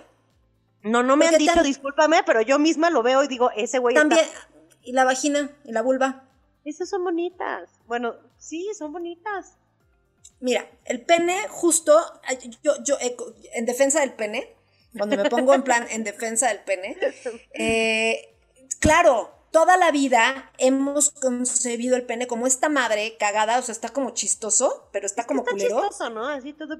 No, 0.82 1.03
no 1.03 1.16
me 1.16 1.26
han 1.26 1.36
dicho, 1.36 1.62
discúlpame, 1.62 2.22
pero 2.24 2.42
yo 2.42 2.59
misma 2.59 2.90
lo 2.90 3.03
veo 3.03 3.24
y 3.24 3.28
digo, 3.28 3.51
ese 3.57 3.78
güey 3.78 3.97
También, 3.97 4.24
¿y 4.82 4.92
la 4.92 5.05
vagina? 5.05 5.51
¿Y 5.64 5.72
la 5.72 5.82
vulva? 5.82 6.22
Esas 6.64 6.88
son 6.88 7.03
bonitas. 7.03 7.70
Bueno, 7.86 8.14
sí, 8.38 8.70
son 8.78 8.92
bonitas. 8.92 9.55
Mira, 10.38 10.68
el 10.84 11.01
pene, 11.01 11.49
justo, 11.49 11.99
yo, 12.62 12.74
yo, 12.84 12.97
en 13.55 13.66
defensa 13.66 14.01
del 14.01 14.12
pene, 14.12 14.55
cuando 14.97 15.16
me 15.16 15.28
pongo 15.28 15.55
en 15.55 15.62
plan 15.62 15.86
en 15.90 16.05
defensa 16.05 16.49
del 16.49 16.61
pene, 16.61 16.97
eh, 17.55 18.36
claro, 18.81 19.37
toda 19.57 19.79
la 19.79 19.91
vida 19.91 20.53
hemos 20.59 21.11
concebido 21.12 21.97
el 21.97 22.05
pene 22.05 22.27
como 22.27 22.47
esta 22.47 22.68
madre 22.68 23.16
cagada, 23.18 23.59
o 23.59 23.62
sea, 23.62 23.72
está 23.72 23.89
como 23.89 24.11
chistoso, 24.11 24.89
pero 24.93 25.07
está 25.07 25.24
como 25.24 25.41
está 25.41 25.57
chistoso, 25.57 26.11
¿no? 26.11 26.29
Así 26.29 26.53
todo. 26.53 26.77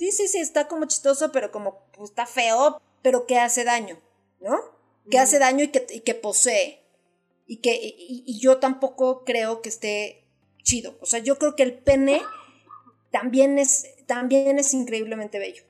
Sí, 0.00 0.10
sí, 0.10 0.26
sí, 0.26 0.38
está 0.38 0.66
como 0.66 0.86
chistoso, 0.86 1.30
pero 1.30 1.52
como 1.52 1.86
pues, 1.94 2.10
está 2.10 2.26
feo, 2.26 2.82
pero 3.02 3.24
que 3.26 3.38
hace 3.38 3.62
daño, 3.62 4.00
¿no? 4.40 4.58
Que 5.08 5.20
hace 5.20 5.38
daño 5.38 5.62
y 5.62 5.68
que, 5.68 5.86
que 5.86 6.14
posee. 6.16 6.84
Y 7.46 7.58
que 7.58 7.78
y, 7.80 8.40
yo 8.40 8.58
tampoco 8.58 9.24
creo 9.24 9.62
que 9.62 9.68
esté 9.68 10.28
chido. 10.64 10.98
O 11.00 11.06
sea, 11.06 11.20
yo 11.20 11.38
creo 11.38 11.54
que 11.54 11.62
el 11.62 11.78
pene 11.78 12.20
también 13.12 13.60
es, 13.60 13.86
también 14.06 14.58
es 14.58 14.74
increíblemente 14.74 15.38
bello. 15.38 15.62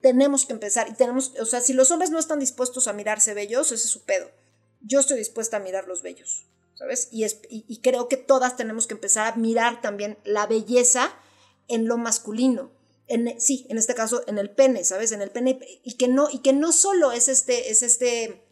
Tenemos 0.00 0.46
que 0.46 0.54
empezar. 0.54 0.88
Y 0.88 0.94
tenemos, 0.94 1.34
o 1.38 1.44
sea, 1.44 1.60
si 1.60 1.74
los 1.74 1.90
hombres 1.90 2.10
no 2.10 2.18
están 2.18 2.40
dispuestos 2.40 2.88
a 2.88 2.94
mirarse 2.94 3.34
bellos, 3.34 3.72
ese 3.72 3.84
es 3.84 3.90
su 3.90 4.04
pedo 4.06 4.30
yo 4.86 5.00
estoy 5.00 5.18
dispuesta 5.18 5.56
a 5.56 5.60
mirar 5.60 5.88
los 5.88 6.02
bellos, 6.02 6.46
¿sabes? 6.74 7.08
Y, 7.10 7.80
creo 7.82 8.08
que 8.08 8.16
todas 8.16 8.56
tenemos 8.56 8.86
que 8.86 8.94
empezar 8.94 9.32
a 9.32 9.36
mirar 9.36 9.80
también 9.80 10.18
la 10.24 10.46
belleza 10.46 11.12
en 11.68 11.88
lo 11.88 11.98
masculino. 11.98 12.70
En, 13.08 13.40
sí, 13.40 13.66
en 13.68 13.78
este 13.78 13.94
caso 13.94 14.22
en 14.26 14.38
el 14.38 14.50
pene, 14.50 14.84
¿sabes? 14.84 15.12
En 15.12 15.22
el 15.22 15.30
pene 15.30 15.60
y 15.84 15.94
que 15.96 16.08
no 16.08 16.28
y 16.30 16.40
que 16.40 16.52
no 16.52 16.72
solo 16.72 17.12
es 17.12 17.28
este 17.28 17.70
es 17.70 17.82
este 17.82 18.42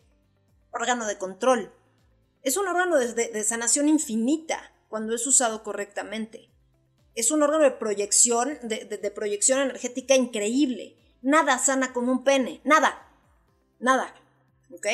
órgano 0.71 1.07
de 1.07 1.19
control, 1.19 1.73
es 2.43 2.57
un 2.57 2.69
órgano 2.69 2.99
de, 2.99 3.45
sanación 3.45 3.89
infinita 3.89 4.73
cuando 4.89 5.15
es 5.15 5.27
usado 5.27 5.65
correctamente. 5.65 6.51
Es 7.17 7.31
un 7.33 7.43
órgano 7.43 7.65
de 7.65 7.73
proyección, 7.73 8.59
de 8.63 9.11
proyección 9.13 9.61
energética 9.61 10.15
increíble. 10.15 10.97
Nada 11.23 11.59
sana 11.59 11.93
como 11.93 12.13
un 12.13 12.23
pene, 12.23 12.61
nada, 12.65 13.09
nada, 13.81 14.15
¿ok? 14.71 14.87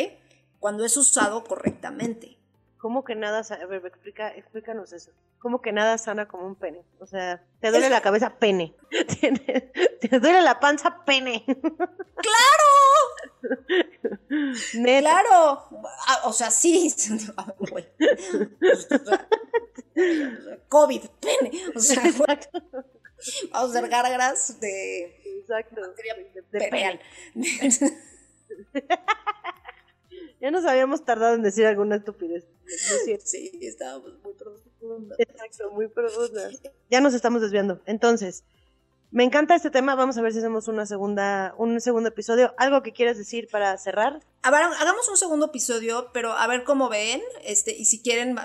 Cuando 0.61 0.85
es 0.85 0.97
usado 0.97 1.43
correctamente. 1.43 2.37
¿Cómo 2.79 3.05
que 3.05 3.15
nada, 3.15 3.41
a 3.41 3.67
ver, 3.67 3.85
explica, 3.85 4.29
explícanos 4.29 4.95
eso. 4.95 5.11
¿Cómo 5.39 5.61
que 5.61 5.71
nada 5.73 5.99
sana 5.99 6.29
como 6.29 6.47
un 6.47 6.55
pene? 6.55 6.83
O 6.99 7.07
sea, 7.07 7.43
te 7.61 7.71
duele 7.71 7.91
la 7.91 8.01
cabeza, 8.01 8.39
pene. 8.39 8.75
te 10.01 10.19
duele 10.19 10.41
la 10.41 10.61
panza, 10.61 11.05
pene. 11.05 11.45
¡Claro! 11.47 11.69
¡Claro! 14.83 15.69
Ah, 16.07 16.23
o 16.25 16.33
sea, 16.33 16.51
sí. 16.51 16.91
COVID, 20.69 21.03
pene. 21.21 21.51
O 21.75 21.81
sea, 21.81 22.03
vamos 22.03 22.49
a 23.53 23.79
hacer 23.79 23.89
gárgaras 23.89 24.59
de. 24.61 25.21
Exacto. 25.41 25.83
De, 25.83 26.59
de 26.59 26.69
pene. 26.69 27.01
Ya 30.41 30.51
nos 30.51 30.65
habíamos 30.65 31.05
tardado 31.05 31.35
en 31.35 31.43
decir 31.43 31.67
alguna 31.67 31.97
estupidez. 31.97 32.45
sí, 33.25 33.51
estábamos 33.61 34.19
muy 34.23 34.33
profundas. 34.33 35.19
Exacto, 35.19 35.71
muy 35.71 35.89
profundas. 35.89 36.63
Ya 36.91 37.01
nos 37.01 37.13
estamos 37.13 37.43
desviando. 37.43 37.83
Entonces, 37.85 38.45
me 39.11 39.25
encanta 39.25 39.55
este 39.55 39.71
tema. 39.71 39.95
Vamos 39.97 40.17
a 40.17 40.23
ver 40.23 40.33
si 40.33 40.39
hacemos 40.39 40.69
una 40.69 40.87
segunda, 40.87 41.55
un 41.59 41.81
segundo 41.81 42.09
episodio. 42.09 42.55
¿Algo 42.57 42.83
que 42.83 42.93
quieras 42.93 43.19
decir 43.19 43.49
para 43.51 43.77
cerrar? 43.77 44.21
A 44.43 44.51
ver, 44.51 44.63
hagamos 44.63 45.09
un 45.09 45.17
segundo 45.17 45.47
episodio, 45.47 46.11
pero 46.15 46.33
a 46.33 46.47
ver 46.47 46.65
cómo 46.65 46.89
ven. 46.89 47.21
Este, 47.45 47.73
y 47.77 47.85
si 47.85 48.01
quieren, 48.03 48.37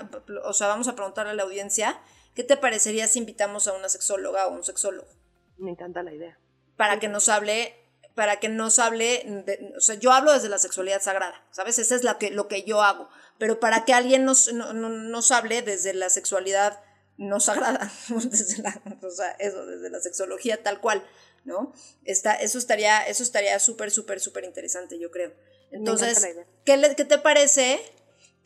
o 0.44 0.52
sea, 0.52 0.66
vamos 0.66 0.88
a 0.88 0.96
preguntarle 0.96 1.30
a 1.30 1.34
la 1.34 1.44
audiencia, 1.44 1.98
¿qué 2.34 2.44
te 2.44 2.56
parecería 2.56 3.06
si 3.06 3.20
invitamos 3.20 3.68
a 3.68 3.72
una 3.72 3.88
sexóloga 3.88 4.48
o 4.48 4.54
un 4.54 4.64
sexólogo? 4.64 5.08
Me 5.56 5.70
encanta 5.70 6.02
la 6.02 6.12
idea. 6.12 6.38
Para 6.76 6.98
que 6.98 7.08
nos 7.08 7.30
hable 7.30 7.85
para 8.16 8.40
que 8.40 8.48
nos 8.48 8.78
hable, 8.78 9.44
o 9.76 9.80
sea, 9.80 9.94
yo 9.96 10.10
hablo 10.10 10.32
desde 10.32 10.48
la 10.48 10.58
sexualidad 10.58 11.02
sagrada, 11.02 11.46
¿sabes? 11.52 11.78
Eso 11.78 11.94
es 11.94 12.02
la 12.02 12.16
que, 12.16 12.30
lo 12.30 12.48
que 12.48 12.62
yo 12.64 12.80
hago, 12.80 13.10
pero 13.38 13.60
para 13.60 13.84
que 13.84 13.92
alguien 13.92 14.24
nos, 14.24 14.50
nos 14.52 15.30
hable 15.30 15.60
desde 15.60 15.92
la 15.92 16.08
sexualidad 16.08 16.80
no 17.18 17.40
sagrada, 17.40 17.92
desde 18.08 18.62
la, 18.62 18.80
o 19.02 19.10
sea, 19.10 19.32
eso, 19.32 19.66
desde 19.66 19.90
la 19.90 20.00
sexología 20.00 20.62
tal 20.62 20.80
cual, 20.80 21.06
¿no? 21.44 21.74
Está, 22.04 22.34
eso 22.34 22.56
estaría, 22.56 23.06
eso 23.06 23.22
estaría 23.22 23.58
súper, 23.60 23.90
súper, 23.90 24.18
súper 24.18 24.44
interesante, 24.44 24.98
yo 24.98 25.10
creo. 25.10 25.34
Entonces, 25.70 26.26
¿qué, 26.64 26.94
¿qué 26.96 27.04
te 27.04 27.18
parece? 27.18 27.80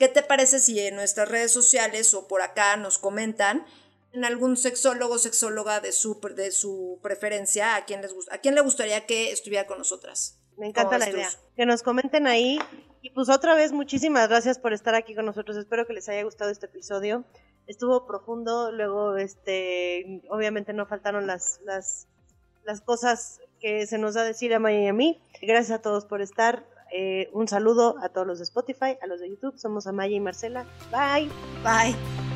¿Qué 0.01 0.09
te 0.09 0.25
parece 0.25 0.59
si 0.59 0.81
en 0.81 0.97
nuestras 0.97 1.29
redes 1.29 1.53
sociales 1.53 2.12
o 2.14 2.27
por 2.27 2.43
acá 2.43 2.77
nos 2.77 2.99
comentan 2.99 3.64
en 4.13 4.25
algún 4.25 4.57
sexólogo 4.57 5.19
sexóloga 5.19 5.81
de 5.81 5.93
su, 5.93 6.21
de 6.35 6.51
su 6.51 6.99
preferencia, 7.03 7.77
a 7.77 7.85
quién, 7.85 8.03
les, 8.03 8.15
a 8.31 8.39
quién 8.39 8.55
le 8.55 8.61
gustaría 8.61 9.07
que 9.07 9.31
estuviera 9.33 9.67
con 9.67 9.79
nosotras. 9.79 10.39
Me 10.57 10.67
encanta 10.67 10.99
la 10.99 11.09
idea. 11.09 11.31
Que 11.57 11.65
nos 11.65 11.83
comenten 11.83 12.27
ahí. 12.27 12.59
Y 13.03 13.11
pues 13.11 13.31
otra 13.31 13.55
vez, 13.55 13.73
muchísimas 13.73 14.29
gracias 14.29 14.59
por 14.59 14.73
estar 14.73 14.95
aquí 14.95 15.15
con 15.15 15.25
nosotros. 15.25 15.57
Espero 15.57 15.87
que 15.87 15.95
les 15.95 16.09
haya 16.09 16.23
gustado 16.23 16.51
este 16.51 16.67
episodio. 16.67 17.25
Estuvo 17.67 18.07
profundo, 18.07 18.73
luego 18.73 19.17
este 19.17 20.23
obviamente 20.29 20.73
no 20.73 20.87
faltaron 20.87 21.27
las, 21.27 21.61
las, 21.65 22.09
las 22.65 22.81
cosas 22.81 23.41
que 23.61 23.87
se 23.87 23.97
nos 23.97 24.15
da 24.15 24.25
decir 24.25 24.53
a 24.53 24.59
Maya 24.59 24.81
y 24.81 24.87
a 24.89 24.93
mí. 24.93 25.23
Gracias 25.41 25.79
a 25.79 25.83
todos 25.83 26.05
por 26.05 26.21
estar. 26.21 26.67
Eh, 26.93 27.31
un 27.33 27.47
saludo 27.47 27.97
a 28.03 28.09
todos 28.09 28.27
los 28.27 28.39
de 28.39 28.45
Spotify, 28.45 28.99
a 29.01 29.07
los 29.07 29.21
de 29.21 29.31
YouTube. 29.31 29.57
Somos 29.57 29.87
Amaya 29.87 30.17
y 30.17 30.21
Marcela. 30.21 30.67
Bye. 30.91 31.31
Bye. 31.63 32.30